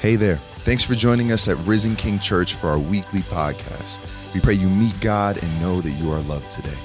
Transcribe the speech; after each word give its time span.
Hey 0.00 0.16
there. 0.16 0.36
Thanks 0.64 0.82
for 0.82 0.94
joining 0.94 1.30
us 1.30 1.46
at 1.46 1.58
Risen 1.66 1.94
King 1.94 2.18
Church 2.18 2.54
for 2.54 2.68
our 2.68 2.78
weekly 2.78 3.20
podcast. 3.20 4.00
We 4.32 4.40
pray 4.40 4.54
you 4.54 4.66
meet 4.66 4.98
God 5.02 5.36
and 5.42 5.60
know 5.60 5.82
that 5.82 5.90
you 5.90 6.10
are 6.10 6.20
loved 6.20 6.50
today. 6.50 6.78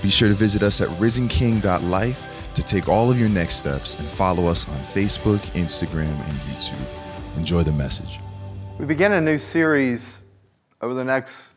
Be 0.00 0.08
sure 0.08 0.28
to 0.28 0.34
visit 0.34 0.62
us 0.62 0.80
at 0.80 0.88
risenking.life 0.90 2.52
to 2.54 2.62
take 2.62 2.88
all 2.88 3.10
of 3.10 3.18
your 3.18 3.28
next 3.28 3.56
steps 3.56 3.98
and 3.98 4.06
follow 4.06 4.46
us 4.46 4.68
on 4.68 4.76
Facebook, 4.82 5.40
Instagram, 5.56 6.12
and 6.12 6.32
YouTube. 6.42 7.36
Enjoy 7.36 7.64
the 7.64 7.72
message. 7.72 8.20
We 8.78 8.86
begin 8.86 9.14
a 9.14 9.20
new 9.20 9.40
series 9.40 10.20
over 10.80 10.94
the 10.94 11.02
next 11.02 11.50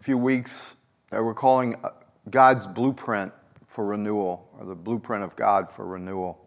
few 0.00 0.16
weeks 0.16 0.76
that 1.10 1.22
we're 1.22 1.34
calling 1.34 1.76
uh, 1.84 1.90
God's 2.30 2.66
Blueprint 2.66 3.34
for 3.66 3.84
Renewal, 3.84 4.48
or 4.58 4.64
the 4.64 4.74
Blueprint 4.74 5.24
of 5.24 5.36
God 5.36 5.70
for 5.70 5.84
Renewal. 5.84 6.40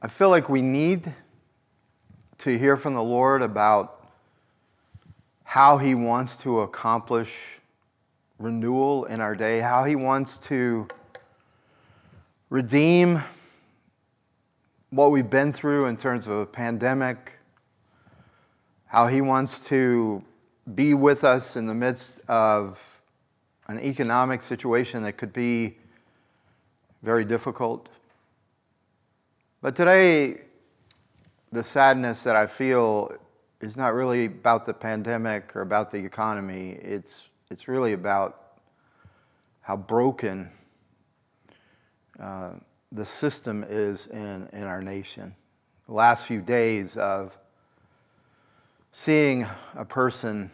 I 0.00 0.06
feel 0.06 0.30
like 0.30 0.48
we 0.48 0.62
need 0.62 1.12
to 2.38 2.56
hear 2.56 2.76
from 2.76 2.94
the 2.94 3.02
Lord 3.02 3.42
about 3.42 4.08
how 5.44 5.78
He 5.78 5.94
wants 5.94 6.36
to 6.38 6.60
accomplish 6.60 7.34
renewal 8.38 9.04
in 9.06 9.20
our 9.20 9.34
day, 9.34 9.60
how 9.60 9.84
He 9.84 9.96
wants 9.96 10.38
to 10.38 10.86
redeem 12.50 13.22
what 14.90 15.10
we've 15.10 15.28
been 15.28 15.52
through 15.52 15.86
in 15.86 15.96
terms 15.96 16.26
of 16.26 16.32
a 16.32 16.46
pandemic, 16.46 17.38
how 18.86 19.08
He 19.08 19.20
wants 19.20 19.66
to 19.66 20.22
be 20.74 20.94
with 20.94 21.24
us 21.24 21.56
in 21.56 21.66
the 21.66 21.74
midst 21.74 22.20
of 22.28 23.00
an 23.66 23.80
economic 23.80 24.42
situation 24.42 25.02
that 25.02 25.16
could 25.16 25.32
be 25.32 25.76
very 27.02 27.24
difficult. 27.24 27.88
But 29.60 29.74
today, 29.74 30.42
the 31.52 31.62
sadness 31.62 32.22
that 32.24 32.36
I 32.36 32.46
feel 32.46 33.12
is 33.60 33.76
not 33.76 33.94
really 33.94 34.26
about 34.26 34.66
the 34.66 34.74
pandemic 34.74 35.54
or 35.56 35.62
about 35.62 35.90
the 35.90 35.98
economy. 35.98 36.78
It's, 36.82 37.16
it's 37.50 37.68
really 37.68 37.92
about 37.92 38.42
how 39.60 39.76
broken 39.76 40.50
uh, 42.20 42.52
the 42.92 43.04
system 43.04 43.64
is 43.68 44.06
in, 44.06 44.48
in 44.52 44.62
our 44.62 44.82
nation. 44.82 45.34
The 45.86 45.94
last 45.94 46.26
few 46.26 46.40
days 46.40 46.96
of 46.96 47.36
seeing 48.92 49.46
a 49.74 49.84
person 49.84 50.50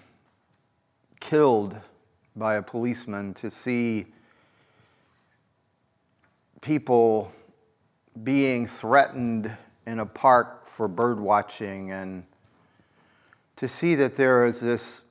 killed 1.20 1.76
by 2.36 2.56
a 2.56 2.62
policeman, 2.62 3.32
to 3.34 3.50
see 3.50 4.06
people 6.60 7.32
being 8.22 8.66
threatened 8.66 9.56
in 9.86 10.00
a 10.00 10.06
park 10.06 10.63
for 10.74 10.88
bird 10.88 11.20
watching 11.20 11.92
and 11.92 12.24
to 13.54 13.68
see 13.68 13.94
that 13.94 14.16
there 14.16 14.44
is 14.44 14.58
this, 14.58 15.02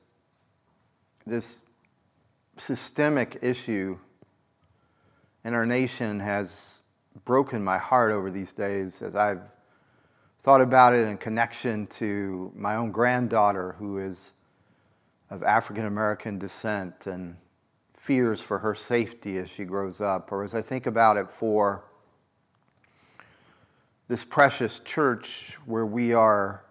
this 1.26 1.62
systemic 2.58 3.40
issue 3.42 3.98
in 5.46 5.54
our 5.54 5.66
nation 5.66 6.20
has 6.20 6.82
broken 7.24 7.64
my 7.64 7.78
heart 7.78 8.12
over 8.12 8.30
these 8.30 8.52
days 8.52 9.02
as 9.02 9.16
I've 9.16 9.42
thought 10.42 10.60
about 10.60 10.94
it 10.94 11.08
in 11.08 11.18
connection 11.18 11.88
to 11.88 12.52
my 12.54 12.76
own 12.76 12.92
granddaughter 12.92 13.78
who 13.80 14.00
is 14.00 14.32
of 15.30 15.44
African 15.44 15.86
American 15.86 16.38
descent 16.38 17.08
and 17.08 17.38
fears 17.96 18.42
for 18.42 18.60
her 18.60 18.76
safety 18.76 19.38
as 19.38 19.50
she 19.50 19.64
grows 19.64 20.02
up, 20.02 20.30
or 20.34 20.44
as 20.44 20.54
I 20.54 20.62
think 20.62 20.88
about 20.88 21.16
it 21.16 21.32
for 21.32 21.86
this 24.08 24.24
precious 24.24 24.80
church 24.80 25.58
where 25.66 25.86
we 25.86 26.14
are 26.14 26.64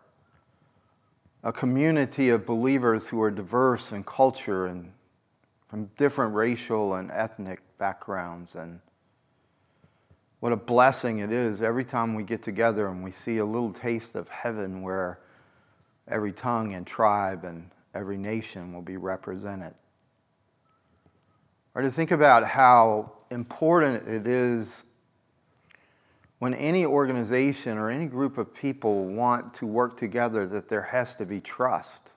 a 1.45 1.53
community 1.53 2.29
of 2.29 2.47
believers 2.47 3.09
who 3.09 3.21
are 3.21 3.31
diverse 3.31 3.91
in 3.91 4.05
culture 4.05 4.67
and 4.67 4.93
from 5.69 5.87
different 5.97 6.35
racial 6.35 6.95
and 6.95 7.11
ethnic 7.11 7.61
backgrounds. 7.79 8.55
And 8.55 8.81
what 10.41 10.53
a 10.53 10.57
blessing 10.57 11.19
it 11.19 11.33
is 11.33 11.63
every 11.63 11.85
time 11.85 12.15
we 12.15 12.23
get 12.23 12.43
together 12.43 12.89
and 12.89 13.03
we 13.03 13.11
see 13.11 13.39
a 13.39 13.45
little 13.45 13.73
taste 13.73 14.15
of 14.15 14.29
heaven 14.29 14.83
where 14.83 15.19
every 16.07 16.33
tongue 16.33 16.75
and 16.75 16.87
tribe 16.87 17.45
and 17.45 17.71
every 17.95 18.19
nation 18.19 18.73
will 18.73 18.83
be 18.83 18.97
represented. 18.97 19.75
Or 21.75 21.83
to 21.83 21.91
think 21.91 22.11
about 22.11 22.45
how 22.45 23.13
important 23.31 24.07
it 24.07 24.27
is 24.27 24.85
when 26.43 26.55
any 26.55 26.85
organization 26.85 27.79
or 27.79 27.89
any 27.89 28.07
group 28.07 28.37
of 28.37 28.53
people 28.53 29.05
want 29.05 29.55
to 29.55 29.65
work 29.65 29.97
together, 29.97 30.45
that 30.45 30.69
there 30.69 30.83
has 30.83 31.15
to 31.15 31.25
be 31.25 31.41
trust. 31.41 32.11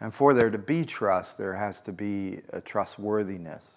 And 0.00 0.14
for 0.14 0.32
there 0.32 0.48
to 0.48 0.56
be 0.56 0.86
trust, 0.86 1.36
there 1.36 1.52
has 1.52 1.82
to 1.82 1.92
be 1.92 2.40
a 2.54 2.62
trustworthiness. 2.62 3.70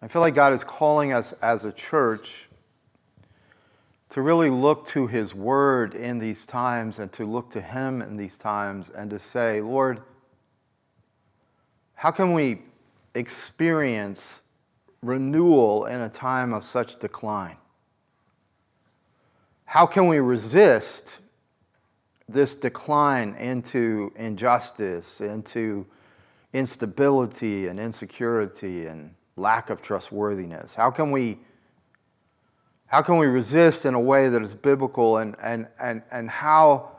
I 0.00 0.08
feel 0.08 0.22
like 0.22 0.34
God 0.34 0.54
is 0.54 0.64
calling 0.64 1.12
us 1.12 1.34
as 1.42 1.66
a 1.66 1.72
church 1.72 2.46
to 4.08 4.22
really 4.22 4.48
look 4.48 4.86
to 4.86 5.06
His 5.06 5.34
Word 5.34 5.94
in 5.94 6.18
these 6.18 6.46
times 6.46 6.98
and 6.98 7.12
to 7.12 7.26
look 7.26 7.50
to 7.50 7.60
Him 7.60 8.00
in 8.00 8.16
these 8.16 8.38
times 8.38 8.88
and 8.88 9.10
to 9.10 9.18
say, 9.18 9.60
Lord, 9.60 10.00
how 11.96 12.10
can 12.10 12.32
we 12.32 12.62
experience 13.14 14.39
renewal 15.02 15.86
in 15.86 16.00
a 16.00 16.08
time 16.08 16.52
of 16.52 16.64
such 16.64 16.98
decline? 16.98 17.56
How 19.64 19.86
can 19.86 20.08
we 20.08 20.18
resist 20.18 21.18
this 22.28 22.54
decline 22.54 23.34
into 23.34 24.12
injustice, 24.16 25.20
into 25.20 25.86
instability 26.52 27.68
and 27.68 27.78
insecurity 27.78 28.86
and 28.86 29.14
lack 29.36 29.70
of 29.70 29.80
trustworthiness? 29.80 30.74
How 30.74 30.90
can 30.90 31.10
we, 31.10 31.38
how 32.86 33.02
can 33.02 33.16
we 33.16 33.26
resist 33.26 33.86
in 33.86 33.94
a 33.94 34.00
way 34.00 34.28
that 34.28 34.42
is 34.42 34.54
biblical 34.54 35.18
and, 35.18 35.36
and, 35.40 35.68
and, 35.80 36.02
and 36.10 36.28
how 36.28 36.90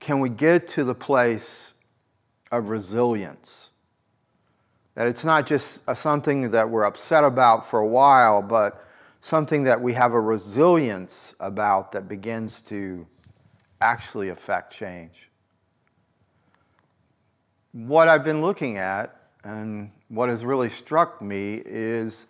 can 0.00 0.20
we 0.20 0.28
get 0.28 0.68
to 0.68 0.84
the 0.84 0.94
place 0.94 1.72
of 2.52 2.68
resilience? 2.68 3.70
That 4.94 5.08
it's 5.08 5.24
not 5.24 5.46
just 5.46 5.82
something 5.96 6.50
that 6.52 6.70
we're 6.70 6.84
upset 6.84 7.24
about 7.24 7.66
for 7.66 7.80
a 7.80 7.86
while, 7.86 8.42
but 8.42 8.86
something 9.20 9.64
that 9.64 9.80
we 9.80 9.94
have 9.94 10.12
a 10.12 10.20
resilience 10.20 11.34
about 11.40 11.92
that 11.92 12.08
begins 12.08 12.60
to 12.62 13.06
actually 13.80 14.28
affect 14.28 14.72
change. 14.72 15.30
What 17.72 18.06
I've 18.06 18.22
been 18.22 18.40
looking 18.40 18.76
at 18.78 19.16
and 19.42 19.90
what 20.08 20.28
has 20.28 20.44
really 20.44 20.70
struck 20.70 21.20
me 21.20 21.60
is 21.64 22.26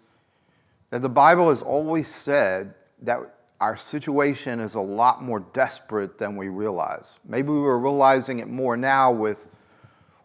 that 0.91 1.03
the 1.03 1.09
Bible 1.09 1.51
has 1.51 1.61
always 1.61 2.09
said 2.09 2.75
that 3.03 3.19
our 3.61 3.77
situation 3.77 4.59
is 4.61 4.75
a 4.75 4.81
lot 4.81 5.23
more 5.23 5.41
desperate 5.41 6.17
than 6.19 6.37
we 6.37 6.49
realize. 6.49 7.17
Maybe 7.27 7.49
we're 7.49 7.77
realizing 7.77 8.39
it 8.39 8.49
more 8.49 8.77
now 8.77 9.13
with 9.13 9.49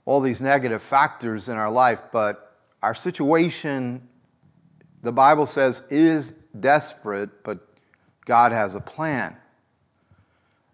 all 0.09 0.19
these 0.19 0.41
negative 0.41 0.81
factors 0.81 1.49
in 1.49 1.55
our 1.55 1.69
life, 1.69 2.01
but 2.11 2.57
our 2.81 2.95
situation, 2.95 4.01
the 5.03 5.11
Bible 5.11 5.45
says, 5.45 5.83
is 5.91 6.33
desperate, 6.59 7.43
but 7.43 7.59
God 8.25 8.51
has 8.51 8.73
a 8.73 8.79
plan. 8.79 9.37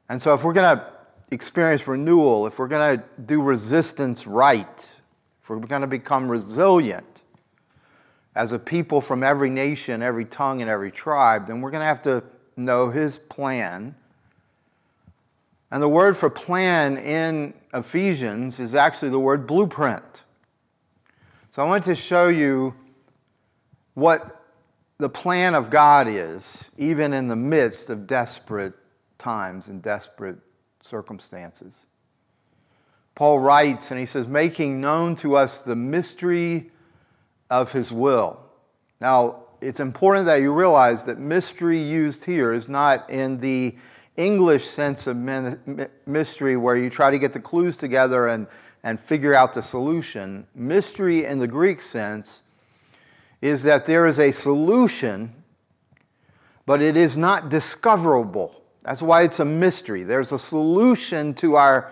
And 0.08 0.22
so, 0.22 0.34
if 0.34 0.46
we're 0.46 0.54
going 0.54 0.78
to 0.78 0.88
experience 1.32 1.86
renewal, 1.86 2.48
if 2.48 2.60
we're 2.60 2.70
going 2.70 2.98
to 2.98 3.04
do 3.26 3.42
resistance 3.42 4.26
right, 4.26 5.02
if 5.42 5.50
we're 5.50 5.60
going 5.60 5.82
to 5.82 5.88
become 5.88 6.32
resilient 6.32 7.24
as 8.36 8.54
a 8.54 8.60
people 8.60 9.02
from 9.02 9.22
every 9.22 9.50
nation, 9.50 10.02
every 10.02 10.24
tongue, 10.24 10.62
and 10.62 10.70
every 10.70 10.92
tribe, 10.92 11.48
then 11.48 11.60
we're 11.60 11.72
going 11.72 11.82
to 11.82 11.88
have 11.88 12.02
to 12.04 12.24
know 12.56 12.90
His 12.90 13.18
plan 13.18 13.96
and 15.76 15.84
the 15.84 15.90
word 15.90 16.16
for 16.16 16.30
plan 16.30 16.98
in 16.98 17.54
Ephesians 17.76 18.60
is 18.60 18.74
actually 18.74 19.10
the 19.10 19.20
word 19.20 19.46
blueprint. 19.46 20.24
So 21.52 21.62
I 21.62 21.66
want 21.66 21.84
to 21.84 21.96
show 21.96 22.30
you 22.30 22.74
what 23.94 24.44
the 24.98 25.10
plan 25.10 25.56
of 25.56 25.70
God 25.70 26.08
is, 26.08 26.72
even 26.78 27.14
in 27.14 27.28
the 27.28 27.36
midst 27.36 27.90
of 27.90 28.08
desperate 28.08 28.74
times 29.18 29.68
and 29.68 29.82
desperate 29.82 30.38
circumstances. 30.82 31.74
Paul 33.14 33.40
writes 33.40 33.92
and 33.92 34.00
he 34.00 34.06
says, 34.06 34.28
making 34.28 34.80
known 34.80 35.16
to 35.18 35.36
us 35.36 35.60
the 35.60 35.76
mystery 35.76 36.72
of 37.50 37.74
his 37.74 37.92
will. 37.92 38.40
Now, 39.02 39.44
it's 39.62 39.80
important 39.80 40.26
that 40.28 40.36
you 40.36 40.54
realize 40.54 41.04
that 41.06 41.18
mystery 41.18 41.82
used 41.82 42.26
here 42.26 42.54
is 42.54 42.70
not 42.70 43.10
in 43.10 43.40
the 43.40 43.76
English 44.18 44.66
sense 44.66 45.08
of 45.08 45.18
mystery 46.06 46.56
where 46.56 46.78
you 46.78 46.90
try 46.90 47.12
to 47.12 47.20
get 47.20 47.34
the 47.34 47.40
clues 47.40 47.76
together 47.76 48.28
and, 48.28 48.48
and 48.84 49.00
figure 49.00 49.34
out 49.34 49.54
the 49.54 49.62
solution. 49.62 50.48
Mystery 50.56 51.26
in 51.26 51.40
the 51.40 51.48
Greek 51.48 51.82
sense 51.82 52.42
is 53.42 53.64
that 53.64 53.86
there 53.86 54.08
is 54.08 54.20
a 54.20 54.32
solution, 54.32 55.34
but 56.66 56.82
it 56.82 56.96
is 56.96 57.18
not 57.18 57.50
discoverable. 57.50 58.62
That's 58.84 59.02
why 59.02 59.24
it's 59.24 59.40
a 59.40 59.46
mystery. 59.46 60.04
There's 60.04 60.32
a 60.32 60.40
solution 60.40 61.34
to 61.36 61.56
our, 61.56 61.92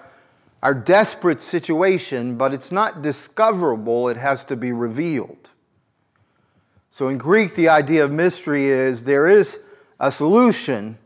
our 0.62 0.74
desperate 0.74 1.42
situation, 1.42 2.38
but 2.38 2.54
it's 2.54 2.72
not 2.72 3.02
discoverable, 3.02 4.10
it 4.10 4.18
has 4.18 4.46
to 4.46 4.56
be 4.56 4.72
revealed. 4.72 5.50
So 6.92 7.08
in 7.08 7.18
Greek, 7.18 7.56
the 7.56 7.70
idea 7.70 8.06
of 8.06 8.12
mystery 8.12 8.68
is 8.68 9.04
there 9.04 9.28
is 9.28 9.60
a 10.00 10.12
solution, 10.12 11.00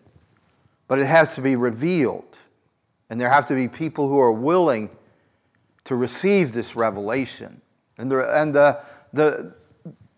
but 0.88 1.00
it 1.00 1.06
has 1.06 1.36
to 1.36 1.42
be 1.42 1.56
revealed. 1.56 2.38
And 3.10 3.20
there 3.20 3.30
have 3.30 3.46
to 3.48 3.56
be 3.56 3.68
people 3.68 4.08
who 4.08 4.20
are 4.20 4.32
willing 4.32 4.90
to 5.86 5.96
receive 5.96 6.54
this 6.54 6.76
revelation. 6.76 7.62
And 7.98 8.12
the, 8.12 8.42
and 8.42 8.54
the, 8.54 8.80
the, 9.14 9.54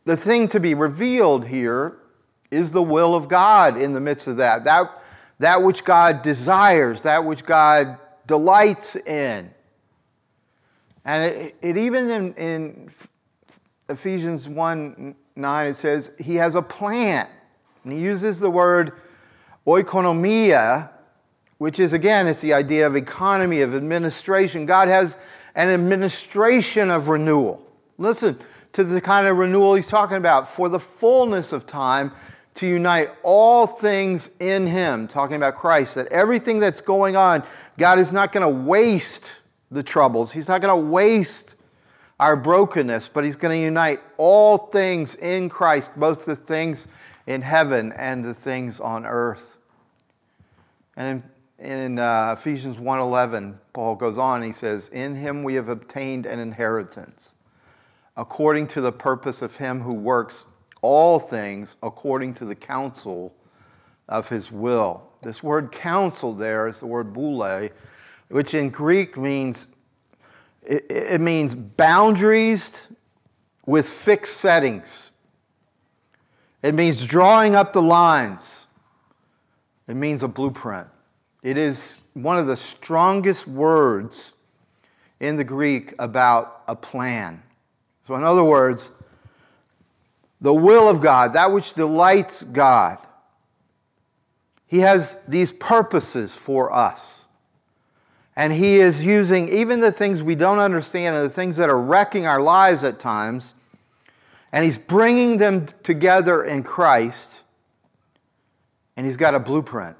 the 0.06 0.18
thing 0.18 0.48
to 0.50 0.60
be 0.60 0.74
revealed 0.74 1.45
here 1.45 1.98
is 2.51 2.71
the 2.71 2.81
will 2.81 3.13
of 3.13 3.27
God 3.27 3.77
in 3.77 3.94
the 3.94 4.00
midst 4.00 4.27
of 4.27 4.38
that. 4.38 4.63
That, 4.63 4.92
that 5.39 5.62
which 5.62 5.83
God 5.83 6.21
desires, 6.21 7.04
that 7.04 7.24
which 7.24 7.45
God 7.45 7.98
delights 8.25 8.95
in. 8.95 9.51
And 11.06 11.24
it, 11.24 11.56
it 11.62 11.77
even 11.77 12.10
in, 12.10 12.33
in 12.33 12.92
Ephesians 13.88 14.48
1 14.48 15.16
9, 15.36 15.68
it 15.68 15.74
says, 15.75 16.12
He 16.19 16.36
has 16.36 16.56
a 16.56 16.62
plan. 16.62 17.27
And 17.83 17.94
he 17.94 18.00
uses 18.00 18.39
the 18.39 18.50
word 18.50 19.00
oikonomia, 19.69 20.89
which 21.60 21.80
is 21.80 21.94
again, 21.94 22.27
it's 22.27 22.42
the 22.42 22.54
idea 22.54 22.88
of 22.88 22.95
economy, 22.95 23.62
of 23.62 23.75
administration. 23.75 24.66
God 24.66 24.88
has 24.88 25.18
an 25.56 25.69
administration 25.69 26.89
of 26.89 27.10
renewal. 27.10 27.66
Listen 27.98 28.39
to 28.74 28.83
the 28.83 29.01
kind 29.01 29.27
of 29.27 29.38
renewal 29.38 29.75
he's 29.75 29.88
talking 29.88 30.18
about 30.18 30.50
for 30.50 30.69
the 30.69 30.80
fullness 30.80 31.51
of 31.51 31.68
time 31.68 32.12
to 32.56 32.68
unite 32.68 33.10
all 33.24 33.68
things 33.68 34.30
in 34.39 34.68
him, 34.68 35.07
talking 35.07 35.36
about 35.36 35.56
Christ, 35.56 35.95
that 35.95 36.07
everything 36.07 36.60
that's 36.60 36.81
going 36.81 37.16
on, 37.16 37.44
God 37.77 38.00
is 38.00 38.12
not 38.12 38.31
going 38.31 38.42
to 38.42 38.63
waste 38.63 39.31
the 39.71 39.83
troubles. 39.83 40.31
He's 40.31 40.48
not 40.48 40.62
going 40.62 40.74
to 40.74 40.89
waste 40.89 41.56
our 42.19 42.36
brokenness, 42.36 43.10
but 43.13 43.24
he's 43.24 43.36
going 43.36 43.57
to 43.57 43.63
unite 43.63 44.01
all 44.18 44.57
things 44.57 45.16
in 45.16 45.48
Christ, 45.48 45.92
both 45.95 46.25
the 46.25 46.36
things 46.36 46.88
in 47.27 47.42
heaven 47.42 47.94
and 47.94 48.25
the 48.25 48.33
things 48.33 48.80
on 48.80 49.06
earth. 49.06 49.59
And 51.00 51.24
in, 51.57 51.72
in 51.72 52.00
uh, 52.00 52.36
Ephesians 52.38 52.75
1:11, 52.75 53.56
Paul 53.72 53.96
goes 53.96 54.18
on. 54.18 54.44
He 54.44 54.51
says, 54.51 54.90
"In 54.90 55.16
him 55.16 55.44
we 55.44 55.56
have 55.56 55.69
obtained 55.69 56.25
an 56.25 56.40
inheritance, 56.40 57.30
according 58.18 58.68
to 58.68 58.81
the 58.81 58.92
purpose 58.92 59.42
of 59.42 59.56
him 59.56 59.81
who 59.81 59.94
works 59.94 60.44
all 60.81 61.18
things 61.18 61.78
according 61.81 62.34
to 62.36 62.46
the 62.46 62.54
counsel 62.54 63.34
of 64.10 64.28
his 64.28 64.51
will." 64.51 65.04
This 65.24 65.42
word 65.42 65.72
"counsel" 65.72 66.34
there 66.34 66.68
is 66.68 66.80
the 66.80 66.86
word 66.86 67.13
boule, 67.13 67.69
which 68.28 68.54
in 68.54 68.69
Greek 68.69 69.18
means 69.18 69.68
it, 70.62 70.86
it 70.90 71.22
means 71.22 71.56
boundaries 71.56 72.90
with 73.66 73.88
fixed 73.88 74.36
settings. 74.36 75.12
It 76.62 76.75
means 76.75 77.06
drawing 77.06 77.56
up 77.56 77.72
the 77.72 77.81
lines. 77.81 78.66
It 79.90 79.96
means 79.96 80.24
a 80.24 80.30
blueprint. 80.30 80.88
It 81.44 81.58
is 81.58 81.98
one 82.14 82.38
of 82.38 82.48
the 82.48 82.56
strongest 82.56 83.46
words 83.48 84.32
in 85.20 85.36
the 85.36 85.44
Greek 85.44 85.94
about 86.00 86.64
a 86.68 86.76
plan. 86.76 87.44
So, 88.08 88.16
in 88.16 88.24
other 88.24 88.44
words, 88.44 88.92
the 90.40 90.54
will 90.54 90.88
of 90.88 91.02
God, 91.02 91.34
that 91.34 91.52
which 91.52 91.74
delights 91.74 92.44
God, 92.44 92.98
He 94.66 94.80
has 94.80 95.18
these 95.28 95.52
purposes 95.52 96.34
for 96.34 96.72
us. 96.72 97.26
And 98.38 98.54
He 98.54 98.80
is 98.80 99.04
using 99.04 99.50
even 99.50 99.82
the 99.82 99.92
things 99.92 100.24
we 100.24 100.36
don't 100.36 100.60
understand 100.60 101.18
and 101.18 101.26
the 101.26 101.30
things 101.30 101.58
that 101.58 101.70
are 101.70 101.82
wrecking 101.82 102.26
our 102.26 102.42
lives 102.42 102.86
at 102.86 103.00
times 103.00 103.54
and 104.52 104.66
he's 104.66 104.78
bringing 104.78 105.38
them 105.38 105.68
together 105.84 106.44
in 106.44 106.64
Christ, 106.64 107.40
and 109.00 109.06
he's 109.06 109.16
got 109.16 109.34
a 109.34 109.40
blueprint. 109.40 109.96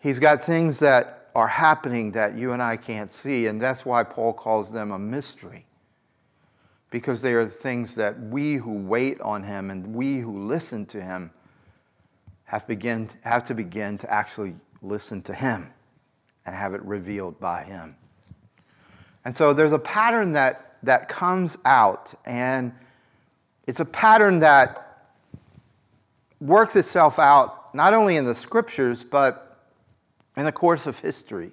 He's 0.00 0.18
got 0.18 0.40
things 0.40 0.80
that 0.80 1.30
are 1.32 1.46
happening 1.46 2.10
that 2.10 2.36
you 2.36 2.50
and 2.50 2.60
I 2.60 2.76
can't 2.76 3.12
see, 3.12 3.46
and 3.46 3.62
that's 3.62 3.84
why 3.84 4.02
Paul 4.02 4.32
calls 4.32 4.72
them 4.72 4.90
a 4.90 4.98
mystery. 4.98 5.64
Because 6.90 7.22
they 7.22 7.34
are 7.34 7.46
things 7.46 7.94
that 7.94 8.20
we 8.20 8.56
who 8.56 8.72
wait 8.72 9.20
on 9.20 9.44
him 9.44 9.70
and 9.70 9.94
we 9.94 10.18
who 10.18 10.44
listen 10.48 10.86
to 10.86 11.00
him 11.00 11.30
have, 12.46 12.66
begin, 12.66 13.08
have 13.20 13.44
to 13.44 13.54
begin 13.54 13.96
to 13.98 14.12
actually 14.12 14.56
listen 14.82 15.22
to 15.22 15.32
him 15.32 15.72
and 16.46 16.56
have 16.56 16.74
it 16.74 16.82
revealed 16.82 17.38
by 17.38 17.62
him. 17.62 17.94
And 19.24 19.36
so 19.36 19.52
there's 19.52 19.70
a 19.70 19.78
pattern 19.78 20.32
that 20.32 20.78
that 20.82 21.08
comes 21.08 21.58
out, 21.64 22.12
and 22.24 22.72
it's 23.68 23.78
a 23.78 23.84
pattern 23.84 24.40
that 24.40 24.87
works 26.40 26.76
itself 26.76 27.18
out 27.18 27.74
not 27.74 27.94
only 27.94 28.16
in 28.16 28.24
the 28.24 28.34
scriptures, 28.34 29.04
but 29.04 29.60
in 30.36 30.44
the 30.44 30.52
course 30.52 30.86
of 30.86 30.98
history. 30.98 31.52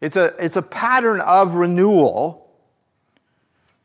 It's 0.00 0.16
a, 0.16 0.34
it's 0.38 0.56
a 0.56 0.62
pattern 0.62 1.20
of 1.20 1.54
renewal, 1.54 2.50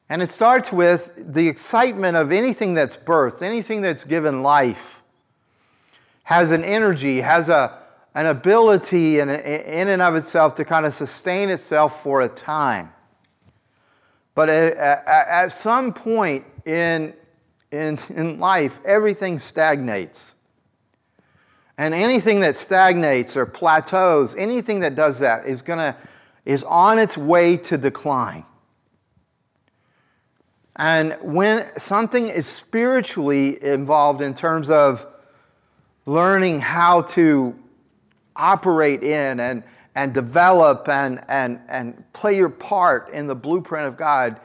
and 0.09 0.21
it 0.21 0.29
starts 0.29 0.71
with 0.71 1.13
the 1.17 1.47
excitement 1.47 2.17
of 2.17 2.31
anything 2.31 2.73
that's 2.73 2.97
birthed, 2.97 3.41
anything 3.41 3.81
that's 3.81 4.03
given 4.03 4.43
life, 4.43 5.01
has 6.23 6.51
an 6.51 6.63
energy, 6.63 7.21
has 7.21 7.49
a, 7.49 7.79
an 8.15 8.27
ability 8.27 9.19
in, 9.19 9.29
in 9.29 9.87
and 9.87 10.01
of 10.01 10.15
itself 10.15 10.53
to 10.55 10.65
kind 10.65 10.85
of 10.85 10.93
sustain 10.93 11.49
itself 11.49 12.03
for 12.03 12.21
a 12.21 12.29
time. 12.29 12.93
But 14.35 14.49
at, 14.49 15.51
some 15.51 15.93
point 15.93 16.45
in, 16.65 17.13
in, 17.73 17.97
in 18.09 18.39
life, 18.39 18.79
everything 18.85 19.39
stagnates. 19.39 20.33
And 21.77 21.93
anything 21.93 22.41
that 22.41 22.55
stagnates 22.55 23.35
or 23.35 23.47
plateaus, 23.47 24.35
anything 24.35 24.81
that 24.81 24.95
does 24.95 25.19
that 25.19 25.47
is 25.47 25.63
gonna 25.63 25.97
is 26.45 26.63
on 26.63 26.99
its 26.99 27.17
way 27.17 27.57
to 27.57 27.77
decline. 27.77 28.45
And 30.75 31.17
when 31.21 31.67
something 31.79 32.27
is 32.27 32.45
spiritually 32.45 33.63
involved 33.63 34.21
in 34.21 34.35
terms 34.35 34.69
of 34.69 35.07
learning 36.05 36.59
how 36.59 37.01
to 37.01 37.57
operate 38.35 39.03
in 39.03 39.39
and 39.39 39.63
and 39.95 40.13
develop 40.13 40.89
and, 40.89 41.23
and, 41.27 41.59
and 41.67 42.03
play 42.13 42.35
your 42.35 42.49
part 42.49 43.09
in 43.09 43.27
the 43.27 43.35
blueprint 43.35 43.87
of 43.87 43.95
God, 43.95 44.39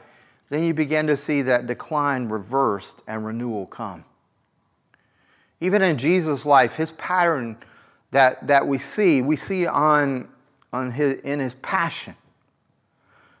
then 0.49 0.63
you 0.63 0.73
begin 0.73 1.07
to 1.07 1.15
see 1.15 1.41
that 1.43 1.67
decline 1.67 2.27
reversed 2.27 3.03
and 3.07 3.25
renewal 3.25 3.65
come. 3.65 4.03
Even 5.61 5.81
in 5.81 5.97
Jesus' 5.97 6.45
life, 6.45 6.75
his 6.75 6.91
pattern 6.93 7.57
that, 8.11 8.47
that 8.47 8.67
we 8.67 8.77
see, 8.77 9.21
we 9.21 9.35
see 9.35 9.67
on, 9.67 10.27
on 10.73 10.91
his, 10.91 11.19
in 11.21 11.39
his 11.39 11.53
passion 11.55 12.15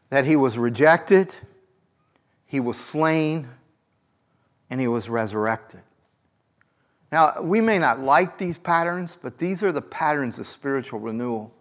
that 0.09 0.25
he 0.25 0.35
was 0.35 0.57
rejected, 0.57 1.35
he 2.45 2.59
was 2.59 2.77
slain, 2.77 3.47
and 4.69 4.79
he 4.79 4.87
was 4.87 5.09
resurrected. 5.09 5.81
Now, 7.11 7.41
we 7.41 7.59
may 7.59 7.79
not 7.79 8.01
like 8.01 8.37
these 8.37 8.57
patterns, 8.57 9.17
but 9.19 9.39
these 9.39 9.63
are 9.63 9.71
the 9.71 9.81
patterns 9.81 10.37
of 10.37 10.45
spiritual 10.45 10.99
renewal. 10.99 11.51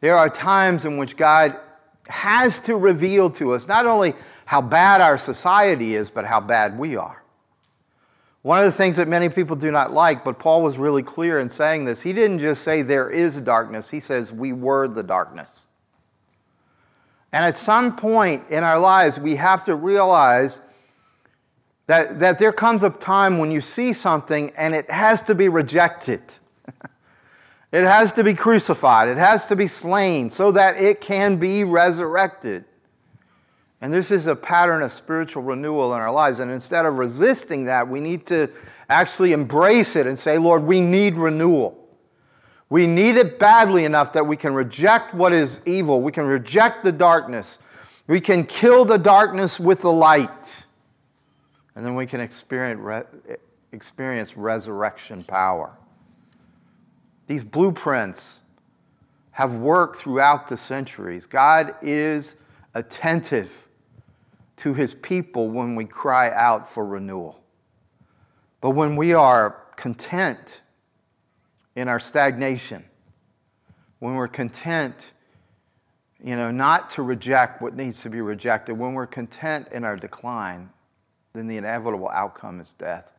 There 0.00 0.16
are 0.16 0.30
times 0.30 0.84
in 0.84 0.98
which 0.98 1.16
God 1.16 1.56
has 2.10 2.58
to 2.60 2.76
reveal 2.76 3.30
to 3.30 3.54
us 3.54 3.66
not 3.66 3.86
only 3.86 4.14
how 4.44 4.60
bad 4.60 5.00
our 5.00 5.18
society 5.18 5.94
is, 5.94 6.10
but 6.10 6.24
how 6.24 6.40
bad 6.40 6.78
we 6.78 6.96
are. 6.96 7.22
One 8.42 8.58
of 8.58 8.64
the 8.64 8.72
things 8.72 8.96
that 8.96 9.06
many 9.06 9.28
people 9.28 9.54
do 9.54 9.70
not 9.70 9.92
like, 9.92 10.24
but 10.24 10.38
Paul 10.38 10.62
was 10.62 10.78
really 10.78 11.02
clear 11.02 11.40
in 11.40 11.50
saying 11.50 11.84
this, 11.84 12.00
he 12.00 12.12
didn't 12.12 12.38
just 12.38 12.62
say 12.62 12.82
there 12.82 13.10
is 13.10 13.40
darkness, 13.40 13.90
he 13.90 14.00
says 14.00 14.32
we 14.32 14.52
were 14.52 14.88
the 14.88 15.02
darkness. 15.02 15.66
And 17.32 17.44
at 17.44 17.54
some 17.54 17.96
point 17.96 18.44
in 18.50 18.64
our 18.64 18.78
lives, 18.78 19.18
we 19.20 19.36
have 19.36 19.64
to 19.66 19.74
realize 19.74 20.60
that, 21.86 22.18
that 22.20 22.38
there 22.38 22.52
comes 22.52 22.82
a 22.82 22.90
time 22.90 23.38
when 23.38 23.50
you 23.50 23.60
see 23.60 23.92
something 23.92 24.52
and 24.56 24.74
it 24.74 24.90
has 24.90 25.22
to 25.22 25.34
be 25.34 25.48
rejected. 25.48 26.22
It 27.72 27.84
has 27.84 28.12
to 28.14 28.24
be 28.24 28.34
crucified, 28.34 29.08
it 29.08 29.18
has 29.18 29.44
to 29.46 29.56
be 29.56 29.66
slain 29.66 30.30
so 30.30 30.52
that 30.52 30.76
it 30.76 31.00
can 31.00 31.36
be 31.36 31.62
resurrected. 31.62 32.64
And 33.80 33.92
this 33.92 34.10
is 34.10 34.26
a 34.26 34.36
pattern 34.36 34.82
of 34.82 34.92
spiritual 34.92 35.42
renewal 35.42 35.94
in 35.94 36.00
our 36.00 36.12
lives. 36.12 36.38
And 36.40 36.50
instead 36.50 36.84
of 36.84 36.98
resisting 36.98 37.64
that, 37.64 37.88
we 37.88 38.00
need 38.00 38.26
to 38.26 38.50
actually 38.90 39.32
embrace 39.32 39.96
it 39.96 40.06
and 40.06 40.18
say, 40.18 40.36
Lord, 40.36 40.64
we 40.64 40.80
need 40.80 41.16
renewal. 41.16 41.78
We 42.68 42.86
need 42.86 43.16
it 43.16 43.38
badly 43.38 43.84
enough 43.84 44.12
that 44.12 44.26
we 44.26 44.36
can 44.36 44.52
reject 44.52 45.14
what 45.14 45.32
is 45.32 45.60
evil. 45.64 46.02
We 46.02 46.12
can 46.12 46.24
reject 46.24 46.84
the 46.84 46.92
darkness. 46.92 47.58
We 48.06 48.20
can 48.20 48.44
kill 48.44 48.84
the 48.84 48.98
darkness 48.98 49.58
with 49.58 49.80
the 49.80 49.92
light. 49.92 50.66
And 51.74 51.84
then 51.84 51.94
we 51.94 52.06
can 52.06 52.20
experience, 52.20 53.06
experience 53.72 54.36
resurrection 54.36 55.24
power. 55.24 55.70
These 57.30 57.44
blueprints 57.44 58.40
have 59.30 59.54
worked 59.54 59.98
throughout 59.98 60.48
the 60.48 60.56
centuries. 60.56 61.26
God 61.26 61.76
is 61.80 62.34
attentive 62.74 63.68
to 64.56 64.74
his 64.74 64.94
people 64.94 65.48
when 65.48 65.76
we 65.76 65.84
cry 65.84 66.32
out 66.32 66.68
for 66.68 66.84
renewal. 66.84 67.40
But 68.60 68.70
when 68.70 68.96
we 68.96 69.14
are 69.14 69.62
content 69.76 70.62
in 71.76 71.86
our 71.86 72.00
stagnation, 72.00 72.84
when 74.00 74.16
we're 74.16 74.26
content, 74.26 75.12
you 76.20 76.34
know, 76.34 76.50
not 76.50 76.90
to 76.90 77.02
reject 77.02 77.62
what 77.62 77.76
needs 77.76 78.02
to 78.02 78.10
be 78.10 78.20
rejected, 78.20 78.76
when 78.76 78.92
we're 78.94 79.06
content 79.06 79.68
in 79.70 79.84
our 79.84 79.94
decline, 79.94 80.68
then 81.32 81.46
the 81.46 81.58
inevitable 81.58 82.08
outcome 82.08 82.58
is 82.58 82.72
death. 82.72 83.12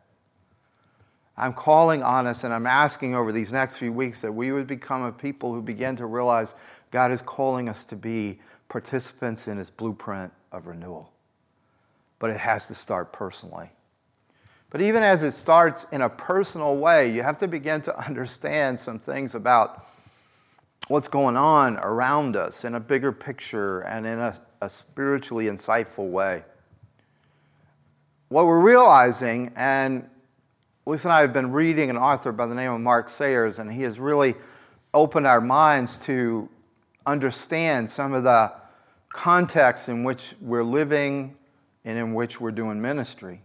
I'm 1.38 1.53
calling 1.53 2.03
on 2.03 2.27
us 2.27 2.43
and 2.43 2.53
I'm 2.53 2.67
asking 2.67 3.15
over 3.15 3.31
these 3.31 3.51
next 3.51 3.77
few 3.77 3.91
weeks 3.91 4.21
that 4.21 4.31
we 4.31 4.51
would 4.51 4.67
become 4.67 5.03
a 5.03 5.11
people 5.11 5.53
who 5.53 5.61
begin 5.61 5.95
to 5.97 6.05
realize 6.05 6.55
God 6.91 7.11
is 7.11 7.21
calling 7.21 7.69
us 7.69 7.85
to 7.85 7.95
be 7.95 8.39
participants 8.69 9.47
in 9.47 9.57
his 9.57 9.69
blueprint 9.69 10.31
of 10.51 10.67
renewal. 10.67 11.11
But 12.19 12.29
it 12.29 12.38
has 12.38 12.67
to 12.67 12.75
start 12.75 13.13
personally. 13.13 13.69
But 14.69 14.81
even 14.81 15.03
as 15.03 15.23
it 15.23 15.33
starts 15.33 15.85
in 15.91 16.01
a 16.01 16.09
personal 16.09 16.77
way, 16.77 17.11
you 17.11 17.23
have 17.23 17.38
to 17.39 17.47
begin 17.47 17.81
to 17.83 17.97
understand 17.97 18.79
some 18.79 19.00
things 19.00 19.35
about 19.35 19.88
what's 20.88 21.07
going 21.07 21.38
on 21.38 21.77
around 21.77 22.35
us 22.35 22.63
in 22.63 22.75
a 22.75 22.79
bigger 22.79 23.11
picture 23.11 23.81
and 23.81 24.05
in 24.05 24.19
a, 24.19 24.39
a 24.61 24.69
spiritually 24.69 25.45
insightful 25.45 26.09
way. 26.09 26.43
What 28.29 28.45
we're 28.45 28.61
realizing, 28.61 29.51
and 29.57 30.09
Lisa 30.88 31.09
and 31.09 31.13
I 31.13 31.21
have 31.21 31.31
been 31.31 31.51
reading 31.51 31.91
an 31.91 31.97
author 31.97 32.31
by 32.31 32.47
the 32.47 32.55
name 32.55 32.71
of 32.71 32.81
Mark 32.81 33.11
Sayers, 33.11 33.59
and 33.59 33.71
he 33.71 33.83
has 33.83 34.00
really 34.00 34.33
opened 34.95 35.27
our 35.27 35.39
minds 35.39 36.00
to 36.00 36.50
understand 37.05 37.88
some 37.88 38.13
of 38.13 38.23
the 38.23 38.51
context 39.09 39.89
in 39.89 40.03
which 40.03 40.33
we're 40.41 40.63
living 40.63 41.35
and 41.85 42.00
in 42.00 42.15
which 42.15 42.41
we're 42.41 42.50
doing 42.50 42.81
ministry. 42.81 43.41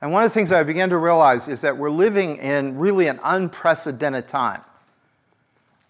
And 0.00 0.12
one 0.12 0.24
of 0.24 0.30
the 0.30 0.34
things 0.34 0.50
I 0.50 0.62
began 0.62 0.88
to 0.90 0.96
realize 0.96 1.46
is 1.46 1.60
that 1.60 1.76
we're 1.76 1.90
living 1.90 2.38
in 2.38 2.78
really 2.78 3.06
an 3.06 3.20
unprecedented 3.22 4.26
time, 4.26 4.62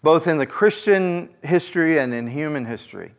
both 0.03 0.27
in 0.27 0.37
the 0.37 0.45
Christian 0.45 1.29
history 1.43 1.97
and 1.97 2.13
in 2.13 2.27
human 2.27 2.65
history. 2.65 3.13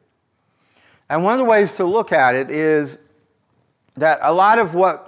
And 1.08 1.24
one 1.24 1.32
of 1.32 1.38
the 1.38 1.44
ways 1.44 1.76
to 1.76 1.86
look 1.86 2.12
at 2.12 2.34
it 2.34 2.50
is 2.50 2.98
that 3.96 4.18
a 4.20 4.34
lot 4.34 4.58
of 4.58 4.74
what 4.74 5.05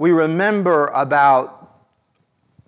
we 0.00 0.12
remember 0.12 0.86
about 0.94 1.82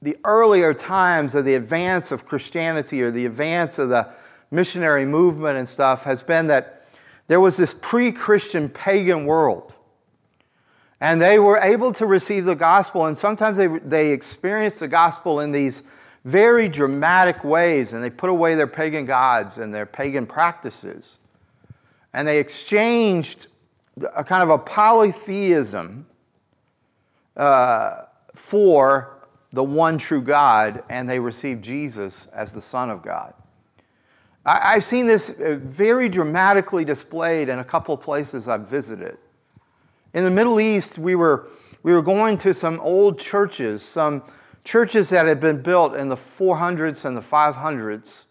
the 0.03 0.19
earlier 0.23 0.75
times 0.75 1.35
of 1.35 1.47
the 1.47 1.55
advance 1.55 2.12
of 2.12 2.27
Christianity 2.27 3.01
or 3.01 3.11
the 3.11 3.25
advance 3.25 3.79
of 3.79 3.89
the 3.89 4.11
missionary 4.51 5.07
movement 5.07 5.57
and 5.57 5.67
stuff 5.67 6.03
has 6.03 6.23
been 6.23 6.49
that 6.49 6.85
there 7.29 7.41
was 7.41 7.57
this 7.57 7.73
pre 7.73 8.12
Christian 8.12 8.69
pagan 8.69 9.25
world. 9.25 9.73
And 11.01 11.23
they 11.23 11.39
were 11.39 11.57
able 11.57 11.95
to 11.95 12.05
receive 12.05 12.45
the 12.45 12.55
gospel, 12.55 13.07
and 13.07 13.17
sometimes 13.17 13.57
they, 13.57 13.69
they 13.69 14.12
experienced 14.12 14.81
the 14.81 14.89
gospel 14.89 15.41
in 15.41 15.53
these 15.53 15.85
very 16.27 16.69
dramatic 16.69 17.45
ways, 17.45 17.95
and 17.95 18.05
they 18.05 18.11
put 18.11 18.29
away 18.29 18.57
their 18.57 18.67
pagan 18.67 19.07
gods 19.07 19.57
and 19.57 19.75
their 19.75 19.87
pagan 19.87 20.27
practices. 20.27 21.17
And 22.12 22.29
they 22.29 22.39
exchanged 22.41 23.47
a 24.15 24.23
kind 24.23 24.43
of 24.43 24.51
a 24.51 24.59
polytheism 24.59 26.09
uh, 27.37 28.03
for 28.35 29.19
the 29.53 29.62
one 29.62 29.99
true 29.99 30.23
God, 30.23 30.83
and 30.89 31.09
they 31.09 31.19
received 31.19 31.62
Jesus 31.62 32.27
as 32.33 32.53
the 32.53 32.62
Son 32.62 32.91
of 32.91 33.03
God. 33.03 33.35
I, 34.45 34.73
have 34.73 34.85
seen 34.85 35.07
this 35.07 35.31
uh, 35.31 35.59
very 35.62 36.09
dramatically 36.09 36.85
displayed 36.85 37.49
in 37.49 37.61
a 37.61 37.65
couple 37.65 37.95
of 37.95 38.01
places 38.01 38.49
I've 38.49 38.67
visited. 38.67 39.19
In 40.15 40.25
the 40.25 40.31
Middle 40.31 40.61
East, 40.61 40.99
we 40.99 41.15
were, 41.15 41.49
we 41.83 41.93
were 41.93 42.03
going 42.03 42.37
to 42.39 42.53
some 42.53 42.81
old 42.81 43.21
churches, 43.21 43.83
some 43.83 44.23
churches 44.65 45.11
that 45.11 45.27
had 45.27 45.39
been 45.39 45.62
built 45.62 45.95
in 45.95 46.09
the 46.09 46.17
400s 46.17 47.05
and 47.05 47.17
the 47.17 47.21
500s. 47.21 48.25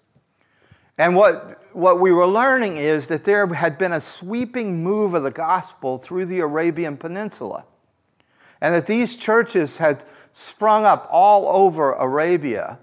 And 0.98 1.16
what, 1.16 1.64
what 1.74 2.00
we 2.00 2.12
were 2.12 2.28
learning 2.28 2.78
is 2.78 3.08
that 3.08 3.24
there 3.24 3.48
had 3.48 3.78
been 3.78 3.94
a 3.94 4.02
sweeping 4.02 4.84
move 4.84 5.14
of 5.14 5.24
the 5.24 5.32
gospel 5.32 5.98
through 5.98 6.26
the 6.26 6.40
Arabian 6.40 6.98
Peninsula. 6.98 7.66
And 8.62 8.74
that 8.74 8.86
these 8.86 9.16
churches 9.16 9.78
had 9.78 10.04
sprung 10.34 10.86
up 10.86 11.08
all 11.12 11.48
over 11.50 11.94
Arabia. 11.94 12.80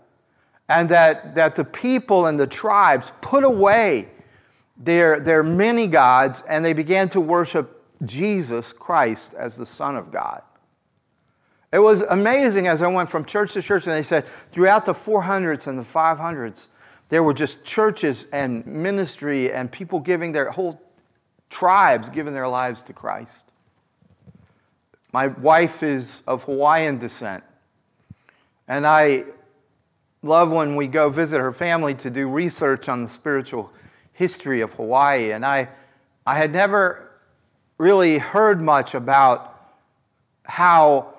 And 0.68 0.88
that, 0.90 1.34
that 1.36 1.56
the 1.56 1.64
people 1.64 2.26
and 2.26 2.38
the 2.38 2.46
tribes 2.46 3.12
put 3.20 3.44
away 3.44 4.08
their, 4.76 5.18
their 5.18 5.42
many 5.42 5.86
gods 5.86 6.42
and 6.48 6.64
they 6.64 6.72
began 6.74 7.08
to 7.10 7.20
worship 7.20 7.84
Jesus 8.04 8.72
Christ 8.72 9.34
as 9.34 9.56
the 9.56 9.66
Son 9.66 9.96
of 9.96 10.12
God. 10.12 10.42
It 11.72 11.78
was 11.80 12.02
amazing 12.02 12.66
as 12.66 12.82
I 12.82 12.88
went 12.88 13.10
from 13.10 13.24
church 13.24 13.52
to 13.52 13.62
church, 13.62 13.86
and 13.86 13.92
they 13.92 14.02
said 14.02 14.24
throughout 14.50 14.86
the 14.86 14.94
400s 14.94 15.66
and 15.66 15.78
the 15.78 15.82
500s, 15.82 16.68
there 17.10 17.22
were 17.22 17.34
just 17.34 17.62
churches 17.64 18.26
and 18.32 18.64
ministry 18.66 19.52
and 19.52 19.70
people 19.70 20.00
giving 20.00 20.32
their 20.32 20.50
whole 20.50 20.80
tribes 21.50 22.08
giving 22.10 22.34
their 22.34 22.48
lives 22.48 22.82
to 22.82 22.92
Christ. 22.92 23.47
My 25.12 25.28
wife 25.28 25.82
is 25.82 26.22
of 26.26 26.44
Hawaiian 26.44 26.98
descent, 26.98 27.44
and 28.66 28.86
I 28.86 29.24
love 30.22 30.50
when 30.50 30.76
we 30.76 30.86
go 30.86 31.08
visit 31.08 31.38
her 31.38 31.52
family 31.52 31.94
to 31.94 32.10
do 32.10 32.28
research 32.28 32.88
on 32.88 33.04
the 33.04 33.08
spiritual 33.08 33.72
history 34.12 34.60
of 34.60 34.72
Hawaii. 34.74 35.30
And 35.30 35.46
I, 35.46 35.68
I 36.26 36.36
had 36.36 36.52
never 36.52 37.10
really 37.78 38.18
heard 38.18 38.60
much 38.60 38.94
about 38.94 39.54
how 40.44 41.14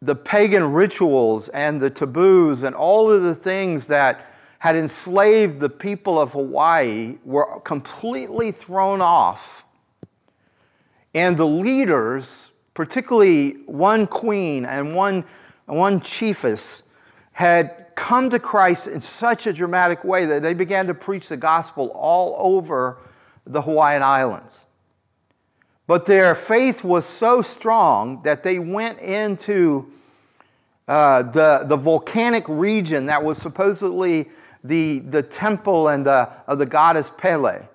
the 0.00 0.14
pagan 0.14 0.72
rituals 0.72 1.48
and 1.48 1.80
the 1.80 1.90
taboos 1.90 2.62
and 2.62 2.74
all 2.74 3.10
of 3.10 3.22
the 3.22 3.34
things 3.34 3.86
that 3.86 4.26
had 4.60 4.76
enslaved 4.76 5.58
the 5.58 5.68
people 5.68 6.20
of 6.20 6.32
Hawaii 6.32 7.18
were 7.24 7.60
completely 7.60 8.52
thrown 8.52 9.00
off. 9.00 9.64
And 11.14 11.36
the 11.36 11.46
leaders, 11.46 12.49
particularly 12.80 13.50
one 13.66 14.06
queen 14.06 14.64
and 14.64 14.94
one, 14.94 15.22
one 15.66 16.00
chiefess, 16.00 16.82
had 17.32 17.88
come 17.94 18.30
to 18.30 18.38
Christ 18.38 18.86
in 18.86 19.02
such 19.02 19.46
a 19.46 19.52
dramatic 19.52 20.02
way 20.02 20.24
that 20.24 20.40
they 20.40 20.54
began 20.54 20.86
to 20.86 20.94
preach 20.94 21.28
the 21.28 21.36
gospel 21.36 21.88
all 21.88 22.34
over 22.38 22.96
the 23.44 23.60
Hawaiian 23.60 24.02
Islands. 24.02 24.64
But 25.86 26.06
their 26.06 26.34
faith 26.34 26.82
was 26.82 27.04
so 27.04 27.42
strong 27.42 28.22
that 28.22 28.42
they 28.42 28.58
went 28.58 28.98
into 29.00 29.92
uh, 30.88 31.24
the, 31.24 31.64
the 31.66 31.76
volcanic 31.76 32.44
region 32.48 33.04
that 33.06 33.22
was 33.22 33.36
supposedly 33.36 34.30
the, 34.64 35.00
the 35.00 35.22
temple 35.22 35.88
and 35.88 36.06
the, 36.06 36.30
of 36.46 36.58
the 36.58 36.64
goddess 36.64 37.12
Pele. 37.14 37.66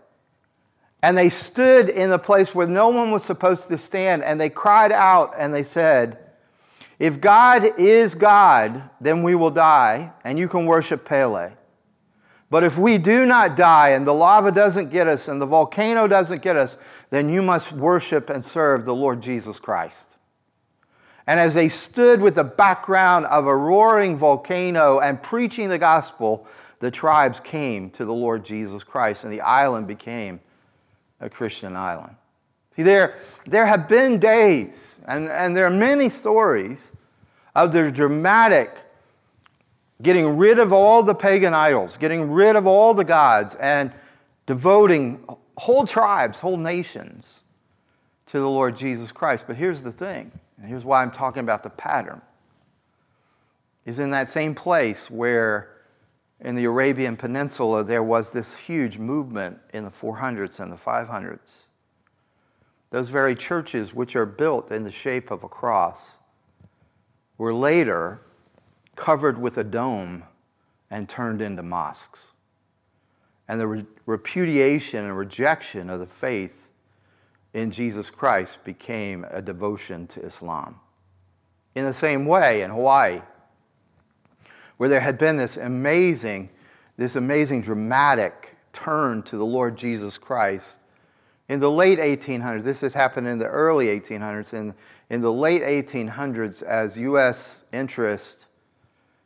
And 1.06 1.16
they 1.16 1.30
stood 1.30 1.90
in 1.90 2.10
the 2.10 2.18
place 2.18 2.56
where 2.56 2.66
no 2.66 2.90
one 2.90 3.12
was 3.12 3.24
supposed 3.24 3.68
to 3.68 3.78
stand, 3.78 4.24
and 4.24 4.42
they 4.42 4.50
cried 4.50 4.92
out 4.92 5.36
and 5.38 5.54
they 5.54 5.62
said, 5.62 6.18
If 6.98 7.22
God 7.22 7.80
is 7.80 8.16
God, 8.16 8.90
then 9.00 9.22
we 9.22 9.36
will 9.36 9.52
die, 9.52 10.14
and 10.24 10.40
you 10.40 10.48
can 10.48 10.66
worship 10.66 11.06
Pele. 11.06 11.52
But 12.50 12.64
if 12.64 12.80
we 12.80 12.98
do 12.98 13.24
not 13.24 13.56
die 13.56 13.90
and 13.90 14.08
the 14.08 14.16
lava 14.16 14.52
doesn't 14.52 14.90
get 14.90 15.06
us 15.06 15.28
and 15.28 15.40
the 15.40 15.46
volcano 15.46 16.08
doesn't 16.08 16.42
get 16.42 16.56
us, 16.56 16.76
then 17.12 17.30
you 17.30 17.44
must 17.44 17.72
worship 17.72 18.32
and 18.32 18.44
serve 18.44 18.84
the 18.84 18.96
Lord 18.96 19.22
Jesus 19.22 19.60
Christ. 19.60 20.18
And 21.28 21.40
as 21.40 21.54
they 21.54 21.70
stood 21.70 22.20
with 22.20 22.34
the 22.34 22.44
background 22.44 23.28
of 23.28 23.46
a 23.46 23.56
roaring 23.56 24.18
volcano 24.18 25.02
and 25.02 25.22
preaching 25.22 25.70
the 25.70 25.78
gospel, 25.78 26.48
the 26.80 26.90
tribes 26.90 27.40
came 27.40 27.92
to 27.92 28.06
the 28.06 28.14
Lord 28.14 28.44
Jesus 28.44 28.84
Christ 28.84 29.24
and 29.24 29.32
the 29.32 29.42
island 29.42 29.86
became 29.86 30.40
a 31.20 31.30
Christian 31.30 31.76
island. 31.76 32.16
See, 32.76 32.84
there, 32.84 33.16
there 33.46 33.66
have 33.66 33.88
been 33.88 34.20
days, 34.20 34.96
and, 35.08 35.30
and 35.30 35.56
there 35.56 35.66
are 35.66 35.70
many 35.70 36.10
stories 36.10 36.80
of 37.54 37.72
the 37.72 37.90
dramatic 37.90 38.78
getting 40.02 40.38
rid 40.38 40.60
of 40.60 40.74
all 40.74 41.04
the 41.04 41.16
pagan 41.16 41.54
idols, 41.54 41.96
getting 41.98 42.32
rid 42.32 42.56
of 42.56 42.68
all 42.68 42.94
the 42.94 43.06
gods, 43.06 43.56
and 43.56 43.94
devoting 44.46 45.26
whole 45.58 45.88
tribes, 45.88 46.40
whole 46.40 46.58
nations 46.58 47.40
to 48.28 48.40
the 48.40 48.50
Lord 48.50 48.76
Jesus 48.76 49.12
Christ. 49.12 49.46
But 49.48 49.56
here's 49.56 49.84
the 49.84 49.92
thing, 49.92 50.32
and 50.58 50.68
here's 50.68 50.84
why 50.84 51.02
I'm 51.02 51.12
talking 51.12 51.42
about 51.42 51.64
the 51.64 51.70
pattern, 51.70 52.22
is 53.86 54.00
in 54.00 54.12
that 54.12 54.30
same 54.30 54.54
place 54.54 55.10
where 55.10 55.75
in 56.40 56.56
the 56.56 56.66
Arabian 56.66 57.18
Peninsula 57.18 57.84
there 57.84 58.04
was 58.04 58.32
this 58.32 58.56
huge 58.56 58.98
movement 58.98 59.60
in 59.74 59.84
the 59.84 59.92
400s 59.92 60.60
and 60.60 60.72
the 60.72 60.78
500s. 60.78 61.64
Those 62.92 63.10
very 63.10 63.36
churches, 63.36 63.94
which 63.94 64.16
are 64.16 64.26
built 64.26 64.72
in 64.72 64.84
the 64.84 64.92
shape 64.92 65.32
of 65.32 65.44
a 65.44 65.50
cross, 65.50 66.12
were 67.38 67.54
later 67.54 68.22
covered 68.96 69.40
with 69.40 69.58
a 69.58 69.64
dome 69.64 70.24
and 70.90 71.10
turned 71.10 71.42
into 71.42 71.64
mosques. 71.64 72.22
And 73.48 73.60
the 73.60 73.68
re- 73.68 73.86
repudiation 74.06 75.04
and 75.04 75.18
rejection 75.18 75.90
of 75.90 76.00
the 76.00 76.06
faith 76.06 76.72
in 77.54 77.72
Jesus 77.72 78.10
Christ 78.10 78.60
became 78.64 79.26
a 79.30 79.42
devotion 79.42 80.08
to 80.08 80.22
Islam. 80.22 80.80
In 81.74 81.86
the 81.86 81.94
same 81.94 82.26
way, 82.26 82.62
in 82.62 82.72
Hawaii, 82.72 83.22
where 84.78 84.90
there 84.90 85.00
had 85.00 85.18
been 85.18 85.38
this 85.38 85.58
amazing, 85.58 86.50
this 86.98 87.16
amazing 87.16 87.62
dramatic 87.62 88.56
turn 88.74 89.24
to 89.24 89.38
the 89.38 89.46
Lord 89.46 89.78
Jesus 89.78 90.18
Christ, 90.18 90.80
in 91.48 91.60
the 91.60 91.70
late 91.70 92.00
1800s, 92.00 92.64
this 92.64 92.82
has 92.82 92.94
happened 92.94 93.28
in 93.28 93.38
the 93.38 93.48
early 93.48 93.88
1800s, 93.88 94.54
in, 94.54 94.74
in 95.12 95.22
the 95.22 95.32
late 95.32 95.62
1800s, 95.62 96.64
as 96.64 96.98
U.S. 96.98 97.62
interest 97.72 98.48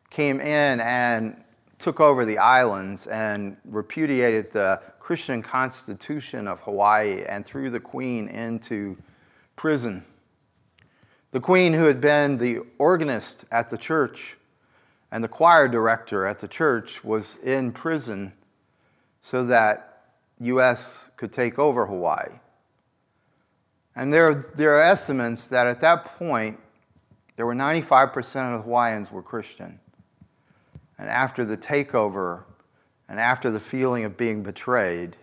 came 0.10 0.42
in 0.42 0.82
and 0.82 1.42
took 1.78 2.02
over 2.02 2.26
the 2.26 2.38
islands 2.38 3.08
and 3.08 3.56
repudiated 3.64 4.52
the 4.52 4.82
Christian 5.00 5.42
constitution 5.42 6.46
of 6.46 6.60
Hawaii 6.60 7.24
and 7.24 7.46
threw 7.46 7.70
the 7.70 7.80
Queen 7.80 8.28
into 8.28 8.98
prison. 9.56 10.04
The 11.32 11.40
Queen, 11.40 11.74
who 11.74 11.86
had 11.86 12.02
been 12.02 12.38
the 12.38 12.60
organist 12.80 13.46
at 13.50 13.70
the 13.70 13.78
church 13.78 14.36
and 15.12 15.24
the 15.24 15.28
choir 15.28 15.68
director 15.68 16.26
at 16.26 16.40
the 16.40 16.48
church, 16.48 17.04
was 17.04 17.36
in 17.44 17.72
prison 17.72 18.34
so 19.22 19.44
that 19.46 20.12
U.S. 20.42 21.10
could 21.18 21.34
take 21.34 21.60
over 21.60 21.86
Hawaii. 21.86 22.40
And 23.96 24.14
there, 24.14 24.50
there 24.56 24.78
are 24.78 24.82
estimates 24.82 25.48
that 25.48 25.68
at 25.68 25.82
that 25.82 26.06
point, 26.06 26.60
there 27.36 27.46
were 27.46 27.56
95% 27.56 28.56
of 28.56 28.64
Hawaiians 28.64 29.12
were 29.12 29.24
Christian. 29.24 29.80
And 30.98 31.10
after 31.10 31.46
the 31.46 31.58
takeover 31.58 32.44
and 33.08 33.20
after 33.20 33.50
the 33.50 33.60
feeling 33.60 34.04
of 34.04 34.18
being 34.18 34.44
betrayed, 34.44 35.16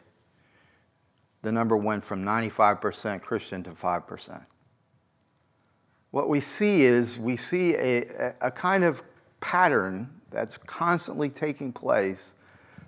the 1.43 1.53
number 1.53 1.77
went 1.77 2.05
from 2.05 2.25
95% 2.25 3.23
Christian 3.23 3.63
to 3.63 3.71
5%. 3.71 4.47
What 6.11 6.29
we 6.29 6.41
see 6.41 6.83
is 6.83 7.19
we 7.19 7.37
see 7.37 7.75
a, 7.75 8.35
a 8.41 8.51
kind 8.51 8.83
of 8.83 9.03
pattern 9.41 10.11
that's 10.31 10.57
constantly 10.59 11.29
taking 11.29 11.73
place 11.73 12.33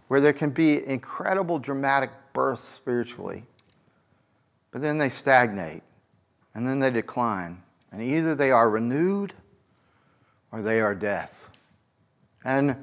where 0.09 0.21
there 0.21 0.33
can 0.33 0.51
be 0.51 0.85
incredible 0.87 1.59
dramatic 1.59 2.11
births 2.33 2.63
spiritually, 2.63 3.45
but 4.71 4.81
then 4.81 4.99
they 4.99 5.09
stagnate 5.09 5.83
and 6.55 6.67
then 6.67 6.79
they 6.79 6.91
decline. 6.91 7.63
And 7.93 8.03
either 8.03 8.35
they 8.35 8.51
are 8.51 8.69
renewed 8.69 9.33
or 10.51 10.63
they 10.63 10.81
are 10.81 10.95
death. 10.95 11.49
And 12.45 12.77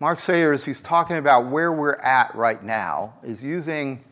Mark 0.00 0.20
Sayers, 0.20 0.64
who's 0.64 0.80
talking 0.80 1.16
about 1.16 1.50
where 1.50 1.72
we're 1.72 1.94
at 1.94 2.34
right 2.34 2.62
now, 2.62 3.14
is 3.22 3.42
using 3.42 4.04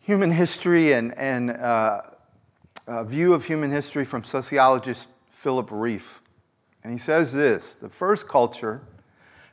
human 0.00 0.30
history 0.30 0.92
and, 0.92 1.16
and 1.16 1.50
uh, 1.50 2.02
a 2.86 3.04
view 3.04 3.32
of 3.32 3.46
human 3.46 3.70
history 3.70 4.04
from 4.04 4.24
sociologist 4.24 5.06
Philip 5.30 5.68
Rieff. 5.70 6.20
And 6.84 6.92
he 6.92 6.98
says 6.98 7.32
this 7.32 7.74
the 7.74 7.88
first 7.88 8.28
culture, 8.28 8.82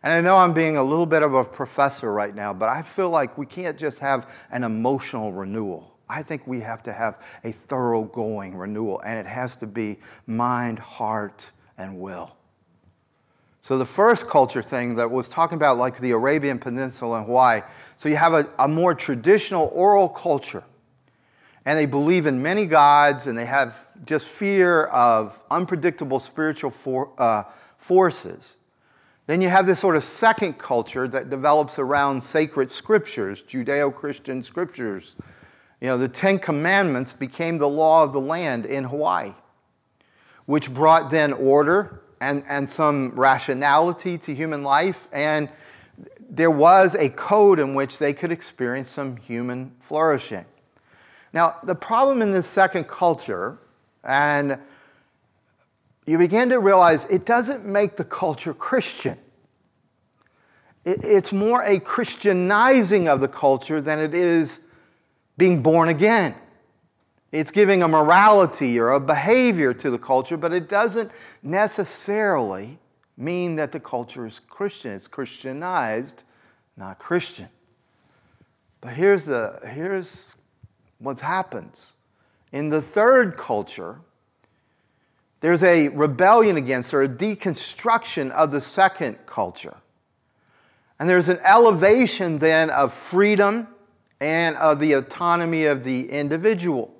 and 0.03 0.13
I 0.13 0.21
know 0.21 0.37
I'm 0.37 0.53
being 0.53 0.77
a 0.77 0.83
little 0.83 1.05
bit 1.05 1.23
of 1.23 1.33
a 1.33 1.43
professor 1.43 2.11
right 2.11 2.35
now, 2.35 2.53
but 2.53 2.69
I 2.69 2.81
feel 2.81 3.09
like 3.09 3.37
we 3.37 3.45
can't 3.45 3.77
just 3.77 3.99
have 3.99 4.29
an 4.51 4.63
emotional 4.63 5.31
renewal. 5.31 5.97
I 6.09 6.23
think 6.23 6.45
we 6.45 6.59
have 6.59 6.83
to 6.83 6.93
have 6.93 7.21
a 7.45 7.53
thoroughgoing 7.53 8.55
renewal, 8.55 8.99
and 9.05 9.17
it 9.17 9.25
has 9.25 9.55
to 9.57 9.67
be 9.67 9.97
mind, 10.27 10.77
heart, 10.77 11.49
and 11.77 11.99
will. 12.01 12.35
So 13.61 13.77
the 13.77 13.85
first 13.85 14.27
culture 14.27 14.61
thing 14.61 14.95
that 14.95 15.09
was 15.09 15.29
talking 15.29 15.55
about 15.55 15.77
like 15.77 15.99
the 15.99 16.11
Arabian 16.11 16.59
Peninsula 16.59 17.19
and 17.19 17.27
Hawaii. 17.27 17.61
So 17.95 18.09
you 18.09 18.15
have 18.17 18.33
a, 18.33 18.49
a 18.59 18.67
more 18.67 18.95
traditional 18.95 19.71
oral 19.73 20.09
culture. 20.09 20.63
And 21.65 21.77
they 21.77 21.85
believe 21.85 22.25
in 22.25 22.41
many 22.41 22.65
gods 22.65 23.27
and 23.27 23.37
they 23.37 23.45
have 23.45 23.85
just 24.05 24.25
fear 24.25 24.85
of 24.85 25.39
unpredictable 25.51 26.19
spiritual 26.19 26.71
for, 26.71 27.11
uh, 27.17 27.43
forces. 27.77 28.55
Then 29.27 29.41
you 29.41 29.49
have 29.49 29.65
this 29.65 29.79
sort 29.79 29.95
of 29.95 30.03
second 30.03 30.57
culture 30.57 31.07
that 31.07 31.29
develops 31.29 31.77
around 31.77 32.23
sacred 32.23 32.71
scriptures, 32.71 33.43
Judeo 33.43 33.93
Christian 33.93 34.41
scriptures. 34.41 35.15
You 35.79 35.87
know, 35.87 35.97
the 35.97 36.07
Ten 36.07 36.39
Commandments 36.39 37.13
became 37.13 37.57
the 37.57 37.69
law 37.69 38.03
of 38.03 38.13
the 38.13 38.19
land 38.19 38.65
in 38.65 38.85
Hawaii, 38.85 39.33
which 40.45 40.73
brought 40.73 41.11
then 41.11 41.33
order 41.33 42.01
and, 42.19 42.43
and 42.47 42.69
some 42.69 43.11
rationality 43.15 44.17
to 44.19 44.33
human 44.33 44.63
life. 44.63 45.07
And 45.11 45.49
there 46.29 46.51
was 46.51 46.95
a 46.95 47.09
code 47.09 47.59
in 47.59 47.73
which 47.73 47.97
they 47.97 48.13
could 48.13 48.31
experience 48.31 48.89
some 48.89 49.17
human 49.17 49.71
flourishing. 49.79 50.45
Now, 51.33 51.57
the 51.63 51.75
problem 51.75 52.21
in 52.21 52.31
this 52.31 52.47
second 52.47 52.87
culture, 52.87 53.57
and 54.03 54.57
you 56.05 56.17
begin 56.17 56.49
to 56.49 56.59
realize 56.59 57.05
it 57.09 57.25
doesn't 57.25 57.65
make 57.65 57.95
the 57.95 58.03
culture 58.03 58.53
Christian. 58.53 59.17
It's 60.83 61.31
more 61.31 61.63
a 61.63 61.79
Christianizing 61.79 63.07
of 63.07 63.21
the 63.21 63.27
culture 63.27 63.81
than 63.81 63.99
it 63.99 64.15
is 64.15 64.61
being 65.37 65.61
born 65.61 65.89
again. 65.89 66.35
It's 67.31 67.51
giving 67.51 67.81
a 67.81 67.87
morality 67.87 68.79
or 68.79 68.91
a 68.91 68.99
behavior 68.99 69.73
to 69.75 69.89
the 69.89 69.99
culture, 69.99 70.35
but 70.37 70.51
it 70.51 70.67
doesn't 70.67 71.11
necessarily 71.41 72.79
mean 73.15 73.55
that 73.55 73.71
the 73.71 73.79
culture 73.79 74.25
is 74.25 74.41
Christian. 74.49 74.91
It's 74.91 75.07
Christianized, 75.07 76.23
not 76.75 76.99
Christian. 76.99 77.47
But 78.81 78.93
here's, 78.93 79.25
the, 79.25 79.59
here's 79.71 80.35
what 81.01 81.19
happens. 81.19 81.93
In 82.51 82.69
the 82.69 82.81
third 82.81 83.37
culture, 83.37 83.99
there's 85.41 85.63
a 85.63 85.87
rebellion 85.89 86.55
against 86.55 86.93
or 86.93 87.01
a 87.01 87.09
deconstruction 87.09 88.29
of 88.31 88.51
the 88.51 88.61
second 88.61 89.17
culture. 89.25 89.77
And 90.99 91.09
there's 91.09 91.29
an 91.29 91.39
elevation 91.43 92.37
then 92.37 92.69
of 92.69 92.93
freedom 92.93 93.67
and 94.19 94.55
of 94.57 94.79
the 94.79 94.93
autonomy 94.93 95.65
of 95.65 95.83
the 95.83 96.09
individual. 96.11 96.93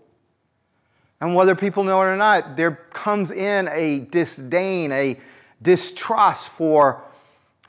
And 1.21 1.35
whether 1.35 1.53
people 1.53 1.83
know 1.83 2.01
it 2.01 2.05
or 2.05 2.17
not, 2.17 2.57
there 2.57 2.71
comes 2.71 3.29
in 3.29 3.69
a 3.71 3.99
disdain, 3.99 4.91
a 4.91 5.19
distrust 5.61 6.47
for, 6.47 7.03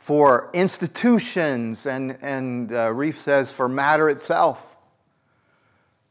for 0.01 0.49
institutions, 0.55 1.85
and, 1.85 2.17
and 2.23 2.73
uh, 2.73 2.89
Rieff 2.89 3.19
says 3.19 3.53
for 3.53 3.69
matter 3.69 4.09
itself. 4.09 4.72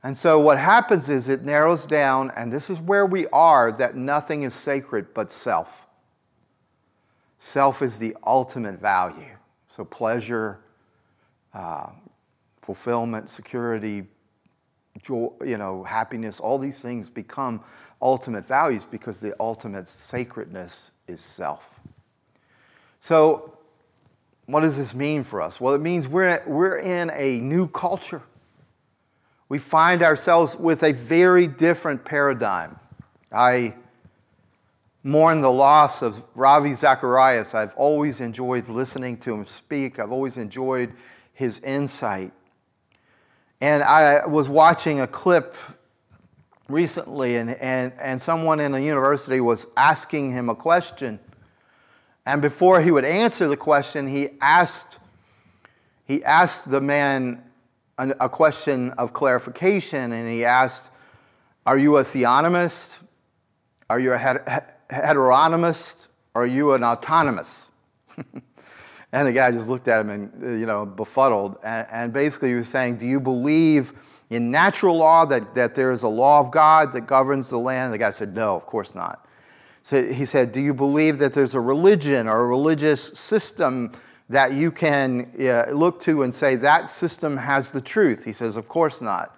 And 0.03 0.17
so 0.17 0.39
what 0.39 0.57
happens 0.57 1.09
is 1.09 1.29
it 1.29 1.43
narrows 1.43 1.85
down, 1.85 2.31
and 2.35 2.51
this 2.51 2.69
is 2.69 2.79
where 2.79 3.05
we 3.05 3.27
are 3.27 3.71
that 3.73 3.95
nothing 3.95 4.43
is 4.43 4.55
sacred 4.55 5.13
but 5.13 5.31
self. 5.31 5.85
Self 7.37 7.81
is 7.81 7.99
the 7.99 8.15
ultimate 8.25 8.79
value. 8.79 9.35
So 9.75 9.85
pleasure, 9.85 10.59
uh, 11.53 11.89
fulfillment, 12.61 13.29
security, 13.29 14.05
joy, 15.03 15.29
you 15.45 15.57
know, 15.57 15.83
happiness, 15.83 16.39
all 16.39 16.57
these 16.57 16.79
things 16.79 17.09
become 17.09 17.61
ultimate 18.01 18.45
values 18.45 18.83
because 18.89 19.19
the 19.19 19.35
ultimate 19.39 19.87
sacredness 19.87 20.91
is 21.07 21.21
self. 21.21 21.79
So, 22.99 23.57
what 24.45 24.61
does 24.61 24.77
this 24.77 24.93
mean 24.93 25.23
for 25.23 25.41
us? 25.41 25.61
Well, 25.61 25.73
it 25.73 25.81
means 25.81 26.07
we're, 26.07 26.43
we're 26.45 26.77
in 26.77 27.11
a 27.13 27.39
new 27.39 27.67
culture. 27.67 28.21
We 29.51 29.59
find 29.59 30.01
ourselves 30.01 30.55
with 30.55 30.81
a 30.81 30.93
very 30.93 31.45
different 31.45 32.05
paradigm. 32.05 32.79
I 33.33 33.73
mourn 35.03 35.41
the 35.41 35.51
loss 35.51 36.01
of 36.01 36.23
Ravi 36.35 36.73
Zacharias. 36.73 37.53
I've 37.53 37.75
always 37.75 38.21
enjoyed 38.21 38.69
listening 38.69 39.17
to 39.17 39.33
him 39.33 39.45
speak, 39.45 39.99
I've 39.99 40.13
always 40.13 40.37
enjoyed 40.37 40.93
his 41.33 41.59
insight. 41.65 42.31
And 43.59 43.83
I 43.83 44.25
was 44.25 44.47
watching 44.47 45.01
a 45.01 45.07
clip 45.07 45.57
recently, 46.69 47.35
and, 47.35 47.49
and, 47.49 47.91
and 47.99 48.21
someone 48.21 48.61
in 48.61 48.73
a 48.73 48.79
university 48.79 49.41
was 49.41 49.67
asking 49.75 50.31
him 50.31 50.47
a 50.47 50.55
question. 50.55 51.19
And 52.25 52.41
before 52.41 52.79
he 52.79 52.89
would 52.89 53.03
answer 53.03 53.49
the 53.49 53.57
question, 53.57 54.07
he 54.07 54.29
asked, 54.39 54.97
he 56.05 56.23
asked 56.23 56.71
the 56.71 56.79
man 56.79 57.50
a 58.19 58.29
question 58.29 58.91
of 58.91 59.13
clarification, 59.13 60.11
and 60.11 60.29
he 60.29 60.45
asked, 60.45 60.89
Are 61.65 61.77
you 61.77 61.97
a 61.97 62.03
theonomist? 62.03 62.97
Are 63.89 63.99
you 63.99 64.13
a 64.13 64.17
heteronomist? 64.89 66.07
Are 66.33 66.45
you 66.45 66.73
an 66.73 66.83
autonomous? 66.83 67.67
And 69.13 69.27
the 69.27 69.33
guy 69.33 69.51
just 69.51 69.67
looked 69.67 69.87
at 69.87 70.01
him 70.01 70.09
and, 70.09 70.43
uh, 70.43 70.49
you 70.51 70.65
know, 70.65 70.85
befuddled. 70.85 71.57
And, 71.63 71.87
and 71.91 72.13
basically, 72.13 72.49
he 72.49 72.55
was 72.55 72.69
saying, 72.69 72.97
Do 72.97 73.05
you 73.05 73.19
believe 73.19 73.93
in 74.29 74.51
natural 74.51 74.97
law 74.97 75.25
that, 75.25 75.53
that 75.55 75.75
there 75.75 75.91
is 75.91 76.03
a 76.03 76.07
law 76.07 76.39
of 76.39 76.51
God 76.51 76.93
that 76.93 77.07
governs 77.07 77.49
the 77.49 77.59
land? 77.59 77.93
The 77.93 77.97
guy 77.97 78.11
said, 78.11 78.33
No, 78.33 78.55
of 78.55 78.65
course 78.65 78.95
not. 78.95 79.27
So 79.83 80.07
he 80.11 80.25
said, 80.25 80.51
Do 80.51 80.61
you 80.61 80.73
believe 80.73 81.19
that 81.19 81.33
there's 81.33 81.55
a 81.55 81.59
religion 81.59 82.27
or 82.27 82.41
a 82.41 82.47
religious 82.47 83.07
system 83.19 83.91
that 84.31 84.53
you 84.53 84.71
can 84.71 85.31
uh, 85.39 85.65
look 85.71 85.99
to 86.01 86.23
and 86.23 86.33
say 86.33 86.55
that 86.55 86.89
system 86.89 87.37
has 87.37 87.71
the 87.71 87.81
truth? 87.81 88.23
He 88.23 88.33
says, 88.33 88.55
Of 88.55 88.67
course 88.67 89.01
not. 89.01 89.37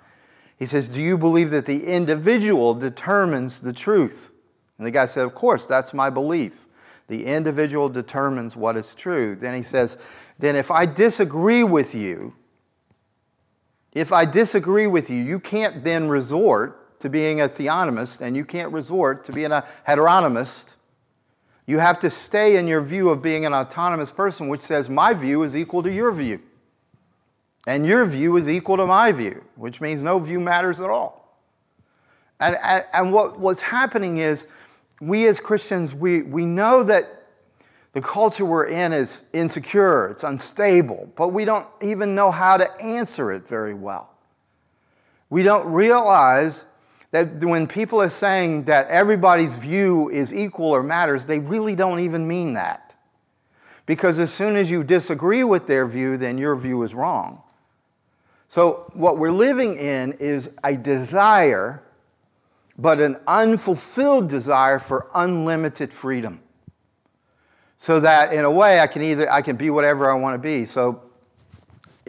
He 0.57 0.65
says, 0.65 0.87
Do 0.87 1.01
you 1.01 1.17
believe 1.17 1.49
that 1.51 1.65
the 1.65 1.85
individual 1.85 2.73
determines 2.73 3.59
the 3.59 3.73
truth? 3.73 4.29
And 4.77 4.87
the 4.87 4.91
guy 4.91 5.05
said, 5.05 5.25
Of 5.25 5.35
course, 5.35 5.65
that's 5.65 5.93
my 5.93 6.09
belief. 6.09 6.67
The 7.07 7.25
individual 7.25 7.89
determines 7.89 8.55
what 8.55 8.77
is 8.77 8.95
true. 8.95 9.35
Then 9.35 9.53
he 9.55 9.63
says, 9.63 9.97
Then 10.39 10.55
if 10.55 10.71
I 10.71 10.85
disagree 10.85 11.63
with 11.63 11.95
you, 11.95 12.35
if 13.93 14.11
I 14.11 14.25
disagree 14.25 14.87
with 14.87 15.09
you, 15.09 15.21
you 15.21 15.39
can't 15.39 15.83
then 15.83 16.07
resort 16.07 16.99
to 16.99 17.09
being 17.09 17.41
a 17.41 17.49
theonomist 17.49 18.21
and 18.21 18.35
you 18.35 18.45
can't 18.45 18.71
resort 18.71 19.25
to 19.25 19.31
being 19.31 19.51
a 19.51 19.65
heteronomist. 19.87 20.75
You 21.65 21.79
have 21.79 21.99
to 22.01 22.09
stay 22.09 22.57
in 22.57 22.67
your 22.67 22.81
view 22.81 23.09
of 23.09 23.21
being 23.21 23.45
an 23.45 23.53
autonomous 23.53 24.11
person, 24.11 24.49
which 24.49 24.61
says 24.61 24.89
my 24.89 25.13
view 25.13 25.43
is 25.43 25.55
equal 25.55 25.81
to 25.83 25.91
your 25.91 26.11
view. 26.11 26.41
And 27.65 27.85
your 27.85 28.05
view 28.05 28.35
is 28.35 28.49
equal 28.49 28.77
to 28.77 28.85
my 28.85 29.11
view, 29.13 29.43
which 29.55 29.79
means 29.79 30.03
no 30.03 30.19
view 30.19 30.39
matters 30.39 30.81
at 30.81 30.89
all. 30.89 31.39
And, 32.39 32.57
and, 32.61 32.85
and 32.91 33.13
what, 33.13 33.39
what's 33.39 33.61
happening 33.61 34.17
is 34.17 34.47
we 34.99 35.27
as 35.27 35.39
Christians, 35.39 35.93
we, 35.93 36.23
we 36.23 36.45
know 36.45 36.83
that 36.83 37.23
the 37.93 38.01
culture 38.01 38.43
we're 38.43 38.65
in 38.65 38.91
is 38.91 39.23
insecure, 39.33 40.09
it's 40.09 40.23
unstable, 40.23 41.11
but 41.15 41.29
we 41.29 41.45
don't 41.45 41.67
even 41.81 42.15
know 42.15 42.31
how 42.31 42.57
to 42.57 42.69
answer 42.81 43.31
it 43.31 43.47
very 43.47 43.73
well. 43.73 44.09
We 45.29 45.43
don't 45.43 45.71
realize 45.71 46.65
that 47.13 47.43
when 47.43 47.67
people 47.67 48.01
are 48.01 48.09
saying 48.09 48.63
that 48.63 48.87
everybody's 48.87 49.55
view 49.55 50.09
is 50.09 50.33
equal 50.33 50.71
or 50.71 50.81
matters, 50.81 51.25
they 51.25 51.37
really 51.37 51.75
don't 51.75 51.99
even 51.99 52.27
mean 52.27 52.55
that. 52.55 52.95
Because 53.85 54.17
as 54.17 54.33
soon 54.33 54.55
as 54.55 54.71
you 54.71 54.83
disagree 54.83 55.43
with 55.43 55.67
their 55.67 55.85
view, 55.85 56.17
then 56.17 56.39
your 56.39 56.55
view 56.55 56.81
is 56.81 56.95
wrong. 56.95 57.43
So, 58.49 58.91
what 58.93 59.19
we're 59.19 59.31
living 59.31 59.77
in 59.77 60.13
is 60.13 60.49
a 60.63 60.75
desire, 60.75 61.83
but 62.79 62.99
an 62.99 63.17
unfulfilled 63.27 64.27
desire 64.27 64.79
for 64.79 65.07
unlimited 65.13 65.93
freedom 65.93 66.39
so 67.77 67.99
that 67.99 68.33
in 68.33 68.43
a 68.43 68.49
way 68.49 68.79
I 68.79 68.87
can 68.87 69.03
either 69.03 69.31
I 69.31 69.43
can 69.43 69.55
be 69.55 69.69
whatever 69.69 70.09
I 70.09 70.15
want 70.15 70.33
to 70.35 70.39
be. 70.39 70.65
So 70.65 71.03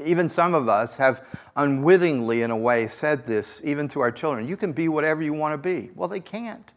even 0.03 0.29
some 0.29 0.55
of 0.55 0.69
us 0.69 0.97
have 0.97 1.25
unwittingly 1.57 2.43
in 2.43 2.51
a 2.51 2.57
way 2.57 2.87
said 2.87 3.27
this 3.27 3.61
even 3.65 3.89
to 3.89 4.01
our 4.01 4.11
children. 4.11 4.49
You 4.49 4.57
can 4.57 4.73
be 4.73 4.89
whatever 4.89 5.23
you 5.23 5.33
want 5.33 5.53
to 5.53 5.59
be. 5.59 5.91
Well, 5.95 6.09
they 6.09 6.21
can't. 6.21 6.73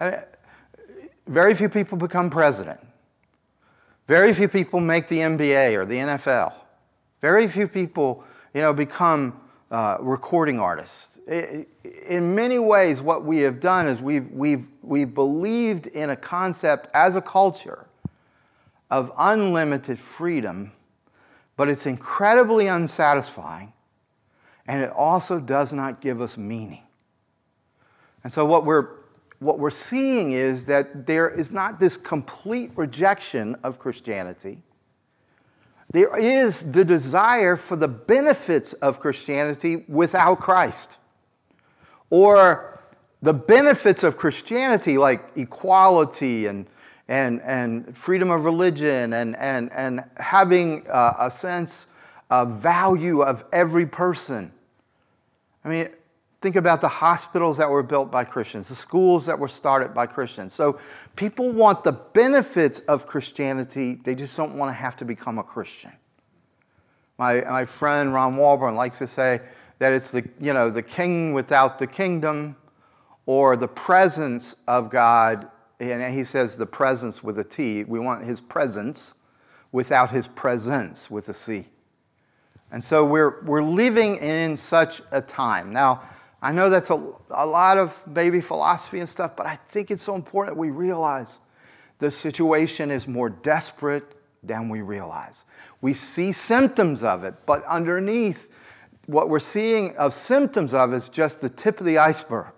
I 0.00 0.10
mean, 0.10 0.20
very 1.26 1.54
few 1.54 1.68
people 1.68 1.96
become 1.98 2.30
president. 2.30 2.80
Very 4.06 4.34
few 4.34 4.48
people 4.48 4.80
make 4.80 5.08
the 5.08 5.18
NBA 5.18 5.76
or 5.76 5.86
the 5.86 5.96
NFL. 5.96 6.52
Very 7.20 7.48
few 7.48 7.68
people, 7.68 8.24
you 8.52 8.60
know, 8.60 8.72
become 8.72 9.40
uh, 9.70 9.96
recording 10.00 10.60
artists 10.60 11.14
in 11.26 12.34
many 12.34 12.58
ways, 12.58 13.00
what 13.00 13.24
we 13.24 13.38
have 13.38 13.60
done 13.60 13.86
is 13.88 14.00
we've, 14.00 14.30
we've, 14.30 14.68
we've 14.82 15.14
believed 15.14 15.86
in 15.86 16.10
a 16.10 16.16
concept 16.16 16.88
as 16.94 17.16
a 17.16 17.22
culture 17.22 17.86
of 18.90 19.10
unlimited 19.16 19.98
freedom, 19.98 20.72
but 21.56 21.68
it's 21.68 21.86
incredibly 21.86 22.66
unsatisfying, 22.66 23.72
and 24.66 24.82
it 24.82 24.90
also 24.90 25.38
does 25.38 25.72
not 25.72 26.00
give 26.00 26.20
us 26.20 26.36
meaning. 26.36 26.82
And 28.22 28.32
so, 28.32 28.44
what 28.44 28.64
we're, 28.64 28.88
what 29.38 29.58
we're 29.58 29.70
seeing 29.70 30.32
is 30.32 30.64
that 30.66 31.06
there 31.06 31.28
is 31.28 31.52
not 31.52 31.78
this 31.78 31.96
complete 31.96 32.72
rejection 32.74 33.56
of 33.62 33.78
Christianity. 33.78 34.58
There 35.90 36.16
is 36.16 36.72
the 36.72 36.84
desire 36.84 37.56
for 37.56 37.76
the 37.76 37.86
benefits 37.88 38.72
of 38.74 38.98
Christianity 38.98 39.84
without 39.86 40.40
Christ 40.40 40.96
or 42.10 42.80
the 43.22 43.32
benefits 43.32 44.02
of 44.02 44.16
Christianity, 44.16 44.98
like 44.98 45.30
equality 45.36 46.46
and, 46.46 46.66
and, 47.08 47.40
and 47.42 47.96
freedom 47.96 48.30
of 48.30 48.44
religion 48.44 49.12
and, 49.12 49.36
and, 49.36 49.70
and 49.72 50.04
having 50.16 50.86
uh, 50.88 51.14
a 51.18 51.30
sense 51.30 51.86
of 52.30 52.60
value 52.60 53.22
of 53.22 53.44
every 53.52 53.86
person. 53.86 54.50
I 55.64 55.68
mean, 55.68 55.88
think 56.40 56.56
about 56.56 56.80
the 56.80 56.88
hospitals 56.88 57.56
that 57.58 57.68
were 57.68 57.82
built 57.82 58.10
by 58.10 58.24
Christians, 58.24 58.68
the 58.68 58.74
schools 58.74 59.26
that 59.26 59.38
were 59.38 59.48
started 59.48 59.94
by 59.94 60.06
Christians. 60.06 60.54
So 60.54 60.78
people 61.16 61.50
want 61.50 61.84
the 61.84 61.92
benefits 61.92 62.80
of 62.80 63.06
Christianity, 63.06 63.94
they 64.02 64.14
just 64.14 64.36
don't 64.36 64.56
want 64.56 64.70
to 64.70 64.74
have 64.74 64.96
to 64.98 65.04
become 65.04 65.38
a 65.38 65.42
Christian. 65.42 65.92
My, 67.18 67.42
my 67.42 67.64
friend 67.64 68.12
Ron 68.12 68.36
Walburn 68.36 68.74
likes 68.74 68.98
to 68.98 69.06
say, 69.06 69.40
that 69.78 69.92
it's 69.92 70.10
the, 70.10 70.28
you 70.40 70.52
know, 70.52 70.70
the 70.70 70.82
king 70.82 71.32
without 71.32 71.78
the 71.78 71.86
kingdom 71.86 72.56
or 73.26 73.56
the 73.56 73.68
presence 73.68 74.54
of 74.66 74.90
God. 74.90 75.48
And 75.80 76.14
he 76.14 76.24
says 76.24 76.56
the 76.56 76.66
presence 76.66 77.22
with 77.22 77.38
a 77.38 77.44
T. 77.44 77.84
We 77.84 77.98
want 77.98 78.24
his 78.24 78.40
presence 78.40 79.14
without 79.72 80.10
his 80.10 80.28
presence 80.28 81.10
with 81.10 81.28
a 81.28 81.34
C. 81.34 81.66
And 82.70 82.82
so 82.82 83.04
we're, 83.04 83.42
we're 83.44 83.62
living 83.62 84.16
in 84.16 84.56
such 84.56 85.02
a 85.10 85.20
time. 85.20 85.72
Now, 85.72 86.02
I 86.40 86.52
know 86.52 86.70
that's 86.70 86.90
a, 86.90 87.12
a 87.30 87.46
lot 87.46 87.78
of 87.78 88.02
baby 88.12 88.40
philosophy 88.40 89.00
and 89.00 89.08
stuff, 89.08 89.36
but 89.36 89.46
I 89.46 89.58
think 89.70 89.90
it's 89.90 90.02
so 90.02 90.14
important 90.14 90.56
that 90.56 90.60
we 90.60 90.70
realize 90.70 91.40
the 91.98 92.10
situation 92.10 92.90
is 92.90 93.08
more 93.08 93.30
desperate 93.30 94.04
than 94.42 94.68
we 94.68 94.82
realize. 94.82 95.44
We 95.80 95.94
see 95.94 96.32
symptoms 96.32 97.02
of 97.02 97.24
it, 97.24 97.34
but 97.46 97.64
underneath 97.64 98.48
what 99.06 99.28
we're 99.28 99.38
seeing 99.38 99.96
of 99.96 100.14
symptoms 100.14 100.74
of 100.74 100.92
is 100.92 101.08
just 101.08 101.40
the 101.40 101.48
tip 101.48 101.80
of 101.80 101.86
the 101.86 101.98
iceberg 101.98 102.52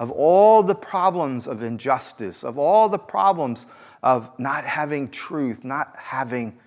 of 0.00 0.10
all 0.10 0.62
the 0.62 0.74
problems 0.74 1.46
of 1.46 1.62
injustice, 1.62 2.42
of 2.42 2.58
all 2.58 2.88
the 2.88 2.98
problems 2.98 3.66
of 4.02 4.36
not 4.38 4.64
having 4.64 5.10
truth, 5.10 5.62
not 5.62 5.94
having 5.96 6.58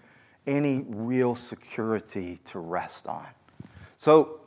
any 0.46 0.86
real 0.88 1.34
security 1.34 2.40
to 2.46 2.60
rest 2.60 3.08
on. 3.08 3.26
So, 3.98 4.40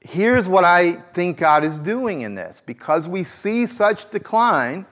here's 0.00 0.46
what 0.46 0.62
I 0.62 0.92
think 1.14 1.38
God 1.38 1.64
is 1.64 1.78
doing 1.78 2.20
in 2.20 2.34
this. 2.34 2.60
Because 2.66 3.08
we 3.08 3.24
see 3.24 3.64
such 3.64 4.10
decline, 4.10 4.84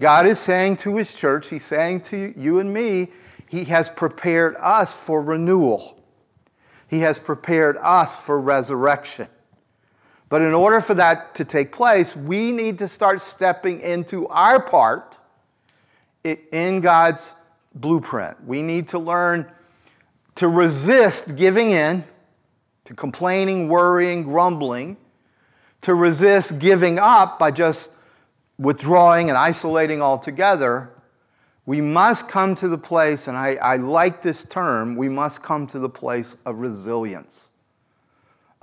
God 0.00 0.24
is 0.26 0.38
saying 0.38 0.76
to 0.78 0.96
His 0.96 1.12
church, 1.16 1.48
He's 1.48 1.64
saying 1.64 2.02
to 2.02 2.32
you 2.38 2.60
and 2.60 2.72
me, 2.72 3.08
He 3.48 3.64
has 3.64 3.88
prepared 3.88 4.54
us 4.60 4.92
for 4.92 5.20
renewal. 5.20 6.00
He 6.86 7.00
has 7.00 7.18
prepared 7.18 7.76
us 7.80 8.16
for 8.16 8.38
resurrection. 8.38 9.26
But 10.34 10.42
in 10.42 10.52
order 10.52 10.80
for 10.80 10.94
that 10.94 11.36
to 11.36 11.44
take 11.44 11.70
place, 11.70 12.16
we 12.16 12.50
need 12.50 12.80
to 12.80 12.88
start 12.88 13.22
stepping 13.22 13.80
into 13.80 14.26
our 14.26 14.60
part 14.60 15.16
in 16.24 16.80
God's 16.80 17.34
blueprint. 17.72 18.44
We 18.44 18.60
need 18.60 18.88
to 18.88 18.98
learn 18.98 19.48
to 20.34 20.48
resist 20.48 21.36
giving 21.36 21.70
in 21.70 22.02
to 22.86 22.94
complaining, 22.94 23.68
worrying, 23.68 24.24
grumbling, 24.24 24.96
to 25.82 25.94
resist 25.94 26.58
giving 26.58 26.98
up 26.98 27.38
by 27.38 27.52
just 27.52 27.90
withdrawing 28.58 29.28
and 29.28 29.38
isolating 29.38 30.02
altogether, 30.02 30.90
we 31.64 31.80
must 31.80 32.26
come 32.26 32.56
to 32.56 32.66
the 32.66 32.76
place, 32.76 33.28
and 33.28 33.36
I, 33.36 33.54
I 33.62 33.76
like 33.76 34.22
this 34.22 34.42
term, 34.42 34.96
we 34.96 35.08
must 35.08 35.44
come 35.44 35.68
to 35.68 35.78
the 35.78 35.88
place 35.88 36.34
of 36.44 36.58
resilience, 36.58 37.46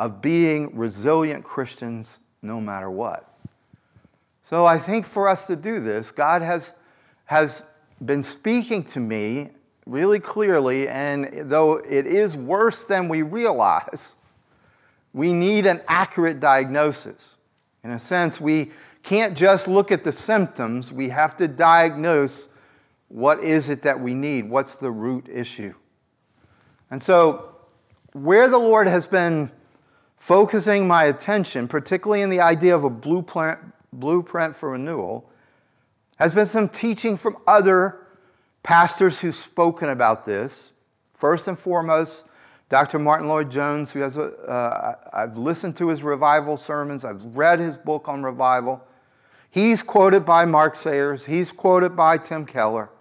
of 0.01 0.19
being 0.19 0.75
resilient 0.75 1.43
Christians 1.43 2.17
no 2.41 2.59
matter 2.59 2.89
what. 2.89 3.37
So 4.49 4.65
I 4.65 4.79
think 4.79 5.05
for 5.05 5.27
us 5.27 5.45
to 5.45 5.55
do 5.55 5.79
this, 5.79 6.09
God 6.09 6.41
has, 6.41 6.73
has 7.25 7.61
been 8.03 8.23
speaking 8.23 8.83
to 8.85 8.99
me 8.99 9.51
really 9.85 10.19
clearly, 10.19 10.87
and 10.87 11.51
though 11.51 11.73
it 11.73 12.07
is 12.07 12.35
worse 12.35 12.83
than 12.83 13.09
we 13.09 13.21
realize, 13.21 14.15
we 15.13 15.33
need 15.33 15.67
an 15.67 15.81
accurate 15.87 16.39
diagnosis. 16.39 17.35
In 17.83 17.91
a 17.91 17.99
sense, 17.99 18.41
we 18.41 18.71
can't 19.03 19.37
just 19.37 19.67
look 19.67 19.91
at 19.91 20.03
the 20.03 20.11
symptoms, 20.11 20.91
we 20.91 21.09
have 21.09 21.37
to 21.37 21.47
diagnose 21.47 22.49
what 23.07 23.43
is 23.43 23.69
it 23.69 23.83
that 23.83 23.99
we 23.99 24.15
need? 24.15 24.49
What's 24.49 24.73
the 24.73 24.89
root 24.89 25.29
issue? 25.31 25.75
And 26.89 27.03
so, 27.03 27.55
where 28.13 28.49
the 28.49 28.57
Lord 28.57 28.87
has 28.87 29.05
been 29.05 29.51
focusing 30.21 30.87
my 30.87 31.05
attention, 31.05 31.67
particularly 31.67 32.21
in 32.21 32.29
the 32.29 32.39
idea 32.39 32.75
of 32.75 32.83
a 32.83 32.89
blueprint, 32.91 33.57
blueprint 33.91 34.55
for 34.55 34.69
renewal, 34.69 35.27
has 36.17 36.31
been 36.35 36.45
some 36.45 36.69
teaching 36.69 37.17
from 37.17 37.35
other 37.47 38.05
pastors 38.61 39.19
who've 39.19 39.35
spoken 39.35 39.89
about 39.89 40.23
this. 40.23 40.73
First 41.15 41.47
and 41.47 41.57
foremost, 41.57 42.25
Dr. 42.69 42.99
Martyn 42.99 43.27
Lloyd-Jones, 43.29 43.89
who 43.89 44.01
has 44.01 44.15
a, 44.15 44.25
uh, 44.47 44.95
I've 45.11 45.39
listened 45.39 45.75
to 45.77 45.87
his 45.87 46.03
revival 46.03 46.55
sermons, 46.55 47.03
I've 47.03 47.35
read 47.35 47.59
his 47.59 47.75
book 47.75 48.07
on 48.07 48.21
revival. 48.21 48.79
He's 49.49 49.81
quoted 49.81 50.23
by 50.23 50.45
Mark 50.45 50.75
Sayers, 50.75 51.25
he's 51.25 51.51
quoted 51.51 51.95
by 51.95 52.19
Tim 52.19 52.45
Keller. 52.45 52.91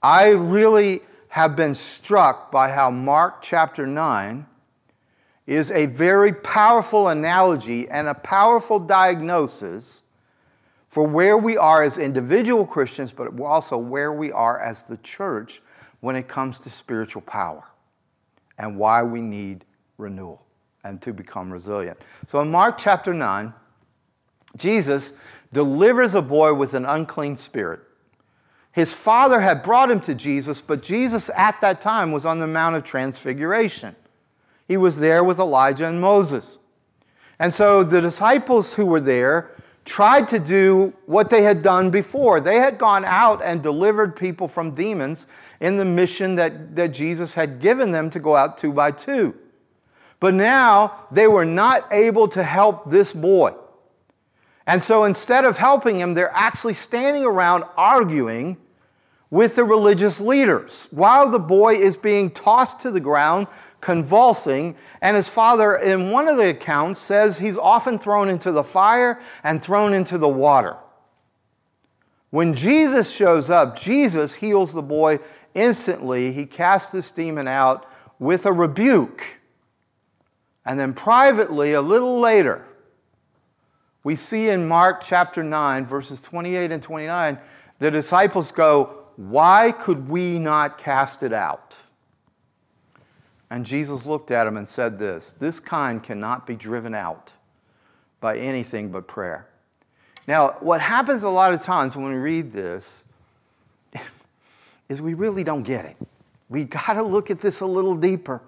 I 0.00 0.28
really 0.28 1.00
have 1.30 1.56
been 1.56 1.74
struck 1.74 2.52
by 2.52 2.70
how 2.70 2.92
Mark 2.92 3.42
chapter 3.42 3.84
9 3.84 4.46
is 5.46 5.70
a 5.70 5.86
very 5.86 6.32
powerful 6.32 7.08
analogy 7.08 7.88
and 7.88 8.08
a 8.08 8.14
powerful 8.14 8.78
diagnosis 8.78 10.00
for 10.88 11.06
where 11.06 11.36
we 11.36 11.56
are 11.56 11.82
as 11.82 11.98
individual 11.98 12.64
Christians, 12.66 13.12
but 13.12 13.38
also 13.40 13.76
where 13.76 14.12
we 14.12 14.32
are 14.32 14.58
as 14.58 14.84
the 14.84 14.96
church 14.98 15.60
when 16.00 16.16
it 16.16 16.26
comes 16.26 16.58
to 16.60 16.70
spiritual 16.70 17.22
power 17.22 17.64
and 18.58 18.78
why 18.78 19.02
we 19.02 19.20
need 19.20 19.64
renewal 19.98 20.42
and 20.84 21.00
to 21.02 21.12
become 21.12 21.52
resilient. 21.52 21.98
So 22.26 22.40
in 22.40 22.50
Mark 22.50 22.78
chapter 22.78 23.12
9, 23.12 23.52
Jesus 24.56 25.12
delivers 25.52 26.14
a 26.14 26.22
boy 26.22 26.54
with 26.54 26.74
an 26.74 26.86
unclean 26.86 27.36
spirit. 27.36 27.80
His 28.72 28.92
father 28.92 29.40
had 29.40 29.62
brought 29.62 29.90
him 29.90 30.00
to 30.02 30.14
Jesus, 30.14 30.60
but 30.60 30.82
Jesus 30.82 31.30
at 31.34 31.60
that 31.60 31.80
time 31.80 32.12
was 32.12 32.24
on 32.24 32.38
the 32.40 32.46
Mount 32.46 32.76
of 32.76 32.84
Transfiguration. 32.84 33.96
He 34.66 34.76
was 34.76 34.98
there 34.98 35.22
with 35.22 35.38
Elijah 35.38 35.86
and 35.86 36.00
Moses. 36.00 36.58
And 37.38 37.52
so 37.52 37.84
the 37.84 38.00
disciples 38.00 38.74
who 38.74 38.86
were 38.86 39.00
there 39.00 39.50
tried 39.84 40.26
to 40.28 40.38
do 40.38 40.92
what 41.06 41.30
they 41.30 41.42
had 41.42 41.62
done 41.62 41.90
before. 41.90 42.40
They 42.40 42.56
had 42.56 42.76
gone 42.76 43.04
out 43.04 43.42
and 43.42 43.62
delivered 43.62 44.16
people 44.16 44.48
from 44.48 44.74
demons 44.74 45.26
in 45.60 45.76
the 45.76 45.84
mission 45.84 46.34
that, 46.34 46.74
that 46.74 46.88
Jesus 46.88 47.34
had 47.34 47.60
given 47.60 47.92
them 47.92 48.10
to 48.10 48.18
go 48.18 48.34
out 48.34 48.58
two 48.58 48.72
by 48.72 48.90
two. 48.90 49.34
But 50.18 50.34
now 50.34 51.06
they 51.12 51.28
were 51.28 51.44
not 51.44 51.86
able 51.92 52.26
to 52.28 52.42
help 52.42 52.90
this 52.90 53.12
boy. 53.12 53.54
And 54.66 54.82
so 54.82 55.04
instead 55.04 55.44
of 55.44 55.56
helping 55.58 56.00
him, 56.00 56.14
they're 56.14 56.34
actually 56.34 56.74
standing 56.74 57.24
around 57.24 57.64
arguing 57.76 58.56
with 59.30 59.54
the 59.56 59.64
religious 59.64 60.20
leaders 60.20 60.88
while 60.90 61.28
the 61.28 61.38
boy 61.38 61.74
is 61.74 61.96
being 61.96 62.30
tossed 62.30 62.80
to 62.80 62.90
the 62.90 63.00
ground, 63.00 63.46
convulsing. 63.80 64.76
And 65.00 65.16
his 65.16 65.28
father, 65.28 65.76
in 65.76 66.10
one 66.10 66.28
of 66.28 66.36
the 66.36 66.48
accounts, 66.48 67.00
says 67.00 67.38
he's 67.38 67.58
often 67.58 67.98
thrown 67.98 68.28
into 68.28 68.52
the 68.52 68.64
fire 68.64 69.20
and 69.42 69.62
thrown 69.62 69.92
into 69.92 70.18
the 70.18 70.28
water. 70.28 70.76
When 72.30 72.54
Jesus 72.54 73.10
shows 73.10 73.50
up, 73.50 73.78
Jesus 73.78 74.34
heals 74.34 74.72
the 74.72 74.82
boy 74.82 75.20
instantly. 75.54 76.32
He 76.32 76.46
casts 76.46 76.90
this 76.90 77.10
demon 77.10 77.48
out 77.48 77.86
with 78.18 78.46
a 78.46 78.52
rebuke. 78.52 79.40
And 80.64 80.78
then 80.78 80.92
privately, 80.92 81.72
a 81.72 81.80
little 81.80 82.20
later, 82.20 82.66
we 84.06 84.14
see 84.14 84.50
in 84.50 84.68
Mark 84.68 85.02
chapter 85.04 85.42
9, 85.42 85.84
verses 85.84 86.20
28 86.20 86.70
and 86.70 86.80
29, 86.80 87.38
the 87.80 87.90
disciples 87.90 88.52
go, 88.52 89.04
Why 89.16 89.72
could 89.72 90.08
we 90.08 90.38
not 90.38 90.78
cast 90.78 91.24
it 91.24 91.32
out? 91.32 91.65
And 93.50 93.64
Jesus 93.64 94.04
looked 94.04 94.30
at 94.30 94.46
him 94.46 94.56
and 94.56 94.68
said 94.68 94.98
this 94.98 95.34
This 95.38 95.60
kind 95.60 96.02
cannot 96.02 96.46
be 96.46 96.54
driven 96.54 96.94
out 96.94 97.32
by 98.20 98.38
anything 98.38 98.90
but 98.90 99.06
prayer. 99.06 99.48
Now, 100.26 100.56
what 100.60 100.80
happens 100.80 101.22
a 101.22 101.28
lot 101.28 101.54
of 101.54 101.62
times 101.62 101.94
when 101.94 102.06
we 102.06 102.16
read 102.16 102.52
this 102.52 103.04
is 104.88 105.00
we 105.00 105.14
really 105.14 105.44
don't 105.44 105.62
get 105.62 105.84
it. 105.84 105.96
We 106.48 106.64
got 106.64 106.94
to 106.94 107.02
look 107.02 107.30
at 107.30 107.40
this 107.40 107.60
a 107.60 107.66
little 107.66 107.94
deeper. 107.94 108.40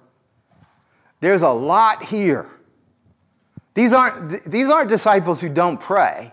There's 1.20 1.42
a 1.42 1.50
lot 1.50 2.04
here. 2.04 2.46
These 3.74 3.92
aren't, 3.92 4.50
these 4.50 4.70
aren't 4.70 4.88
disciples 4.88 5.40
who 5.40 5.48
don't 5.48 5.80
pray. 5.80 6.32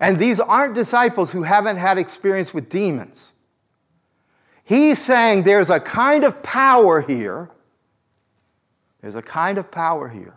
And 0.00 0.18
these 0.18 0.40
aren't 0.40 0.74
disciples 0.74 1.30
who 1.30 1.44
haven't 1.44 1.76
had 1.76 1.96
experience 1.96 2.52
with 2.52 2.68
demons. 2.68 3.32
He's 4.64 5.00
saying 5.00 5.44
there's 5.44 5.70
a 5.70 5.80
kind 5.80 6.24
of 6.24 6.42
power 6.42 7.00
here. 7.00 7.50
There's 9.02 9.16
a 9.16 9.22
kind 9.22 9.58
of 9.58 9.70
power 9.70 10.08
here 10.08 10.34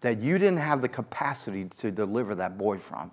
that 0.00 0.20
you 0.20 0.38
didn't 0.38 0.58
have 0.58 0.82
the 0.82 0.88
capacity 0.88 1.64
to 1.78 1.90
deliver 1.90 2.34
that 2.34 2.58
boy 2.58 2.78
from. 2.78 3.12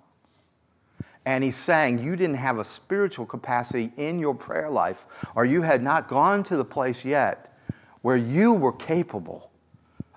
And 1.24 1.42
he's 1.42 1.56
saying 1.56 2.02
you 2.02 2.16
didn't 2.16 2.36
have 2.36 2.58
a 2.58 2.64
spiritual 2.64 3.24
capacity 3.24 3.92
in 3.96 4.18
your 4.18 4.34
prayer 4.34 4.68
life, 4.68 5.06
or 5.34 5.46
you 5.46 5.62
had 5.62 5.82
not 5.82 6.08
gone 6.08 6.42
to 6.44 6.56
the 6.56 6.64
place 6.64 7.04
yet 7.04 7.56
where 8.02 8.16
you 8.16 8.52
were 8.52 8.72
capable 8.72 9.50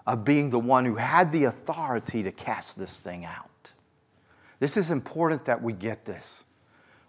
of 0.06 0.26
being 0.26 0.50
the 0.50 0.60
one 0.60 0.84
who 0.84 0.96
had 0.96 1.32
the 1.32 1.46
authority 1.46 2.24
to 2.24 2.32
cast 2.32 2.78
this 2.78 3.00
thing 3.00 3.24
out. 3.24 3.72
This 4.60 4.76
is 4.76 4.92
important 4.92 5.46
that 5.46 5.62
we 5.62 5.72
get 5.72 6.04
this. 6.04 6.44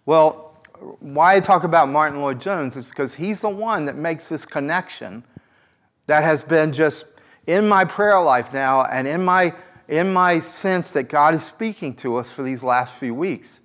Well, 0.06 0.56
why 1.00 1.36
I 1.36 1.40
talk 1.40 1.64
about 1.64 1.88
Martyn 1.88 2.20
Lloyd-Jones 2.20 2.76
is 2.76 2.84
because 2.84 3.14
he's 3.14 3.40
the 3.40 3.48
one 3.48 3.86
that 3.86 3.96
makes 3.96 4.28
this 4.28 4.44
connection 4.44 5.24
that 6.06 6.22
has 6.22 6.42
been 6.42 6.72
just 6.72 7.04
in 7.48 7.66
my 7.66 7.84
prayer 7.84 8.20
life 8.20 8.52
now 8.52 8.84
and 8.84 9.08
in 9.08 9.24
my, 9.24 9.54
in 9.88 10.12
my 10.12 10.38
sense 10.38 10.92
that 10.92 11.04
God 11.04 11.34
is 11.34 11.42
speaking 11.42 11.94
to 11.96 12.16
us 12.16 12.30
for 12.30 12.42
these 12.42 12.62
last 12.62 12.92
few 12.94 13.14
weeks. 13.14 13.60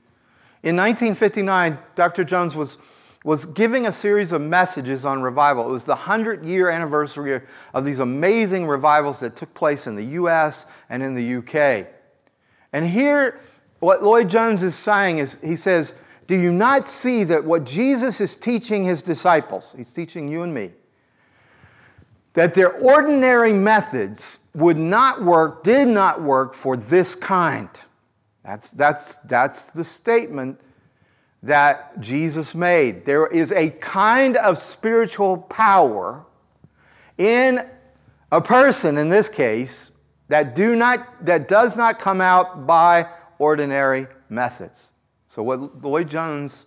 In 0.63 0.77
1959, 0.77 1.77
Dr. 1.93 2.23
Jones 2.23 2.55
was 2.55 2.77
was 3.23 3.45
giving 3.45 3.87
a 3.87 3.91
series 3.91 4.33
of 4.33 4.41
messages 4.41 5.05
on 5.05 5.21
revival. 5.21 5.65
It 5.67 5.71
was 5.71 5.85
the 5.85 5.95
100 5.95 6.43
year 6.43 6.69
anniversary 6.69 7.41
of 7.73 7.85
these 7.85 7.99
amazing 7.99 8.67
revivals 8.67 9.21
that 9.21 9.35
took 9.35 9.53
place 9.53 9.87
in 9.87 9.95
the 9.95 10.03
US 10.03 10.65
and 10.89 11.01
in 11.01 11.15
the 11.15 11.35
UK. 11.35 11.87
And 12.73 12.85
here, 12.85 13.39
what 13.79 14.03
Lloyd-Jones 14.03 14.61
is 14.61 14.75
saying 14.75 15.19
is 15.19 15.37
he 15.41 15.55
says, 15.55 15.95
Do 16.27 16.37
you 16.37 16.51
not 16.51 16.85
see 16.85 17.23
that 17.23 17.45
what 17.45 17.63
Jesus 17.63 18.19
is 18.19 18.35
teaching 18.35 18.83
his 18.83 19.01
disciples, 19.01 19.73
he's 19.77 19.93
teaching 19.93 20.27
you 20.27 20.43
and 20.43 20.53
me, 20.53 20.71
that 22.33 22.53
their 22.53 22.71
ordinary 22.71 23.53
methods 23.53 24.39
would 24.53 24.77
not 24.77 25.23
work, 25.23 25.63
did 25.63 25.87
not 25.87 26.21
work 26.21 26.53
for 26.53 26.77
this 26.77 27.15
kind? 27.15 27.69
That's, 28.43 28.71
that's, 28.71 29.17
that's 29.17 29.71
the 29.71 29.83
statement 29.83 30.59
that 31.41 31.99
Jesus 31.99 32.55
made. 32.55 33.05
There 33.05 33.27
is 33.27 33.51
a 33.51 33.69
kind 33.69 34.37
of 34.37 34.59
spiritual 34.59 35.37
power 35.37 36.25
in 37.17 37.67
a 38.31 38.41
person, 38.41 38.97
in 38.97 39.09
this 39.09 39.29
case, 39.29 39.91
that, 40.29 40.55
do 40.55 40.75
not, 40.75 41.25
that 41.25 41.47
does 41.47 41.75
not 41.75 41.99
come 41.99 42.21
out 42.21 42.65
by 42.65 43.07
ordinary 43.37 44.07
methods. 44.29 44.89
So, 45.27 45.43
what 45.43 45.83
Lloyd-Jones 45.83 46.65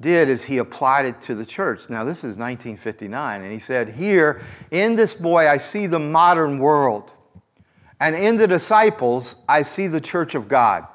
did 0.00 0.28
is 0.28 0.44
he 0.44 0.58
applied 0.58 1.06
it 1.06 1.20
to 1.22 1.34
the 1.34 1.46
church. 1.46 1.88
Now, 1.88 2.04
this 2.04 2.18
is 2.18 2.36
1959, 2.36 3.42
and 3.42 3.52
he 3.52 3.58
said, 3.58 3.90
Here, 3.90 4.42
in 4.70 4.96
this 4.96 5.14
boy, 5.14 5.48
I 5.48 5.58
see 5.58 5.86
the 5.86 5.98
modern 5.98 6.58
world, 6.58 7.10
and 8.00 8.14
in 8.16 8.36
the 8.36 8.48
disciples, 8.48 9.36
I 9.48 9.62
see 9.62 9.86
the 9.86 10.00
church 10.00 10.34
of 10.34 10.48
God. 10.48 10.86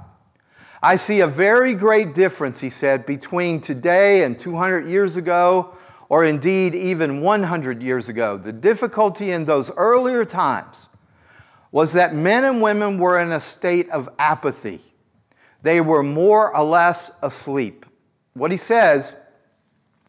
I 0.82 0.96
see 0.98 1.22
a 1.22 1.28
very 1.28 1.74
great 1.74 2.14
difference, 2.14 2.60
he 2.60 2.70
said, 2.70 3.06
between 3.06 3.62
today 3.62 4.24
and 4.24 4.38
200 4.38 4.88
years 4.88 5.16
ago, 5.16 5.76
or 6.10 6.24
indeed 6.24 6.76
even 6.76 7.22
100 7.22 7.82
years 7.82 8.10
ago. 8.10 8.38
The 8.38 8.54
difficulty 8.54 9.32
in 9.32 9.46
those 9.46 9.72
earlier 9.72 10.24
times 10.24 10.88
was 11.72 11.94
that 11.94 12.14
men 12.14 12.46
and 12.46 12.62
women 12.62 12.98
were 12.98 13.20
in 13.20 13.32
a 13.32 13.42
state 13.42 13.90
of 13.90 14.08
apathy. 14.20 14.82
They 15.64 15.82
were 15.82 16.04
more 16.04 16.56
or 16.56 16.64
less 16.64 17.12
asleep. 17.22 17.86
What 18.38 18.52
he 18.52 18.58
says, 18.58 19.15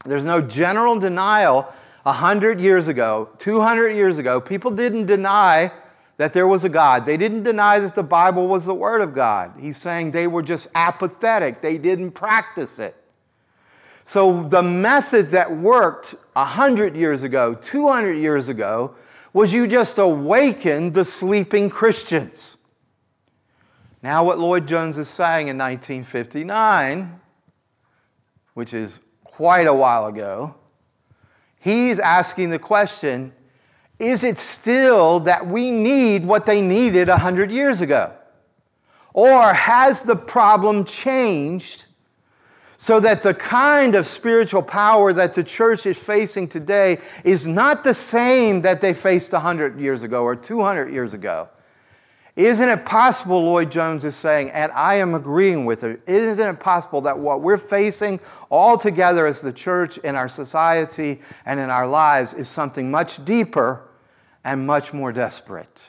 there's 0.04 0.24
no 0.24 0.40
general 0.40 0.98
denial 0.98 1.72
100 2.02 2.60
years 2.60 2.88
ago, 2.88 3.30
200 3.38 3.90
years 3.90 4.18
ago, 4.18 4.40
people 4.40 4.70
didn't 4.70 5.06
deny 5.06 5.72
that 6.18 6.32
there 6.32 6.46
was 6.46 6.64
a 6.64 6.68
God. 6.68 7.06
They 7.06 7.16
didn't 7.16 7.44
deny 7.44 7.78
that 7.80 7.94
the 7.94 8.02
Bible 8.02 8.48
was 8.48 8.66
the 8.66 8.74
Word 8.74 9.00
of 9.00 9.14
God. 9.14 9.52
He's 9.58 9.76
saying 9.76 10.10
they 10.10 10.26
were 10.26 10.42
just 10.42 10.68
apathetic, 10.74 11.60
they 11.60 11.78
didn't 11.78 12.12
practice 12.12 12.78
it. 12.78 12.96
So 14.04 14.42
the 14.48 14.62
method 14.62 15.30
that 15.32 15.56
worked 15.56 16.14
100 16.32 16.96
years 16.96 17.22
ago, 17.22 17.54
200 17.54 18.14
years 18.14 18.48
ago, 18.48 18.94
was 19.32 19.52
you 19.52 19.66
just 19.66 19.98
awakened 19.98 20.94
the 20.94 21.04
sleeping 21.04 21.68
Christians. 21.68 22.56
Now, 24.02 24.24
what 24.24 24.38
Lloyd-Jones 24.38 24.96
is 24.96 25.08
saying 25.08 25.48
in 25.48 25.58
1959, 25.58 27.20
which 28.58 28.74
is 28.74 28.98
quite 29.22 29.68
a 29.68 29.72
while 29.72 30.06
ago, 30.06 30.52
he's 31.60 32.00
asking 32.00 32.50
the 32.50 32.58
question 32.58 33.32
is 34.00 34.24
it 34.24 34.36
still 34.36 35.20
that 35.20 35.46
we 35.46 35.70
need 35.70 36.26
what 36.26 36.44
they 36.44 36.60
needed 36.60 37.06
100 37.06 37.52
years 37.52 37.80
ago? 37.80 38.12
Or 39.12 39.54
has 39.54 40.02
the 40.02 40.16
problem 40.16 40.84
changed 40.84 41.84
so 42.78 42.98
that 42.98 43.22
the 43.22 43.32
kind 43.32 43.94
of 43.94 44.08
spiritual 44.08 44.64
power 44.64 45.12
that 45.12 45.34
the 45.34 45.44
church 45.44 45.86
is 45.86 45.96
facing 45.96 46.48
today 46.48 46.98
is 47.22 47.46
not 47.46 47.84
the 47.84 47.94
same 47.94 48.62
that 48.62 48.80
they 48.80 48.92
faced 48.92 49.32
100 49.32 49.78
years 49.78 50.02
ago 50.02 50.24
or 50.24 50.34
200 50.34 50.92
years 50.92 51.14
ago? 51.14 51.48
Isn't 52.38 52.68
it 52.68 52.84
possible, 52.84 53.42
Lloyd 53.42 53.72
Jones 53.72 54.04
is 54.04 54.14
saying, 54.14 54.50
and 54.50 54.70
I 54.70 54.94
am 54.94 55.16
agreeing 55.16 55.64
with 55.64 55.82
it, 55.82 56.00
isn't 56.06 56.46
it 56.46 56.60
possible 56.60 57.00
that 57.00 57.18
what 57.18 57.42
we're 57.42 57.58
facing 57.58 58.20
all 58.48 58.78
together 58.78 59.26
as 59.26 59.40
the 59.40 59.52
church 59.52 59.98
in 59.98 60.14
our 60.14 60.28
society 60.28 61.20
and 61.46 61.58
in 61.58 61.68
our 61.68 61.84
lives 61.84 62.34
is 62.34 62.48
something 62.48 62.92
much 62.92 63.24
deeper 63.24 63.88
and 64.44 64.64
much 64.64 64.92
more 64.92 65.10
desperate? 65.10 65.86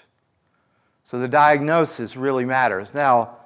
So 1.06 1.20
the 1.20 1.28
diagnosis 1.28 2.16
really 2.16 2.46
matters. 2.46 2.96
Now, 2.96 3.38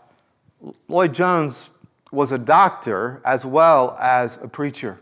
Lloyd 0.87 1.13
Jones 1.13 1.71
was 2.09 2.31
a 2.31 2.37
doctor 2.37 3.21
as 3.25 3.45
well 3.45 3.97
as 3.99 4.39
a 4.41 4.47
preacher, 4.47 4.97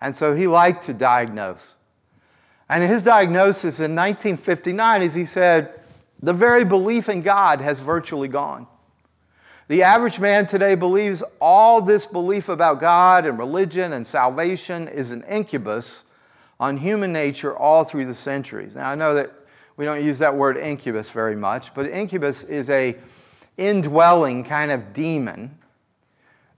and 0.00 0.12
so 0.12 0.34
he 0.34 0.48
liked 0.48 0.82
to 0.86 0.92
diagnose. 0.92 1.74
And 2.68 2.82
his 2.82 3.04
diagnosis 3.04 3.78
in 3.78 3.94
1959 3.94 5.02
is 5.02 5.14
he 5.14 5.24
said, 5.24 5.78
the 6.22 6.32
very 6.32 6.64
belief 6.64 7.08
in 7.08 7.22
God 7.22 7.60
has 7.60 7.80
virtually 7.80 8.28
gone. 8.28 8.66
The 9.68 9.82
average 9.82 10.18
man 10.18 10.46
today 10.46 10.74
believes 10.74 11.22
all 11.40 11.82
this 11.82 12.06
belief 12.06 12.48
about 12.48 12.80
God 12.80 13.26
and 13.26 13.38
religion 13.38 13.92
and 13.92 14.06
salvation 14.06 14.88
is 14.88 15.12
an 15.12 15.22
incubus 15.24 16.04
on 16.58 16.78
human 16.78 17.12
nature 17.12 17.56
all 17.56 17.84
through 17.84 18.06
the 18.06 18.14
centuries. 18.14 18.74
Now, 18.74 18.90
I 18.90 18.94
know 18.94 19.14
that 19.14 19.32
we 19.76 19.84
don't 19.84 20.02
use 20.02 20.18
that 20.20 20.34
word 20.34 20.56
incubus 20.56 21.10
very 21.10 21.36
much, 21.36 21.72
but 21.74 21.86
incubus 21.86 22.42
is 22.44 22.70
a 22.70 22.96
indwelling 23.58 24.42
kind 24.44 24.70
of 24.70 24.92
demon 24.92 25.58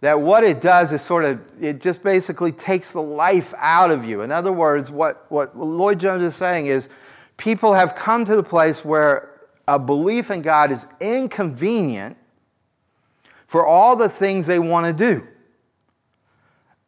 that 0.01 0.21
what 0.21 0.45
it 0.45 0.61
does 0.61 0.93
is 0.93 1.03
sort 1.03 1.25
of 1.25 1.41
it 1.61 1.81
just 1.81 2.03
basically 2.03 2.53
takes 2.53 2.93
the 2.93 3.03
life 3.03 3.55
out 3.57 3.91
of 3.91 4.05
you 4.05 4.21
in 4.21 4.31
other 4.31 4.53
words 4.53 4.91
what, 4.91 5.25
what 5.31 5.59
Lloyd-Jones 5.59 6.23
is 6.23 6.37
saying 6.37 6.67
is 6.67 6.89
people 7.39 7.73
have 7.73 7.95
come 7.95 8.25
to 8.27 8.37
the 8.37 8.43
place 8.43 8.85
where 8.85 9.30
a 9.71 9.79
belief 9.79 10.33
in 10.33 10.43
God 10.43 10.73
is 10.73 10.85
inconvenient 11.01 12.17
for 13.47 13.65
all 13.65 13.95
the 13.95 14.09
things 14.09 14.49
they 14.49 14.59
want 14.59 14.87
to 14.87 14.93
do. 14.93 15.25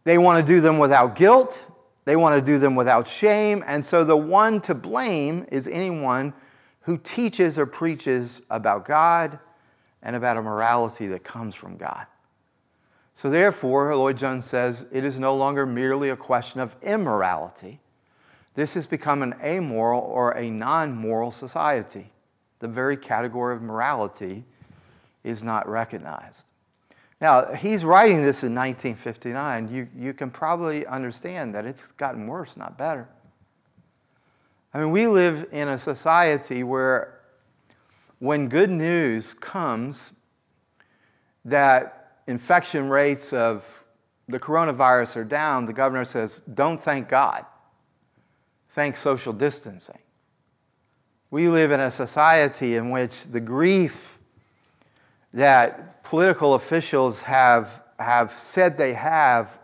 They 0.02 0.18
want 0.18 0.44
to 0.44 0.52
do 0.52 0.60
them 0.60 0.78
without 0.78 1.14
guilt, 1.14 1.64
they 2.04 2.16
want 2.16 2.34
to 2.34 2.44
do 2.44 2.58
them 2.58 2.74
without 2.74 3.06
shame, 3.06 3.62
and 3.68 3.86
so 3.86 4.02
the 4.02 4.16
one 4.16 4.60
to 4.62 4.74
blame 4.74 5.46
is 5.52 5.68
anyone 5.68 6.34
who 6.80 6.98
teaches 6.98 7.56
or 7.56 7.66
preaches 7.66 8.42
about 8.50 8.84
God 8.84 9.38
and 10.02 10.16
about 10.16 10.36
a 10.36 10.42
morality 10.42 11.06
that 11.06 11.22
comes 11.22 11.54
from 11.54 11.76
God. 11.76 12.06
So, 13.14 13.30
therefore, 13.30 13.94
Lloyd-Jones 13.94 14.44
says 14.44 14.86
it 14.90 15.04
is 15.04 15.20
no 15.20 15.36
longer 15.36 15.64
merely 15.66 16.08
a 16.08 16.16
question 16.16 16.58
of 16.58 16.74
immorality. 16.82 17.78
This 18.56 18.74
has 18.74 18.86
become 18.86 19.22
an 19.22 19.36
amoral 19.40 20.00
or 20.00 20.32
a 20.32 20.50
non 20.50 20.96
moral 20.96 21.30
society 21.30 22.10
the 22.62 22.68
very 22.68 22.96
category 22.96 23.56
of 23.56 23.60
morality 23.60 24.44
is 25.24 25.42
not 25.42 25.68
recognized. 25.68 26.44
Now, 27.20 27.54
he's 27.54 27.84
writing 27.84 28.18
this 28.18 28.44
in 28.44 28.54
1959. 28.54 29.68
You, 29.68 29.88
you 29.96 30.14
can 30.14 30.30
probably 30.30 30.86
understand 30.86 31.56
that 31.56 31.66
it's 31.66 31.82
gotten 31.96 32.28
worse, 32.28 32.56
not 32.56 32.78
better. 32.78 33.08
I 34.72 34.78
mean, 34.78 34.92
we 34.92 35.08
live 35.08 35.48
in 35.50 35.68
a 35.68 35.76
society 35.76 36.62
where 36.62 37.20
when 38.20 38.48
good 38.48 38.70
news 38.70 39.34
comes 39.34 40.12
that 41.44 42.20
infection 42.28 42.88
rates 42.88 43.32
of 43.32 43.64
the 44.28 44.38
coronavirus 44.38 45.16
are 45.16 45.24
down, 45.24 45.66
the 45.66 45.72
governor 45.72 46.04
says, 46.04 46.40
don't 46.54 46.78
thank 46.78 47.08
God, 47.08 47.44
thank 48.70 48.96
social 48.96 49.32
distancing. 49.32 49.98
We 51.32 51.48
live 51.48 51.70
in 51.70 51.80
a 51.80 51.90
society 51.90 52.76
in 52.76 52.90
which 52.90 53.22
the 53.22 53.40
grief 53.40 54.18
that 55.32 56.04
political 56.04 56.52
officials 56.52 57.22
have, 57.22 57.82
have 57.98 58.32
said 58.32 58.76
they 58.76 58.92
have 58.92 59.58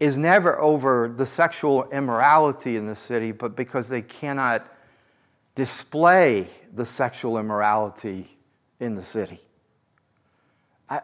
is 0.00 0.18
never 0.18 0.60
over 0.60 1.06
the 1.06 1.24
sexual 1.24 1.88
immorality 1.90 2.76
in 2.76 2.88
the 2.88 2.96
city, 2.96 3.30
but 3.30 3.54
because 3.54 3.88
they 3.88 4.02
cannot 4.02 4.66
display 5.54 6.48
the 6.74 6.84
sexual 6.84 7.38
immorality 7.38 8.36
in 8.80 8.96
the 8.96 9.04
city. 9.04 9.40
I, 10.90 11.00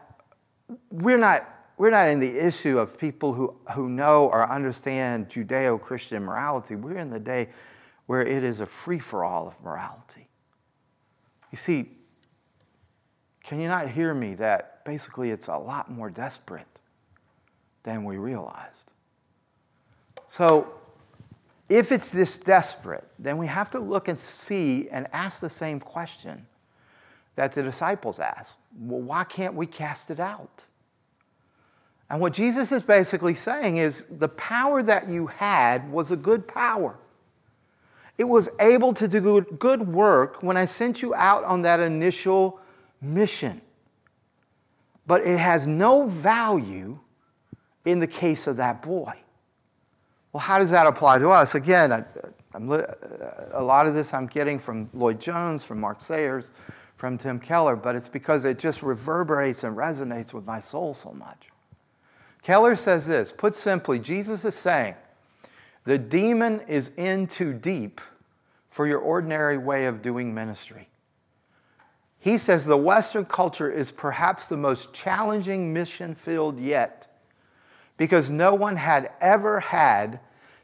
we're, 0.91 1.17
not, 1.17 1.47
we're 1.77 1.89
not 1.89 2.09
in 2.09 2.19
the 2.19 2.37
issue 2.37 2.79
of 2.79 2.97
people 2.97 3.31
who, 3.31 3.55
who 3.71 3.87
know 3.87 4.25
or 4.27 4.45
understand 4.51 5.29
Judeo 5.29 5.79
Christian 5.79 6.21
morality. 6.25 6.75
We're 6.75 6.97
in 6.97 7.09
the 7.09 7.17
day 7.17 7.47
where 8.05 8.21
it 8.21 8.43
is 8.43 8.59
a 8.59 8.65
free 8.65 8.99
for 8.99 9.23
all 9.23 9.47
of 9.47 9.53
morality. 9.63 10.27
You 11.51 11.57
see, 11.57 11.89
can 13.43 13.59
you 13.59 13.67
not 13.67 13.89
hear 13.89 14.13
me 14.13 14.35
that 14.35 14.83
basically 14.85 15.31
it's 15.31 15.47
a 15.47 15.57
lot 15.57 15.91
more 15.91 16.09
desperate 16.09 16.67
than 17.83 18.03
we 18.05 18.17
realized? 18.17 18.91
So, 20.29 20.73
if 21.69 21.91
it's 21.91 22.09
this 22.09 22.37
desperate, 22.37 23.07
then 23.17 23.37
we 23.37 23.47
have 23.47 23.69
to 23.71 23.79
look 23.79 24.07
and 24.07 24.19
see 24.19 24.89
and 24.89 25.07
ask 25.13 25.39
the 25.39 25.49
same 25.49 25.79
question 25.79 26.45
that 27.35 27.53
the 27.53 27.63
disciples 27.63 28.19
asked. 28.19 28.51
Well, 28.77 29.01
why 29.01 29.23
can't 29.23 29.53
we 29.53 29.65
cast 29.65 30.11
it 30.11 30.19
out? 30.19 30.65
And 32.09 32.19
what 32.19 32.33
Jesus 32.33 32.71
is 32.71 32.83
basically 32.83 33.33
saying 33.33 33.77
is 33.77 34.03
the 34.09 34.27
power 34.27 34.83
that 34.83 35.09
you 35.09 35.27
had 35.27 35.91
was 35.91 36.11
a 36.11 36.15
good 36.15 36.47
power. 36.47 36.95
It 38.17 38.25
was 38.25 38.49
able 38.59 38.93
to 38.93 39.07
do 39.07 39.41
good 39.41 39.87
work 39.87 40.43
when 40.43 40.55
I 40.55 40.65
sent 40.65 41.01
you 41.01 41.15
out 41.15 41.43
on 41.43 41.63
that 41.63 41.79
initial 41.79 42.59
mission. 43.01 43.61
But 45.07 45.25
it 45.25 45.37
has 45.37 45.67
no 45.67 46.07
value 46.07 46.99
in 47.85 47.99
the 47.99 48.07
case 48.07 48.47
of 48.47 48.57
that 48.57 48.81
boy. 48.81 49.13
Well, 50.31 50.41
how 50.41 50.59
does 50.59 50.71
that 50.71 50.87
apply 50.87 51.19
to 51.19 51.29
us? 51.29 51.55
Again, 51.55 51.91
I, 51.91 52.03
uh, 52.53 52.95
a 53.51 53.63
lot 53.63 53.87
of 53.87 53.93
this 53.93 54.13
I'm 54.13 54.27
getting 54.27 54.59
from 54.59 54.89
Lloyd-Jones, 54.93 55.63
from 55.63 55.79
Mark 55.79 56.01
Sayers, 56.01 56.45
from 56.97 57.17
Tim 57.17 57.39
Keller, 57.39 57.75
but 57.75 57.95
it's 57.95 58.09
because 58.09 58.45
it 58.45 58.57
just 58.57 58.81
reverberates 58.81 59.63
and 59.63 59.75
resonates 59.75 60.33
with 60.33 60.45
my 60.45 60.59
soul 60.59 60.93
so 60.93 61.11
much. 61.11 61.49
Keller 62.41 62.75
says 62.75 63.05
this 63.05 63.31
put 63.35 63.55
simply, 63.55 63.99
Jesus 63.99 64.45
is 64.45 64.55
saying, 64.55 64.95
the 65.85 65.97
demon 65.97 66.61
is 66.67 66.91
in 66.97 67.27
too 67.27 67.53
deep 67.53 67.99
for 68.69 68.87
your 68.87 68.99
ordinary 68.99 69.57
way 69.57 69.85
of 69.85 70.01
doing 70.01 70.33
ministry. 70.33 70.89
He 72.19 72.37
says 72.37 72.65
the 72.65 72.77
Western 72.77 73.25
culture 73.25 73.69
is 73.69 73.91
perhaps 73.91 74.47
the 74.47 74.57
most 74.57 74.93
challenging 74.93 75.73
mission 75.73 76.15
field 76.15 76.59
yet 76.59 77.07
because 77.97 78.29
no 78.29 78.53
one 78.55 78.77
had 78.77 79.11
ever 79.19 79.59
had 79.59 80.19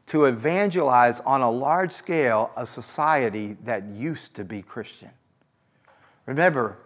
to 0.07 0.25
evangelize 0.25 1.19
on 1.19 1.41
a 1.41 1.51
large 1.51 1.91
scale 1.91 2.49
a 2.55 2.65
society 2.65 3.57
that 3.63 3.83
used 3.89 4.35
to 4.35 4.43
be 4.43 4.61
Christian. 4.61 5.11
Remember, 6.25 6.77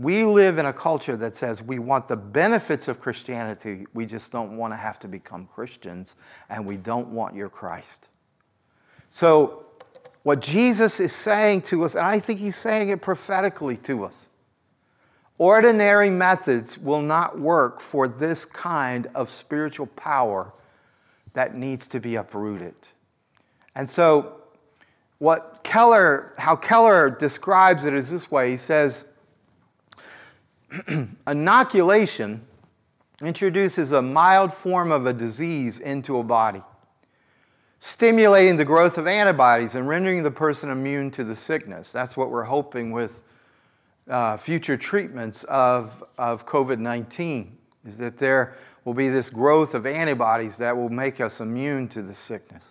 we 0.00 0.24
live 0.24 0.56
in 0.56 0.64
a 0.64 0.72
culture 0.72 1.14
that 1.14 1.36
says 1.36 1.62
we 1.62 1.78
want 1.78 2.08
the 2.08 2.16
benefits 2.16 2.88
of 2.88 3.00
Christianity, 3.00 3.86
we 3.92 4.06
just 4.06 4.32
don't 4.32 4.56
want 4.56 4.72
to 4.72 4.76
have 4.76 4.98
to 5.00 5.08
become 5.08 5.46
Christians, 5.54 6.16
and 6.48 6.64
we 6.64 6.78
don't 6.78 7.08
want 7.08 7.34
your 7.34 7.50
Christ. 7.50 8.08
So, 9.10 9.66
what 10.22 10.40
Jesus 10.40 11.00
is 11.00 11.12
saying 11.12 11.62
to 11.62 11.84
us, 11.84 11.94
and 11.94 12.06
I 12.06 12.18
think 12.18 12.40
he's 12.40 12.56
saying 12.56 12.88
it 12.88 13.02
prophetically 13.02 13.76
to 13.78 14.04
us 14.04 14.14
ordinary 15.36 16.10
methods 16.10 16.76
will 16.76 17.00
not 17.00 17.40
work 17.40 17.80
for 17.80 18.06
this 18.06 18.44
kind 18.44 19.06
of 19.14 19.30
spiritual 19.30 19.86
power 19.86 20.52
that 21.32 21.54
needs 21.54 21.86
to 21.86 21.98
be 21.98 22.14
uprooted. 22.16 22.74
And 23.74 23.88
so, 23.88 24.36
what 25.18 25.60
Keller, 25.62 26.34
how 26.36 26.56
Keller 26.56 27.08
describes 27.08 27.84
it 27.86 27.94
is 27.94 28.10
this 28.10 28.30
way 28.30 28.50
he 28.50 28.56
says, 28.56 29.04
inoculation 31.26 32.42
introduces 33.22 33.92
a 33.92 34.00
mild 34.00 34.52
form 34.52 34.90
of 34.90 35.06
a 35.06 35.12
disease 35.12 35.78
into 35.78 36.18
a 36.18 36.22
body, 36.22 36.62
stimulating 37.80 38.56
the 38.56 38.64
growth 38.64 38.96
of 38.96 39.06
antibodies 39.06 39.74
and 39.74 39.88
rendering 39.88 40.22
the 40.22 40.30
person 40.30 40.70
immune 40.70 41.10
to 41.10 41.24
the 41.24 41.34
sickness. 41.34 41.92
That's 41.92 42.16
what 42.16 42.30
we're 42.30 42.44
hoping 42.44 42.92
with 42.92 43.20
uh, 44.08 44.36
future 44.36 44.76
treatments 44.76 45.44
of, 45.44 46.02
of 46.18 46.46
COVID 46.46 46.78
19, 46.78 47.56
is 47.86 47.98
that 47.98 48.18
there 48.18 48.56
will 48.84 48.94
be 48.94 49.08
this 49.08 49.28
growth 49.28 49.74
of 49.74 49.86
antibodies 49.86 50.56
that 50.56 50.76
will 50.76 50.88
make 50.88 51.20
us 51.20 51.40
immune 51.40 51.88
to 51.88 52.02
the 52.02 52.14
sickness. 52.14 52.64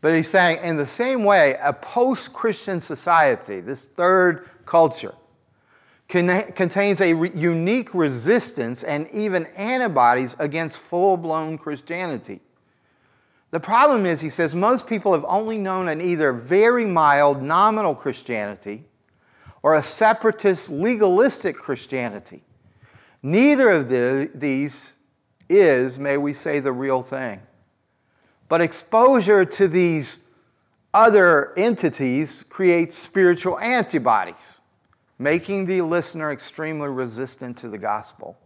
But 0.00 0.14
he's 0.14 0.28
saying, 0.28 0.58
in 0.62 0.76
the 0.76 0.86
same 0.86 1.24
way, 1.24 1.56
a 1.62 1.72
post 1.72 2.32
Christian 2.32 2.80
society, 2.80 3.60
this 3.60 3.86
third 3.86 4.48
culture, 4.66 5.14
contains 6.08 7.00
a 7.00 7.12
re- 7.14 7.32
unique 7.34 7.92
resistance 7.94 8.82
and 8.82 9.10
even 9.10 9.46
antibodies 9.56 10.36
against 10.38 10.78
full 10.78 11.16
blown 11.16 11.58
Christianity. 11.58 12.40
The 13.50 13.60
problem 13.60 14.06
is, 14.06 14.20
he 14.20 14.28
says, 14.28 14.54
most 14.54 14.86
people 14.86 15.12
have 15.12 15.24
only 15.26 15.56
known 15.56 15.88
an 15.88 16.00
either 16.00 16.32
very 16.32 16.84
mild 16.84 17.42
nominal 17.42 17.94
Christianity 17.94 18.84
or 19.62 19.74
a 19.74 19.82
separatist, 19.82 20.68
legalistic 20.68 21.56
Christianity. 21.56 22.42
Neither 23.22 23.70
of 23.70 23.88
the, 23.88 24.30
these 24.34 24.92
is, 25.48 25.98
may 25.98 26.16
we 26.16 26.32
say, 26.32 26.60
the 26.60 26.72
real 26.72 27.02
thing. 27.02 27.40
But 28.48 28.60
exposure 28.60 29.44
to 29.44 29.66
these 29.66 30.18
other 30.94 31.52
entities 31.56 32.44
creates 32.48 32.96
spiritual 32.96 33.58
antibodies, 33.58 34.60
making 35.18 35.66
the 35.66 35.82
listener 35.82 36.30
extremely 36.30 36.88
resistant 36.88 37.56
to 37.58 37.68
the 37.68 37.78
gospel. 37.78 38.36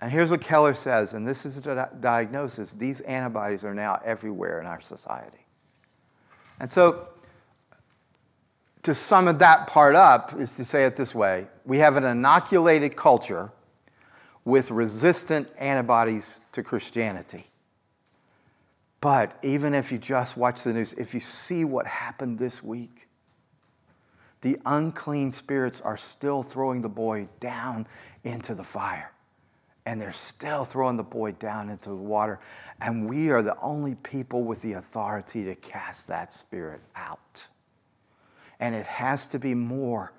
And 0.00 0.10
here's 0.10 0.30
what 0.30 0.40
Keller 0.40 0.74
says, 0.74 1.14
and 1.14 1.26
this 1.26 1.46
is 1.46 1.60
the 1.60 1.88
diagnosis 2.00 2.72
these 2.72 3.00
antibodies 3.02 3.64
are 3.64 3.74
now 3.74 4.00
everywhere 4.04 4.60
in 4.60 4.66
our 4.66 4.80
society. 4.80 5.46
And 6.58 6.70
so, 6.70 7.08
to 8.82 8.94
sum 8.94 9.36
that 9.38 9.66
part 9.68 9.94
up, 9.94 10.34
is 10.40 10.56
to 10.56 10.64
say 10.64 10.84
it 10.84 10.96
this 10.96 11.14
way 11.14 11.46
we 11.64 11.78
have 11.78 11.96
an 11.96 12.04
inoculated 12.04 12.96
culture 12.96 13.52
with 14.44 14.70
resistant 14.70 15.48
antibodies 15.56 16.40
to 16.50 16.62
Christianity. 16.62 17.46
But 19.00 19.36
even 19.42 19.74
if 19.74 19.92
you 19.92 19.98
just 19.98 20.36
watch 20.36 20.62
the 20.62 20.72
news, 20.72 20.94
if 20.94 21.14
you 21.14 21.20
see 21.20 21.64
what 21.64 21.86
happened 21.86 22.38
this 22.38 22.62
week, 22.62 23.08
the 24.42 24.58
unclean 24.66 25.32
spirits 25.32 25.80
are 25.80 25.96
still 25.96 26.42
throwing 26.42 26.82
the 26.82 26.88
boy 26.88 27.28
down 27.40 27.86
into 28.24 28.54
the 28.54 28.64
fire 28.64 29.12
and 29.84 30.00
they're 30.00 30.12
still 30.12 30.64
throwing 30.64 30.96
the 30.96 31.02
boy 31.02 31.32
down 31.32 31.68
into 31.68 31.88
the 31.88 31.96
water. 31.96 32.38
And 32.80 33.08
we 33.08 33.30
are 33.30 33.42
the 33.42 33.58
only 33.60 33.96
people 33.96 34.44
with 34.44 34.62
the 34.62 34.74
authority 34.74 35.44
to 35.44 35.54
cast 35.56 36.06
that 36.08 36.32
spirit 36.32 36.80
out. 36.94 37.46
And 38.60 38.74
it 38.74 38.86
has 38.86 39.26
to 39.28 39.38
be 39.38 39.54
more 39.54 40.12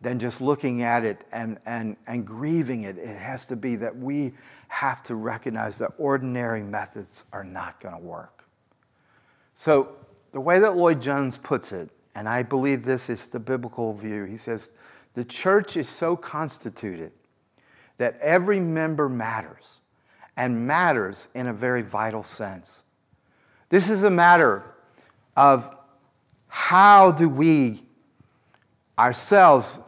than 0.00 0.18
just 0.18 0.40
looking 0.40 0.82
at 0.82 1.04
it 1.04 1.24
and, 1.32 1.58
and, 1.66 1.96
and 2.06 2.24
grieving 2.24 2.84
it. 2.84 2.98
It 2.98 3.16
has 3.16 3.46
to 3.46 3.56
be 3.56 3.76
that 3.76 3.96
we 3.96 4.32
have 4.68 5.02
to 5.04 5.16
recognize 5.16 5.78
that 5.78 5.92
ordinary 5.98 6.62
methods 6.62 7.24
are 7.32 7.44
not 7.44 7.80
going 7.80 7.94
to 7.94 8.00
work. 8.00 8.44
So, 9.54 9.96
the 10.32 10.40
way 10.40 10.58
that 10.60 10.76
Lloyd-Jones 10.76 11.36
puts 11.36 11.72
it, 11.72 11.90
and 12.14 12.28
I 12.28 12.42
believe 12.42 12.84
this 12.84 13.08
is 13.08 13.26
the 13.26 13.40
biblical 13.40 13.92
view, 13.94 14.24
he 14.24 14.36
says, 14.36 14.70
the 15.14 15.24
church 15.24 15.76
is 15.76 15.88
so 15.88 16.16
constituted 16.16 17.12
that 17.98 18.18
every 18.20 18.60
member 18.60 19.08
matters 19.08 19.64
and 20.36 20.66
matters 20.66 21.28
in 21.34 21.46
a 21.46 21.52
very 21.52 21.82
vital 21.82 22.22
sense. 22.22 22.82
This 23.68 23.90
is 23.90 24.04
a 24.04 24.10
matter 24.10 24.62
of 25.36 25.74
how 26.48 27.12
do 27.12 27.28
we 27.28 27.84
ourselves 28.98 29.78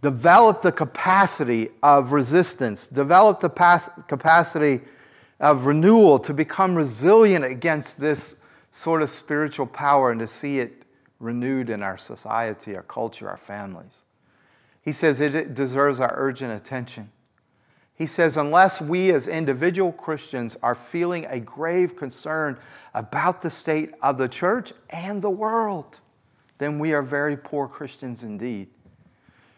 develop 0.00 0.62
the 0.62 0.70
capacity 0.70 1.70
of 1.82 2.12
resistance, 2.12 2.86
develop 2.86 3.40
the 3.40 3.48
capacity 4.06 4.80
of 5.40 5.66
renewal 5.66 6.18
to 6.18 6.34
become 6.34 6.74
resilient 6.74 7.44
against 7.44 7.98
this 7.98 8.36
sort 8.70 9.02
of 9.02 9.10
spiritual 9.10 9.66
power 9.66 10.10
and 10.10 10.20
to 10.20 10.26
see 10.26 10.58
it 10.58 10.83
renewed 11.24 11.70
in 11.70 11.82
our 11.82 11.98
society, 11.98 12.76
our 12.76 12.82
culture, 12.82 13.28
our 13.28 13.36
families. 13.36 14.02
He 14.82 14.92
says 14.92 15.20
it 15.20 15.54
deserves 15.54 15.98
our 15.98 16.12
urgent 16.16 16.52
attention. 16.52 17.10
He 17.96 18.06
says, 18.06 18.36
unless 18.36 18.80
we 18.80 19.12
as 19.12 19.28
individual 19.28 19.92
Christians 19.92 20.56
are 20.62 20.74
feeling 20.74 21.26
a 21.26 21.38
grave 21.38 21.96
concern 21.96 22.58
about 22.92 23.40
the 23.40 23.50
state 23.50 23.92
of 24.02 24.18
the 24.18 24.28
church 24.28 24.72
and 24.90 25.22
the 25.22 25.30
world, 25.30 26.00
then 26.58 26.78
we 26.78 26.92
are 26.92 27.02
very 27.02 27.36
poor 27.36 27.68
Christians 27.68 28.22
indeed. 28.22 28.68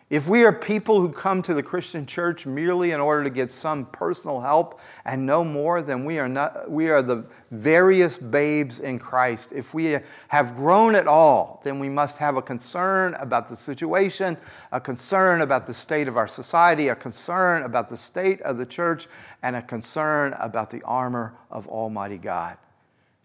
If 0.09 0.29
we 0.29 0.45
are 0.45 0.53
people 0.53 1.01
who 1.01 1.09
come 1.09 1.43
to 1.43 1.53
the 1.53 1.65
Christian 1.65 2.07
church 2.07 2.47
merely 2.47 2.93
in 2.93 3.01
order 3.01 3.25
to 3.25 3.31
get 3.31 3.51
some 3.51 3.87
personal 3.87 4.41
help 4.41 4.81
and 5.05 5.27
no 5.27 5.43
more, 5.43 5.83
then 5.83 6.05
we 6.05 6.21
are, 6.21 6.29
not, 6.29 6.71
we 6.71 6.91
are 6.91 7.03
the 7.03 7.25
various 7.51 8.17
babes 8.17 8.79
in 8.79 9.01
Christ. 9.01 9.51
If 9.53 9.75
we 9.75 9.99
have 10.29 10.55
grown 10.55 10.95
at 10.95 11.09
all, 11.09 11.61
then 11.65 11.81
we 11.81 11.89
must 11.89 12.19
have 12.19 12.37
a 12.37 12.43
concern 12.43 13.15
about 13.15 13.49
the 13.49 13.57
situation, 13.57 14.37
a 14.71 14.81
concern 14.81 15.41
about 15.41 15.67
the 15.67 15.75
state 15.75 16.07
of 16.07 16.17
our 16.17 16.29
society, 16.29 16.87
a 16.87 16.95
concern 16.95 17.65
about 17.65 17.89
the 17.89 17.97
state 17.97 18.41
of 18.43 18.59
the 18.59 18.67
church, 18.67 19.09
and 19.43 19.57
a 19.57 19.63
concern 19.63 20.37
about 20.39 20.71
the 20.71 20.83
armor 20.83 21.35
of 21.51 21.67
Almighty 21.67 22.19
God. 22.19 22.59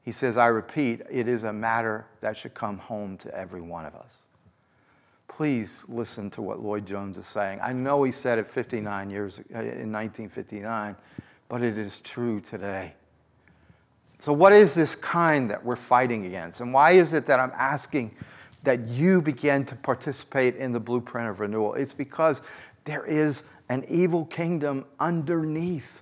He 0.01 0.11
says, 0.11 0.35
I 0.35 0.47
repeat, 0.47 1.01
it 1.11 1.27
is 1.27 1.43
a 1.43 1.53
matter 1.53 2.07
that 2.21 2.37
should 2.37 2.55
come 2.55 2.79
home 2.79 3.17
to 3.17 3.37
every 3.37 3.61
one 3.61 3.85
of 3.85 3.93
us 3.93 4.20
please 5.37 5.71
listen 5.87 6.29
to 6.29 6.41
what 6.41 6.61
Lloyd-Jones 6.61 7.17
is 7.17 7.25
saying. 7.25 7.59
I 7.63 7.71
know 7.71 8.03
he 8.03 8.11
said 8.11 8.37
it 8.37 8.47
59 8.47 9.09
years 9.09 9.39
uh, 9.39 9.59
in 9.59 9.91
1959, 9.91 10.95
but 11.47 11.63
it 11.63 11.77
is 11.77 12.01
true 12.01 12.41
today. 12.41 12.93
So, 14.19 14.33
what 14.33 14.53
is 14.53 14.75
this 14.75 14.93
kind 14.93 15.49
that 15.49 15.65
we're 15.65 15.77
fighting 15.77 16.25
against? 16.25 16.59
And 16.59 16.73
why 16.73 16.91
is 16.91 17.13
it 17.13 17.25
that 17.27 17.39
I'm 17.39 17.53
asking 17.55 18.11
that 18.63 18.87
you 18.87 19.21
begin 19.21 19.65
to 19.65 19.75
participate 19.75 20.57
in 20.57 20.73
the 20.73 20.79
blueprint 20.79 21.29
of 21.29 21.39
renewal? 21.39 21.73
It's 21.75 21.93
because 21.93 22.41
there 22.83 23.05
is 23.05 23.43
an 23.69 23.85
evil 23.87 24.25
kingdom 24.25 24.85
underneath. 24.99 26.01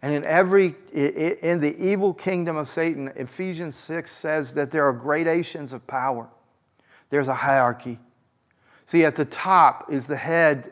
And 0.00 0.14
in 0.14 0.24
every 0.24 0.76
in 0.92 1.60
the 1.60 1.76
evil 1.78 2.14
kingdom 2.14 2.56
of 2.56 2.68
Satan, 2.68 3.12
Ephesians 3.16 3.74
6 3.76 4.10
says 4.10 4.54
that 4.54 4.70
there 4.70 4.86
are 4.88 4.92
gradations 4.92 5.72
of 5.72 5.86
power. 5.86 6.28
There's 7.10 7.28
a 7.28 7.34
hierarchy. 7.34 7.98
See, 8.92 9.06
at 9.06 9.16
the 9.16 9.24
top 9.24 9.90
is 9.90 10.06
the 10.06 10.18
head 10.18 10.70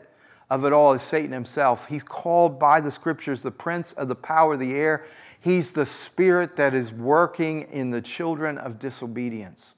of 0.51 0.63
it 0.63 0.71
all 0.71 0.93
is 0.93 1.01
Satan 1.01 1.31
himself. 1.31 1.87
He's 1.87 2.03
called 2.03 2.59
by 2.59 2.79
the 2.79 2.91
scriptures 2.91 3.41
the 3.41 3.49
prince 3.49 3.93
of 3.93 4.09
the 4.09 4.15
power 4.15 4.53
of 4.53 4.59
the 4.59 4.75
air. 4.75 5.07
He's 5.39 5.71
the 5.71 5.87
spirit 5.87 6.55
that 6.57 6.75
is 6.75 6.91
working 6.91 7.63
in 7.71 7.89
the 7.89 7.99
children 7.99 8.59
of 8.59 8.77
disobedience. 8.77 9.73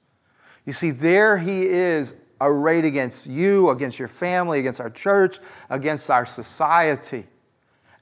You 0.66 0.74
see, 0.74 0.90
there 0.90 1.38
he 1.38 1.62
is 1.62 2.12
arrayed 2.38 2.84
against 2.84 3.26
you, 3.26 3.70
against 3.70 3.98
your 3.98 4.08
family, 4.08 4.60
against 4.60 4.78
our 4.78 4.90
church, 4.90 5.38
against 5.70 6.10
our 6.10 6.26
society. 6.26 7.26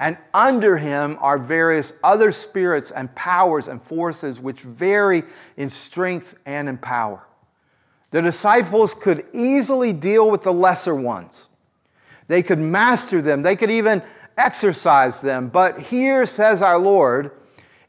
And 0.01 0.19
under 0.35 0.77
him 0.77 1.19
are 1.21 1.39
various 1.39 1.93
other 2.03 2.33
spirits 2.33 2.91
and 2.91 3.15
powers 3.15 3.69
and 3.69 3.81
forces 3.81 4.41
which 4.41 4.61
vary 4.63 5.23
in 5.57 5.71
strength 5.71 6.35
and 6.45 6.69
in 6.69 6.79
power. 6.79 7.29
The 8.13 8.23
disciples 8.23 8.95
could 8.95 9.27
easily 9.33 9.93
deal 9.93 10.31
with 10.31 10.43
the 10.43 10.53
lesser 10.53 10.95
ones. 10.95 11.49
They 12.29 12.43
could 12.43 12.59
master 12.59 13.21
them, 13.21 13.43
they 13.43 13.57
could 13.57 13.71
even 13.71 14.03
exorcise 14.39 15.21
them. 15.21 15.49
But 15.49 15.81
here, 15.81 16.25
says 16.25 16.63
our 16.63 16.79
Lord, 16.79 17.33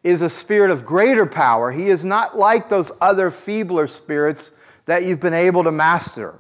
is 0.03 0.21
a 0.21 0.30
spirit 0.30 0.71
of 0.71 0.86
greater 0.86 1.26
power. 1.26 1.71
He 1.71 1.88
is 1.89 2.03
not 2.03 2.38
like 2.38 2.67
those 2.67 2.91
other 2.99 3.32
feebler 3.32 3.88
spirits 3.88 4.53
that 4.86 5.03
you've 5.03 5.19
been 5.19 5.34
able 5.34 5.63
to 5.63 5.71
master. 5.71 6.36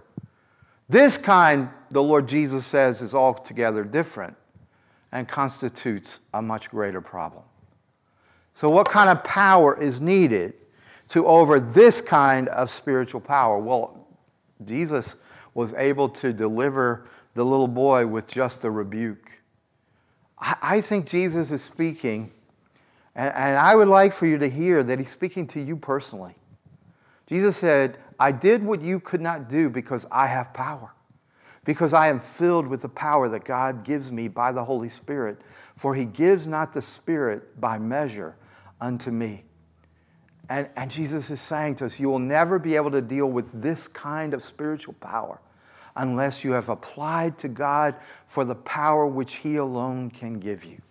This 0.89 1.17
kind, 1.17 1.69
the 1.91 2.03
Lord 2.03 2.27
Jesus 2.27 2.65
says, 2.65 3.01
is 3.01 3.13
altogether 3.13 3.83
different 3.83 4.35
and 5.11 5.27
constitutes 5.27 6.19
a 6.33 6.41
much 6.41 6.69
greater 6.69 6.99
problem. 6.99 7.43
So, 8.53 8.69
what 8.69 8.89
kind 8.89 9.09
of 9.09 9.23
power 9.23 9.79
is 9.79 10.01
needed 10.01 10.53
to 11.13 11.27
over 11.27 11.59
this 11.59 12.01
kind 12.01 12.49
of 12.49 12.71
spiritual 12.71 13.21
power. 13.21 13.59
Well, 13.59 14.07
Jesus 14.65 15.15
was 15.53 15.71
able 15.75 16.09
to 16.09 16.33
deliver 16.33 17.07
the 17.35 17.45
little 17.45 17.67
boy 17.67 18.07
with 18.07 18.25
just 18.25 18.65
a 18.65 18.71
rebuke. 18.71 19.29
I 20.39 20.81
think 20.81 21.05
Jesus 21.05 21.51
is 21.51 21.61
speaking, 21.61 22.31
and 23.13 23.59
I 23.59 23.75
would 23.75 23.87
like 23.87 24.11
for 24.11 24.25
you 24.25 24.39
to 24.39 24.49
hear 24.49 24.83
that 24.83 24.97
he's 24.97 25.11
speaking 25.11 25.45
to 25.49 25.61
you 25.61 25.75
personally. 25.75 26.33
Jesus 27.27 27.57
said, 27.57 27.99
I 28.19 28.31
did 28.31 28.63
what 28.63 28.81
you 28.81 28.99
could 28.99 29.21
not 29.21 29.47
do 29.47 29.69
because 29.69 30.07
I 30.11 30.25
have 30.25 30.51
power, 30.51 30.95
because 31.63 31.93
I 31.93 32.07
am 32.07 32.19
filled 32.19 32.65
with 32.65 32.81
the 32.81 32.89
power 32.89 33.29
that 33.29 33.45
God 33.45 33.83
gives 33.83 34.11
me 34.11 34.29
by 34.29 34.51
the 34.51 34.63
Holy 34.63 34.89
Spirit. 34.89 35.37
For 35.77 35.93
he 35.93 36.05
gives 36.05 36.47
not 36.47 36.73
the 36.73 36.81
Spirit 36.81 37.61
by 37.61 37.77
measure 37.77 38.35
unto 38.81 39.11
me. 39.11 39.43
And, 40.49 40.69
and 40.75 40.91
Jesus 40.91 41.29
is 41.29 41.39
saying 41.39 41.75
to 41.75 41.85
us, 41.85 41.99
you 41.99 42.09
will 42.09 42.19
never 42.19 42.59
be 42.59 42.75
able 42.75 42.91
to 42.91 43.01
deal 43.01 43.27
with 43.27 43.61
this 43.61 43.87
kind 43.87 44.33
of 44.33 44.43
spiritual 44.43 44.93
power 44.95 45.39
unless 45.95 46.43
you 46.43 46.51
have 46.51 46.69
applied 46.69 47.37
to 47.39 47.47
God 47.47 47.95
for 48.27 48.43
the 48.43 48.55
power 48.55 49.05
which 49.05 49.35
He 49.35 49.55
alone 49.55 50.09
can 50.09 50.39
give 50.39 50.65
you. 50.65 50.81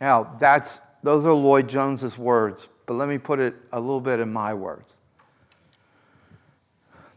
Now, 0.00 0.34
that's, 0.38 0.80
those 1.02 1.24
are 1.24 1.32
Lloyd-Jones's 1.32 2.16
words, 2.16 2.68
but 2.86 2.94
let 2.94 3.08
me 3.08 3.18
put 3.18 3.38
it 3.38 3.54
a 3.72 3.80
little 3.80 4.00
bit 4.00 4.20
in 4.20 4.32
my 4.32 4.54
words. 4.54 4.94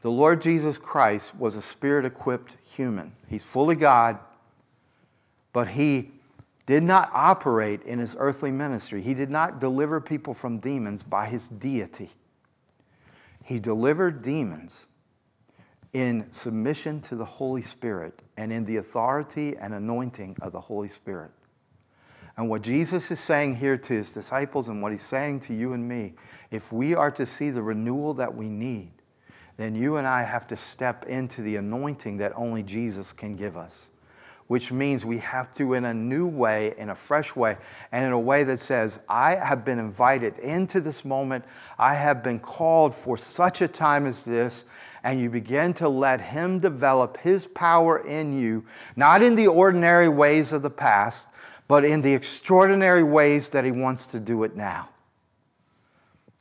The 0.01 0.11
Lord 0.11 0.41
Jesus 0.41 0.77
Christ 0.77 1.35
was 1.35 1.55
a 1.55 1.61
spirit 1.61 2.05
equipped 2.05 2.57
human. 2.63 3.13
He's 3.29 3.43
fully 3.43 3.75
God, 3.75 4.19
but 5.53 5.69
He 5.69 6.11
did 6.67 6.83
not 6.83 7.09
operate 7.13 7.81
in 7.83 7.97
his 7.97 8.15
earthly 8.19 8.51
ministry. 8.51 9.01
He 9.01 9.15
did 9.15 9.31
not 9.31 9.59
deliver 9.59 9.99
people 9.99 10.35
from 10.35 10.59
demons 10.59 11.01
by 11.01 11.25
his 11.25 11.47
deity. 11.47 12.11
He 13.43 13.57
delivered 13.57 14.21
demons 14.21 14.85
in 15.93 16.27
submission 16.31 16.99
to 17.01 17.15
the 17.15 17.25
Holy 17.25 17.61
Spirit 17.61 18.19
and 18.35 18.51
in 18.51 18.65
the 18.65 18.77
authority 18.77 19.55
and 19.57 19.73
anointing 19.73 20.35
of 20.41 20.51
the 20.51 20.59
Holy 20.59 20.89
Spirit. 20.89 21.31
And 22.35 22.49
what 22.49 22.61
Jesus 22.61 23.09
is 23.09 23.19
saying 23.19 23.55
here 23.55 23.77
to 23.77 23.93
his 23.93 24.11
disciples 24.11 24.67
and 24.67 24.81
what 24.81 24.91
he's 24.91 25.01
saying 25.01 25.39
to 25.41 25.53
you 25.53 25.71
and 25.71 25.87
me, 25.87 26.15
if 26.51 26.71
we 26.73 26.93
are 26.93 27.09
to 27.11 27.25
see 27.25 27.49
the 27.49 27.63
renewal 27.63 28.13
that 28.15 28.35
we 28.35 28.49
need, 28.49 28.91
then 29.55 29.73
you 29.73 29.95
and 29.95 30.05
I 30.05 30.23
have 30.23 30.45
to 30.47 30.57
step 30.57 31.05
into 31.05 31.41
the 31.41 31.55
anointing 31.55 32.17
that 32.17 32.33
only 32.35 32.61
Jesus 32.61 33.13
can 33.13 33.35
give 33.37 33.55
us. 33.55 33.89
Which 34.47 34.71
means 34.71 35.03
we 35.03 35.17
have 35.17 35.53
to, 35.55 35.73
in 35.73 35.83
a 35.83 35.93
new 35.93 36.25
way, 36.25 36.73
in 36.77 36.89
a 36.89 36.95
fresh 36.95 37.35
way, 37.35 37.57
and 37.91 38.05
in 38.05 38.13
a 38.13 38.19
way 38.19 38.43
that 38.45 38.59
says, 38.59 38.99
I 39.09 39.35
have 39.35 39.65
been 39.65 39.77
invited 39.77 40.39
into 40.39 40.79
this 40.79 41.03
moment. 41.03 41.43
I 41.77 41.95
have 41.95 42.23
been 42.23 42.39
called 42.39 42.95
for 42.95 43.17
such 43.17 43.61
a 43.61 43.67
time 43.67 44.05
as 44.05 44.23
this. 44.23 44.63
And 45.03 45.19
you 45.19 45.29
begin 45.29 45.73
to 45.75 45.89
let 45.89 46.21
Him 46.21 46.59
develop 46.59 47.17
His 47.17 47.45
power 47.45 47.99
in 47.99 48.39
you, 48.39 48.65
not 48.95 49.21
in 49.21 49.35
the 49.35 49.47
ordinary 49.47 50.09
ways 50.09 50.53
of 50.53 50.61
the 50.61 50.69
past, 50.69 51.27
but 51.67 51.83
in 51.83 52.01
the 52.01 52.13
extraordinary 52.13 53.03
ways 53.03 53.49
that 53.49 53.65
He 53.65 53.71
wants 53.71 54.07
to 54.07 54.19
do 54.19 54.43
it 54.43 54.55
now. 54.55 54.89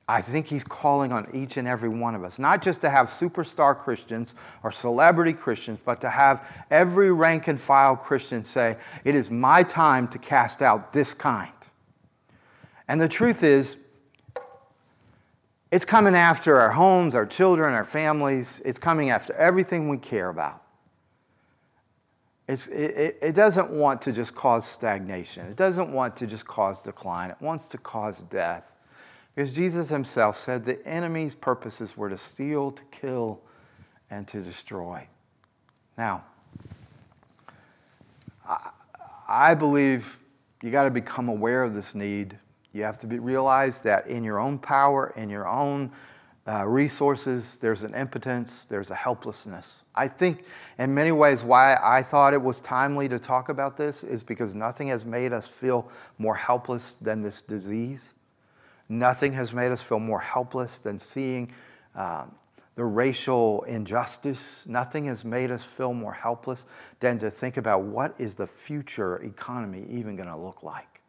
I 0.08 0.22
think 0.22 0.46
He's 0.46 0.62
calling 0.62 1.12
on 1.12 1.26
each 1.34 1.56
and 1.56 1.66
every 1.66 1.88
one 1.88 2.14
of 2.14 2.22
us, 2.22 2.38
not 2.38 2.62
just 2.62 2.80
to 2.82 2.90
have 2.90 3.08
superstar 3.08 3.76
Christians 3.76 4.34
or 4.62 4.70
celebrity 4.70 5.32
Christians, 5.32 5.80
but 5.84 6.00
to 6.02 6.10
have 6.10 6.46
every 6.70 7.12
rank 7.12 7.48
and 7.48 7.60
file 7.60 7.96
Christian 7.96 8.44
say, 8.44 8.76
It 9.04 9.14
is 9.16 9.30
my 9.30 9.62
time 9.62 10.06
to 10.08 10.18
cast 10.18 10.62
out 10.62 10.92
this 10.92 11.12
kind. 11.12 11.50
And 12.86 13.00
the 13.00 13.08
truth 13.08 13.42
is, 13.42 13.76
it's 15.72 15.84
coming 15.84 16.14
after 16.14 16.60
our 16.60 16.70
homes, 16.70 17.14
our 17.14 17.26
children, 17.26 17.74
our 17.74 17.84
families. 17.84 18.62
It's 18.64 18.78
coming 18.78 19.10
after 19.10 19.32
everything 19.34 19.88
we 19.88 19.98
care 19.98 20.28
about. 20.28 20.62
It, 22.46 22.66
it, 22.68 23.18
it, 23.20 23.34
doesn't 23.34 23.70
want 23.70 24.00
to 24.02 24.12
just 24.12 24.36
cause 24.36 24.64
stagnation. 24.64 25.46
It 25.46 25.56
doesn't 25.56 25.92
want 25.92 26.16
to 26.18 26.28
just 26.28 26.46
cause 26.46 26.80
decline. 26.80 27.30
It 27.30 27.38
wants 27.40 27.66
to 27.68 27.78
cause 27.78 28.20
death. 28.20 28.75
Because 29.36 29.52
Jesus 29.52 29.90
himself 29.90 30.38
said 30.38 30.64
the 30.64 30.84
enemy's 30.86 31.34
purposes 31.34 31.94
were 31.94 32.08
to 32.08 32.16
steal, 32.16 32.70
to 32.70 32.82
kill, 32.84 33.42
and 34.10 34.26
to 34.28 34.40
destroy. 34.40 35.06
Now, 35.98 36.24
I, 39.28 39.52
believe 39.52 40.18
you 40.62 40.70
got 40.70 40.84
to 40.84 40.90
become 40.90 41.28
aware 41.28 41.62
of 41.62 41.74
this 41.74 41.94
need. 41.94 42.38
You 42.72 42.84
have 42.84 42.98
to 43.00 43.06
be, 43.06 43.18
realize 43.18 43.80
that 43.80 44.06
in 44.06 44.24
your 44.24 44.38
own 44.38 44.58
power, 44.58 45.12
in 45.16 45.28
your 45.28 45.46
own 45.46 45.92
uh, 46.48 46.66
resources, 46.66 47.58
there's 47.60 47.82
an 47.82 47.94
impotence, 47.94 48.66
there's 48.70 48.90
a 48.90 48.94
helplessness. 48.94 49.82
I 49.94 50.08
think, 50.08 50.44
in 50.78 50.94
many 50.94 51.12
ways, 51.12 51.42
why 51.42 51.76
I 51.82 52.02
thought 52.02 52.32
it 52.32 52.40
was 52.40 52.60
timely 52.62 53.08
to 53.08 53.18
talk 53.18 53.50
about 53.50 53.76
this 53.76 54.02
is 54.02 54.22
because 54.22 54.54
nothing 54.54 54.88
has 54.88 55.04
made 55.04 55.34
us 55.34 55.46
feel 55.46 55.90
more 56.16 56.36
helpless 56.36 56.96
than 57.02 57.20
this 57.20 57.42
disease. 57.42 58.14
Nothing 58.88 59.32
has 59.32 59.52
made 59.52 59.72
us 59.72 59.80
feel 59.80 59.98
more 59.98 60.20
helpless 60.20 60.78
than 60.78 60.98
seeing 60.98 61.52
um, 61.94 62.34
the 62.76 62.84
racial 62.84 63.62
injustice. 63.62 64.62
Nothing 64.66 65.06
has 65.06 65.24
made 65.24 65.50
us 65.50 65.62
feel 65.62 65.92
more 65.92 66.12
helpless 66.12 66.66
than 67.00 67.18
to 67.18 67.30
think 67.30 67.56
about 67.56 67.82
what 67.82 68.14
is 68.18 68.34
the 68.34 68.46
future 68.46 69.16
economy 69.16 69.86
even 69.90 70.14
going 70.16 70.28
to 70.28 70.36
look 70.36 70.62
like. 70.62 71.00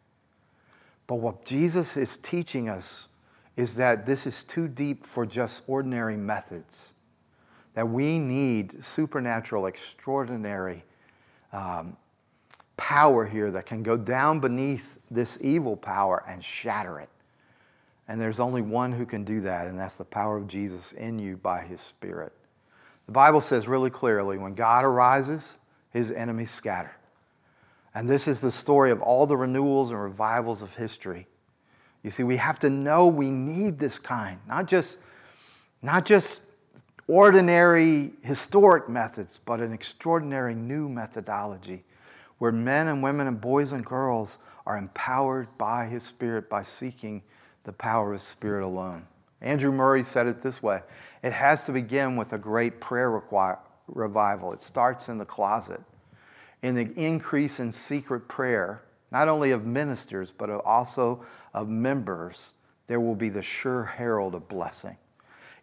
But 1.06 1.16
what 1.16 1.46
Jesus 1.46 1.98
is 1.98 2.18
teaching 2.18 2.68
us 2.68 3.08
is 3.56 3.76
that 3.76 4.06
this 4.06 4.28
is 4.28 4.44
too 4.44 4.68
deep 4.68 5.06
for 5.06 5.26
just 5.26 5.64
ordinary 5.68 6.18
methods 6.18 6.94
that 7.78 7.88
we 7.88 8.18
need 8.18 8.84
supernatural, 8.84 9.68
extraordinary 9.68 10.84
um, 11.54 11.96
power 12.76 13.24
here 13.24 13.52
that 13.52 13.68
can 13.68 13.84
go 13.84 13.96
down 13.96 14.40
beneath 14.40 14.98
this 15.12 15.38
evil 15.42 15.76
power 15.76 16.24
and 16.28 16.44
shatter 16.44 17.00
it. 17.00 17.10
And 18.08 18.22
there's 18.22 18.40
only 18.40 18.62
one 18.62 18.92
who 18.92 19.06
can 19.06 19.24
do 19.24 19.42
that, 19.42 19.68
and 19.68 19.78
that's 19.78 19.98
the 19.98 20.06
power 20.06 20.38
of 20.38 20.48
Jesus 20.48 20.94
in 20.94 21.20
you 21.20 21.38
by 21.38 21.62
his 21.62 21.82
Spirit. 21.82 22.32
The 23.06 23.12
Bible 23.12 23.42
says 23.42 23.68
really 23.68 23.90
clearly 23.90 24.38
when 24.38 24.54
God 24.54 24.86
arises, 24.86 25.58
his 25.92 26.12
enemies 26.12 26.52
scatter. 26.52 26.96
And 27.94 28.10
this 28.10 28.28
is 28.28 28.42
the 28.42 28.52
story 28.52 28.92
of 28.92 29.02
all 29.02 29.26
the 29.26 29.36
renewals 29.36 29.92
and 29.92 30.02
revivals 30.02 30.62
of 30.62 30.76
history. 30.76 31.28
You 32.04 32.12
see, 32.12 32.24
we 32.24 32.38
have 32.38 32.60
to 32.60 32.70
know 32.70 33.08
we 33.08 33.30
need 33.32 33.80
this 33.80 33.98
kind, 33.98 34.40
not 34.48 34.68
just, 34.68 34.98
not 35.82 36.06
just 36.06 36.42
ordinary 37.08 38.12
historic 38.22 38.88
methods, 38.88 39.40
but 39.44 39.60
an 39.62 39.74
extraordinary 39.74 40.54
new 40.54 40.88
methodology 40.88 41.84
where 42.38 42.52
men 42.52 42.88
and 42.88 43.02
women 43.02 43.28
and 43.28 43.42
boys 43.42 43.72
and 43.72 43.86
girls 43.86 44.38
are 44.66 44.78
empowered 44.78 45.48
by 45.58 45.86
His 45.88 46.04
Spirit 46.04 46.50
by 46.50 46.64
seeking 46.64 47.24
the 47.68 47.74
power 47.74 48.14
of 48.14 48.22
Spirit 48.22 48.64
alone. 48.64 49.06
Andrew 49.42 49.74
Murray 49.74 50.04
said 50.04 50.26
it 50.26 50.42
this 50.42 50.64
way 50.64 50.82
it 51.22 51.34
has 51.34 51.66
to 51.66 51.74
begin 51.74 52.16
with 52.16 52.32
a 52.34 52.38
great 52.38 52.80
prayer 52.80 53.12
require, 53.12 53.60
revival. 53.88 54.54
It 54.54 54.64
starts 54.64 55.10
in 55.10 55.18
the 55.18 55.26
closet, 55.26 55.82
in 56.64 56.76
the 56.76 56.90
increase 56.96 57.60
in 57.60 57.72
secret 57.74 58.28
prayer, 58.30 58.82
not 59.12 59.28
only 59.28 59.52
of 59.52 59.66
ministers, 59.66 60.32
but 60.36 60.50
also 60.50 61.26
of 61.54 61.68
members. 61.68 62.54
There 62.88 63.02
will 63.02 63.16
be 63.16 63.30
the 63.30 63.42
sure 63.42 63.84
herald 63.84 64.34
of 64.34 64.48
blessing. 64.48 64.96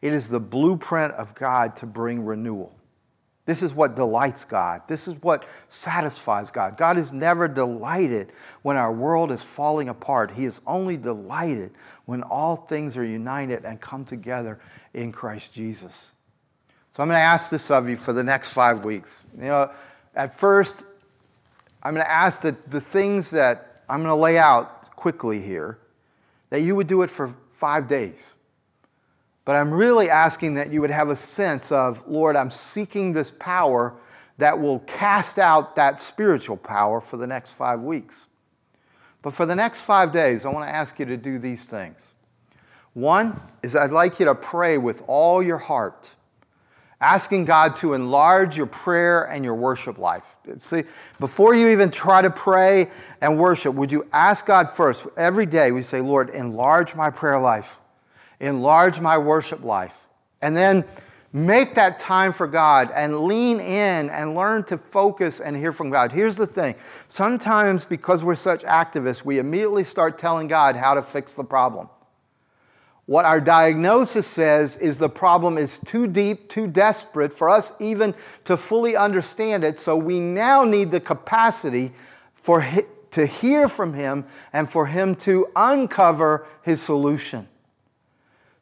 It 0.03 0.13
is 0.13 0.29
the 0.29 0.41
blueprint 0.41 1.15
of 1.15 1.35
God 1.35 1.75
to 1.77 1.87
bring 1.87 2.27
renewal. 2.27 2.77
This 3.47 3.63
is 3.63 3.75
what 3.75 3.95
delights 3.95 4.45
God. 4.45 4.83
This 4.89 5.07
is 5.07 5.15
what 5.23 5.45
satisfies 5.69 6.51
God. 6.51 6.79
God 6.79 6.97
is 6.97 7.13
never 7.13 7.47
delighted 7.47 8.33
when 8.63 8.77
our 8.77 8.91
world 8.91 9.31
is 9.31 9.43
falling 9.43 9.91
apart. 9.91 10.31
He 10.31 10.47
is 10.47 10.63
only 10.67 10.97
delighted 10.97 11.73
when 12.07 12.23
all 12.23 12.57
things 12.57 12.97
are 12.97 13.05
united 13.05 13.65
and 13.65 13.79
come 13.81 14.07
together 14.07 14.61
in 14.95 15.13
Christ 15.13 15.53
Jesus. 15.53 16.13
So 16.93 17.03
I'm 17.03 17.09
going 17.09 17.19
to 17.19 17.23
ask 17.23 17.51
this 17.51 17.71
of 17.71 17.89
you 17.89 17.97
for 17.99 18.15
the 18.15 18.25
next 18.25 18.51
five 18.51 18.85
weeks. 18.85 19.25
You 19.37 19.45
know, 19.45 19.71
at 20.15 20.39
first, 20.39 20.85
I'm 21.83 21.93
going 21.93 22.07
to 22.07 22.11
ask 22.11 22.41
that 22.43 22.71
the 22.71 22.81
things 22.81 23.31
that 23.31 23.83
I'm 23.89 23.99
going 23.99 24.11
to 24.11 24.15
lay 24.15 24.39
out 24.39 24.97
quickly 24.97 25.43
here, 25.43 25.79
that 26.49 26.63
you 26.63 26.77
would 26.77 26.87
do 26.87 27.03
it 27.03 27.11
for 27.11 27.35
five 27.53 27.89
days. 27.89 28.21
But 29.45 29.57
I'm 29.57 29.73
really 29.73 30.09
asking 30.09 30.55
that 30.55 30.73
you 30.73 30.81
would 30.81 30.91
have 30.91 31.11
a 31.11 31.17
sense 31.17 31.71
of, 31.71 32.03
Lord, 32.09 32.35
I'm 32.35 32.51
seeking 32.51 33.13
this 33.13 33.31
power 33.39 33.95
that 34.39 34.59
will 34.59 34.81
cast 34.81 35.39
out 35.39 35.77
that 35.77 36.01
spiritual 36.01 36.57
power 36.57 37.01
for 37.01 37.17
the 37.17 37.27
next 37.27 37.53
five 37.53 37.81
weeks. 37.81 38.27
But 39.23 39.35
for 39.35 39.47
the 39.47 39.55
next 39.55 39.81
five 39.81 40.13
days, 40.13 40.45
I 40.45 40.49
want 40.49 40.69
to 40.69 40.75
ask 40.75 40.99
you 40.99 41.07
to 41.07 41.17
do 41.17 41.39
these 41.39 41.65
things. 41.65 41.99
One 42.95 43.41
is 43.63 43.77
I'd 43.77 43.93
like 43.93 44.19
you 44.19 44.27
to 44.27 44.35
pray 44.35 44.79
with 44.79 45.03
all 45.07 45.43
your 45.43 45.59
heart, 45.59 46.11
asking 47.01 47.45
God 47.45 47.77
to 47.77 47.95
enlarge 47.95 48.57
your 48.57 48.67
prayer 48.67 49.25
and 49.25 49.45
your 49.45 49.55
worship 49.55 49.99
life. 49.99 50.25
See, 50.61 50.85
before 51.21 51.55
you 51.55 51.69
even 51.69 51.91
try 51.91 52.23
to 52.23 52.31
pray 52.31 52.91
and 53.21 53.39
worship, 53.39 53.75
would 53.75 53.91
you 53.91 54.07
ask 54.13 54.47
God 54.47 54.71
first? 54.71 55.05
Every 55.17 55.47
day 55.47 55.73
we 55.73 55.83
say, 55.83 56.01
Lord, 56.01 56.31
enlarge 56.31 56.95
my 56.95 57.11
prayer 57.11 57.39
life 57.39 57.79
enlarge 58.45 59.01
my 59.01 59.19
worship 59.19 59.65
life. 59.65 59.95
And 60.41 60.57
then 60.57 60.85
make 61.33 61.75
that 61.75 61.99
time 61.99 62.33
for 62.33 62.47
God 62.47 62.93
and 62.95 63.25
lean 63.25 63.59
in 63.59 64.09
and 64.09 64.37
learn 64.37 64.63
to 64.65 64.79
focus 64.79 65.41
and 65.41 65.57
hear 65.57 65.73
from 65.73 65.91
God. 65.91 66.13
Here's 66.13 66.37
the 66.37 66.47
thing 66.47 66.77
sometimes, 67.09 67.85
because 67.85 68.23
we're 68.23 68.37
such 68.37 68.63
activists, 68.63 69.25
we 69.25 69.39
immediately 69.39 69.85
start 69.85 70.19
telling 70.19 70.47
God 70.47 70.77
how 70.77 70.95
to 70.95 71.03
fix 71.03 71.35
the 71.35 71.45
problem. 71.45 71.89
What 73.07 73.27
our 73.27 73.41
diagnosis 73.41 74.27
says 74.27 74.77
is 74.77 74.97
the 74.97 75.11
problem 75.11 75.59
is 75.59 75.79
too 75.79 76.07
deep, 76.07 76.49
too 76.49 76.67
desperate 76.67 77.35
for 77.35 77.51
us 77.51 77.73
even 77.79 78.15
to 78.45 78.57
fully 78.57 78.97
understand 78.97 79.63
it. 79.63 79.79
So 79.79 79.95
we 79.97 80.21
now 80.21 80.65
need 80.65 80.91
the 80.91 81.01
capacity 81.01 81.93
for 82.33 82.67
to 83.11 83.27
hear 83.27 83.69
from 83.69 83.93
Him 83.93 84.25
and 84.53 84.71
for 84.71 84.87
Him 84.87 85.17
to 85.17 85.49
uncover 85.55 86.47
His 86.63 86.81
solution. 86.81 87.49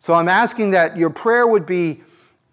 So 0.03 0.15
I'm 0.15 0.29
asking 0.29 0.73
that 0.73 0.97
your 0.97 1.11
prayer 1.11 1.47
would 1.47 1.65
be 1.65 2.03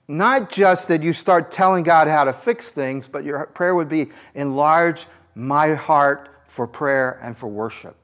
not 0.08 0.52
just 0.52 0.88
that 0.90 1.02
you 1.02 1.12
start 1.14 1.50
telling 1.50 1.82
God 1.82 2.08
how 2.08 2.24
to 2.26 2.32
fix 2.32 2.72
things, 2.72 3.08
but 3.08 3.24
your 3.24 3.48
prayer 3.48 3.74
would 3.74 3.90
be 3.90 4.12
enlarge 4.36 5.08
my 5.34 5.74
heart 5.74 6.30
for 6.48 6.68
prayer 6.68 7.20
and 7.24 7.36
for 7.36 7.48
worship. 7.48 7.96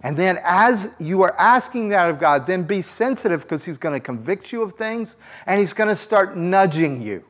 And 0.00 0.16
then, 0.16 0.38
as 0.42 0.88
you 0.98 1.20
are 1.24 1.38
asking 1.38 1.90
that 1.90 2.08
of 2.08 2.18
God, 2.18 2.46
then 2.46 2.62
be 2.62 2.80
sensitive 2.80 3.42
because 3.42 3.66
He's 3.66 3.76
going 3.76 3.92
to 3.92 4.00
convict 4.00 4.50
you 4.50 4.62
of 4.62 4.72
things 4.72 5.16
and 5.44 5.60
He's 5.60 5.74
going 5.74 5.90
to 5.90 5.96
start 5.96 6.38
nudging 6.38 7.02
you. 7.02 7.22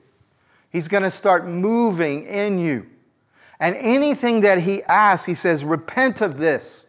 He's 0.70 0.86
going 0.86 1.02
to 1.02 1.10
start 1.10 1.48
moving 1.48 2.26
in 2.28 2.60
you. 2.60 2.86
And 3.58 3.74
anything 3.74 4.42
that 4.42 4.60
He 4.60 4.84
asks, 4.84 5.26
He 5.26 5.34
says, 5.34 5.64
repent 5.64 6.20
of 6.20 6.38
this. 6.38 6.86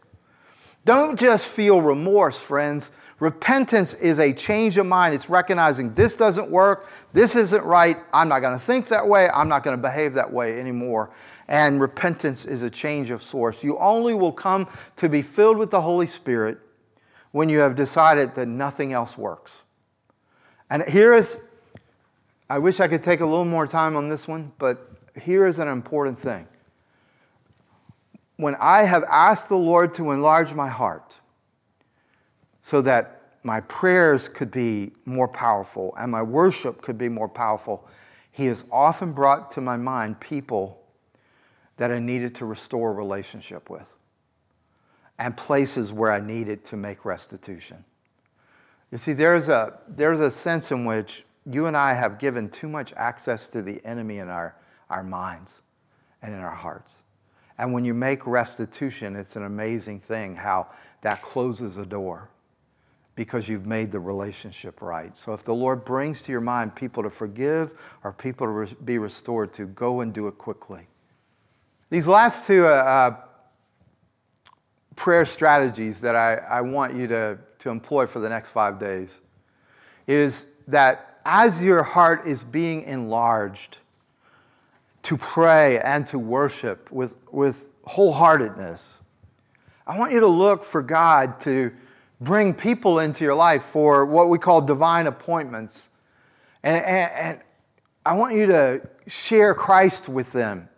Don't 0.86 1.20
just 1.20 1.48
feel 1.48 1.82
remorse, 1.82 2.38
friends. 2.38 2.92
Repentance 3.22 3.94
is 3.94 4.18
a 4.18 4.34
change 4.34 4.80
of 4.80 4.88
mind. 4.88 5.14
It's 5.14 5.30
recognizing 5.30 5.94
this 5.94 6.16
doesn't 6.16 6.50
work, 6.50 6.90
this 7.14 7.36
isn't 7.36 7.64
right, 7.64 7.98
I'm 8.12 8.28
not 8.28 8.40
going 8.40 8.58
to 8.58 8.66
think 8.66 8.88
that 8.88 9.08
way, 9.08 9.30
I'm 9.30 9.48
not 9.48 9.62
going 9.64 9.78
to 9.78 9.82
behave 9.82 10.16
that 10.16 10.34
way 10.34 10.60
anymore. 10.60 11.12
And 11.48 11.80
repentance 11.80 12.46
is 12.46 12.64
a 12.64 12.70
change 12.70 13.12
of 13.12 13.22
source. 13.22 13.64
You 13.64 13.78
only 13.78 14.16
will 14.16 14.32
come 14.32 14.68
to 14.96 15.08
be 15.08 15.22
filled 15.22 15.60
with 15.60 15.70
the 15.70 15.82
Holy 15.82 16.08
Spirit 16.08 16.58
when 17.30 17.48
you 17.48 17.60
have 17.60 17.76
decided 17.76 18.34
that 18.34 18.48
nothing 18.48 18.92
else 18.92 19.16
works. 19.16 19.62
And 20.72 20.82
here 20.90 21.14
is, 21.14 21.38
I 22.50 22.58
wish 22.58 22.80
I 22.80 22.88
could 22.88 23.04
take 23.04 23.20
a 23.20 23.26
little 23.26 23.46
more 23.46 23.68
time 23.68 23.96
on 23.96 24.08
this 24.08 24.28
one, 24.28 24.52
but 24.58 24.90
here 25.22 25.46
is 25.46 25.60
an 25.60 25.68
important 25.68 26.20
thing. 26.20 26.48
When 28.38 28.56
I 28.56 28.82
have 28.82 29.04
asked 29.04 29.48
the 29.48 29.58
Lord 29.58 29.94
to 29.94 30.10
enlarge 30.10 30.56
my 30.56 30.70
heart, 30.70 31.21
so 32.64 32.82
that 32.82 33.22
my 33.44 33.60
prayers 33.62 34.30
could 34.30 34.52
be 34.52 34.92
more 35.06 35.28
powerful 35.28 35.96
and 36.00 36.12
my 36.12 36.22
worship 36.22 36.82
could 36.82 36.98
be 36.98 37.10
more 37.10 37.30
powerful, 37.30 37.88
He 38.32 38.46
has 38.46 38.64
often 38.72 39.14
brought 39.14 39.52
to 39.52 39.62
my 39.62 39.78
mind 39.78 40.20
people 40.20 40.82
that 41.78 41.92
I 41.92 42.00
needed 42.00 42.36
to 42.36 42.46
restore 42.46 42.94
relationship 42.94 43.70
with 43.70 43.88
and 45.18 45.36
places 45.36 45.92
where 45.92 46.12
I 46.12 46.20
needed 46.20 46.64
to 46.66 46.78
make 46.78 47.06
restitution. 47.06 47.84
You 48.92 48.98
see, 48.98 49.14
there's 49.14 49.50
a, 49.50 49.80
there's 49.88 50.20
a 50.20 50.30
sense 50.30 50.72
in 50.72 50.86
which 50.86 51.24
you 51.46 51.66
and 51.66 51.76
I 51.76 51.94
have 51.94 52.20
given 52.20 52.50
too 52.50 52.68
much 52.68 52.94
access 52.94 53.48
to 53.50 53.62
the 53.62 53.84
enemy 53.86 54.20
in 54.20 54.30
our, 54.30 54.56
our 54.90 55.04
minds 55.04 55.62
and 56.22 56.34
in 56.34 56.40
our 56.40 56.56
hearts. 56.56 56.92
And 57.58 57.74
when 57.74 57.86
you 57.86 57.94
make 57.94 58.28
restitution, 58.28 59.16
it's 59.16 59.36
an 59.36 59.44
amazing 59.44 60.00
thing 60.00 60.36
how 60.36 60.68
that 61.02 61.22
closes 61.22 61.78
a 61.78 61.86
door 61.86 62.30
because 63.16 63.48
you've 63.50 63.66
made 63.66 63.92
the 63.92 64.00
relationship 64.00 64.82
right. 64.82 65.16
So 65.18 65.34
if 65.34 65.44
the 65.44 65.54
Lord 65.54 65.84
brings 65.84 66.22
to 66.24 66.32
your 66.32 66.42
mind 66.42 66.76
people 66.76 67.04
to 67.04 67.10
forgive 67.10 67.72
or 68.04 68.14
people 68.14 68.48
to 68.48 68.52
re- 68.52 68.76
be 68.86 68.98
restored 68.98 69.54
to, 69.54 69.66
go 69.68 70.02
and 70.02 70.14
do 70.14 70.28
it 70.28 70.38
quickly. 70.38 70.88
These 71.90 72.08
last 72.08 72.48
two 72.48 72.66
uh, 72.66 72.70
uh, 72.70 73.16
prayer 74.96 75.26
strategies 75.26 76.00
that 76.02 76.16
I, 76.16 76.36
I 76.36 76.62
want 76.62 76.96
you 76.96 77.08
to, 77.08 77.38
to 77.60 77.70
employ 77.70 78.08
for 78.08 78.20
the 78.20 78.30
next 78.30 78.52
five 78.52 78.80
days 78.80 79.20
is 80.08 80.46
that 80.68 81.20
as 81.26 81.64
your 81.64 81.84
heart 81.84 82.26
is 82.26 82.44
being 82.44 82.84
enlarged 82.84 83.78
to 85.04 85.18
pray 85.18 85.80
and 85.80 86.08
to 86.08 86.18
worship 86.18 86.92
with, 86.92 87.18
with 87.32 87.72
wholeheartedness, 87.88 88.94
I 89.86 90.00
want 90.00 90.12
you 90.12 90.20
to 90.22 90.28
look 90.28 90.64
for 90.64 90.82
God 90.82 91.40
to 91.42 91.72
bring 92.22 92.54
people 92.54 93.00
into 93.00 93.24
your 93.24 93.34
life 93.34 93.64
for 93.64 94.06
what 94.06 94.30
we 94.30 94.38
call 94.38 94.62
divine 94.62 95.08
appointments. 95.08 95.90
And, 96.64 96.78
and, 96.78 97.12
and, 97.12 97.40
I 98.04 98.16
want 98.16 98.36
you 98.36 98.48
to 98.48 98.82
share 99.06 99.54
Christ 99.54 100.10
with 100.10 100.32
them, 100.32 100.70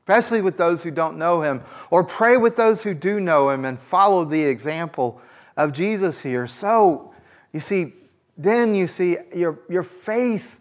especially 0.00 0.42
with 0.42 0.56
those 0.56 0.82
who 0.82 0.90
don't 0.90 1.16
know 1.16 1.42
him, 1.42 1.62
or 1.90 2.02
pray 2.02 2.36
with 2.36 2.56
those 2.56 2.82
who 2.82 2.92
do 2.92 3.20
know 3.20 3.50
him 3.50 3.64
and 3.64 3.78
follow 3.78 4.24
the 4.24 4.42
example 4.42 5.20
of 5.56 5.72
Jesus 5.72 6.20
here. 6.20 6.48
So, 6.48 7.14
you 7.52 7.60
see, 7.60 7.92
then 8.36 8.74
you 8.74 8.88
see 8.88 9.16
your, 9.32 9.60
your 9.68 9.84
faith 9.84 10.58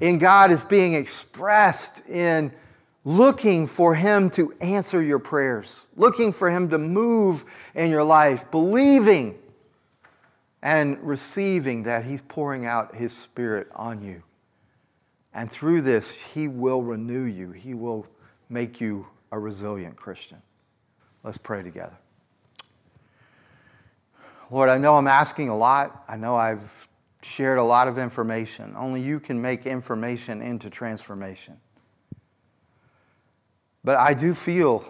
in 0.00 0.18
God 0.18 0.50
is 0.50 0.64
being 0.64 0.94
expressed 0.94 2.02
in 2.08 2.52
looking 3.04 3.68
for 3.68 3.94
Him 3.94 4.30
to 4.30 4.52
answer 4.60 5.02
your 5.02 5.20
prayers, 5.20 5.86
looking 5.96 6.32
for 6.32 6.50
Him 6.50 6.70
to 6.70 6.78
move 6.78 7.44
in 7.74 7.90
your 7.90 8.04
life, 8.04 8.50
believing 8.50 9.38
and 10.66 10.98
receiving 11.00 11.84
that 11.84 12.04
He's 12.04 12.20
pouring 12.22 12.66
out 12.66 12.96
His 12.96 13.16
Spirit 13.16 13.68
on 13.76 14.02
you. 14.02 14.24
And 15.32 15.48
through 15.48 15.82
this, 15.82 16.10
He 16.10 16.48
will 16.48 16.82
renew 16.82 17.22
you, 17.22 17.52
He 17.52 17.72
will 17.72 18.04
make 18.48 18.80
you 18.80 19.06
a 19.30 19.38
resilient 19.38 19.94
Christian. 19.94 20.42
Let's 21.22 21.38
pray 21.38 21.62
together. 21.62 21.96
Lord, 24.50 24.68
I 24.68 24.76
know 24.76 24.96
I'm 24.96 25.06
asking 25.06 25.50
a 25.50 25.56
lot. 25.56 26.04
I 26.08 26.16
know 26.16 26.34
I've 26.34 26.88
shared 27.22 27.58
a 27.58 27.62
lot 27.62 27.86
of 27.86 27.96
information. 27.96 28.74
Only 28.76 29.00
you 29.00 29.20
can 29.20 29.40
make 29.40 29.66
information 29.66 30.42
into 30.42 30.68
transformation. 30.68 31.60
But 33.84 33.98
I 33.98 34.14
do 34.14 34.34
feel 34.34 34.84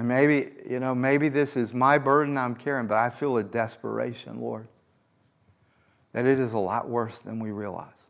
and 0.00 0.08
maybe, 0.08 0.48
you 0.66 0.80
know, 0.80 0.94
maybe 0.94 1.28
this 1.28 1.58
is 1.58 1.74
my 1.74 1.98
burden 1.98 2.38
I'm 2.38 2.54
carrying, 2.54 2.86
but 2.86 2.96
I 2.96 3.10
feel 3.10 3.36
a 3.36 3.44
desperation, 3.44 4.40
Lord, 4.40 4.66
that 6.14 6.24
it 6.24 6.40
is 6.40 6.54
a 6.54 6.58
lot 6.58 6.88
worse 6.88 7.18
than 7.18 7.38
we 7.38 7.50
realize. 7.50 8.08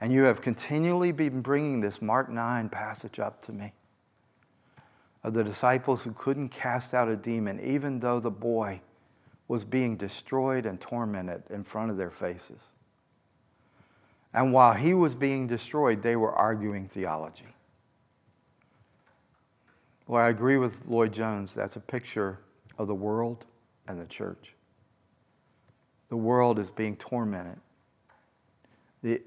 And 0.00 0.12
you 0.12 0.22
have 0.22 0.40
continually 0.40 1.10
been 1.10 1.40
bringing 1.40 1.80
this 1.80 2.00
Mark 2.00 2.30
9 2.30 2.68
passage 2.68 3.18
up 3.18 3.42
to 3.46 3.52
me 3.52 3.72
of 5.24 5.34
the 5.34 5.42
disciples 5.42 6.04
who 6.04 6.12
couldn't 6.12 6.50
cast 6.50 6.94
out 6.94 7.08
a 7.08 7.16
demon, 7.16 7.58
even 7.64 7.98
though 7.98 8.20
the 8.20 8.30
boy 8.30 8.80
was 9.48 9.64
being 9.64 9.96
destroyed 9.96 10.66
and 10.66 10.80
tormented 10.80 11.42
in 11.50 11.64
front 11.64 11.90
of 11.90 11.96
their 11.96 12.12
faces. 12.12 12.60
And 14.32 14.52
while 14.52 14.74
he 14.74 14.94
was 14.94 15.16
being 15.16 15.48
destroyed, 15.48 16.04
they 16.04 16.14
were 16.14 16.32
arguing 16.32 16.88
theology. 16.88 17.55
Well, 20.06 20.22
I 20.22 20.28
agree 20.28 20.56
with 20.56 20.86
Lloyd-Jones. 20.86 21.52
That's 21.52 21.76
a 21.76 21.80
picture 21.80 22.38
of 22.78 22.86
the 22.86 22.94
world 22.94 23.44
and 23.88 24.00
the 24.00 24.06
church. 24.06 24.54
The 26.08 26.16
world 26.16 26.58
is 26.58 26.70
being 26.70 26.96
tormented. 26.96 27.58
The, 29.02 29.20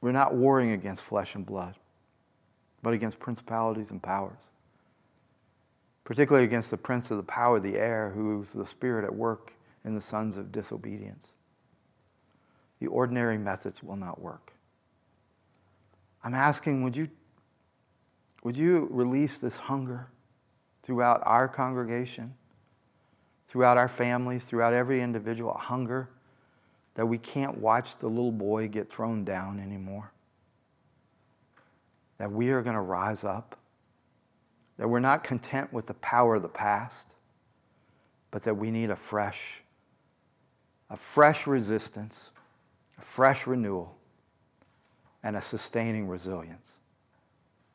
we're 0.00 0.12
not 0.12 0.34
warring 0.34 0.70
against 0.72 1.02
flesh 1.02 1.34
and 1.34 1.44
blood, 1.44 1.74
but 2.82 2.94
against 2.94 3.18
principalities 3.18 3.90
and 3.90 4.00
powers, 4.00 4.38
particularly 6.04 6.44
against 6.44 6.70
the 6.70 6.76
prince 6.76 7.10
of 7.10 7.16
the 7.16 7.22
power 7.24 7.56
of 7.56 7.64
the 7.64 7.76
air, 7.76 8.12
who's 8.14 8.52
the 8.52 8.64
spirit 8.64 9.04
at 9.04 9.14
work 9.14 9.52
in 9.84 9.94
the 9.94 10.00
sons 10.00 10.36
of 10.36 10.52
disobedience. 10.52 11.26
The 12.78 12.86
ordinary 12.86 13.36
methods 13.36 13.82
will 13.82 13.96
not 13.96 14.20
work. 14.20 14.52
I'm 16.22 16.34
asking, 16.34 16.82
would 16.84 16.96
you 16.96 17.08
would 18.42 18.56
you 18.56 18.88
release 18.90 19.38
this 19.38 19.58
hunger 19.58 20.08
throughout 20.82 21.22
our 21.24 21.46
congregation, 21.46 22.34
throughout 23.46 23.76
our 23.76 23.88
families, 23.88 24.44
throughout 24.44 24.72
every 24.72 25.02
individual, 25.02 25.52
hunger 25.52 26.08
that 26.94 27.06
we 27.06 27.18
can't 27.18 27.58
watch 27.58 27.98
the 27.98 28.08
little 28.08 28.32
boy 28.32 28.68
get 28.68 28.90
thrown 28.90 29.24
down 29.24 29.60
anymore? 29.60 30.12
That 32.18 32.32
we 32.32 32.50
are 32.50 32.62
going 32.62 32.74
to 32.74 32.80
rise 32.80 33.24
up, 33.24 33.58
that 34.78 34.88
we're 34.88 35.00
not 35.00 35.22
content 35.22 35.72
with 35.72 35.86
the 35.86 35.94
power 35.94 36.36
of 36.36 36.42
the 36.42 36.48
past, 36.48 37.08
but 38.30 38.42
that 38.44 38.56
we 38.56 38.70
need 38.70 38.90
a 38.90 38.96
fresh, 38.96 39.62
a 40.88 40.96
fresh 40.96 41.46
resistance, 41.46 42.16
a 42.98 43.04
fresh 43.04 43.46
renewal, 43.46 43.96
and 45.22 45.36
a 45.36 45.42
sustaining 45.42 46.08
resilience. 46.08 46.69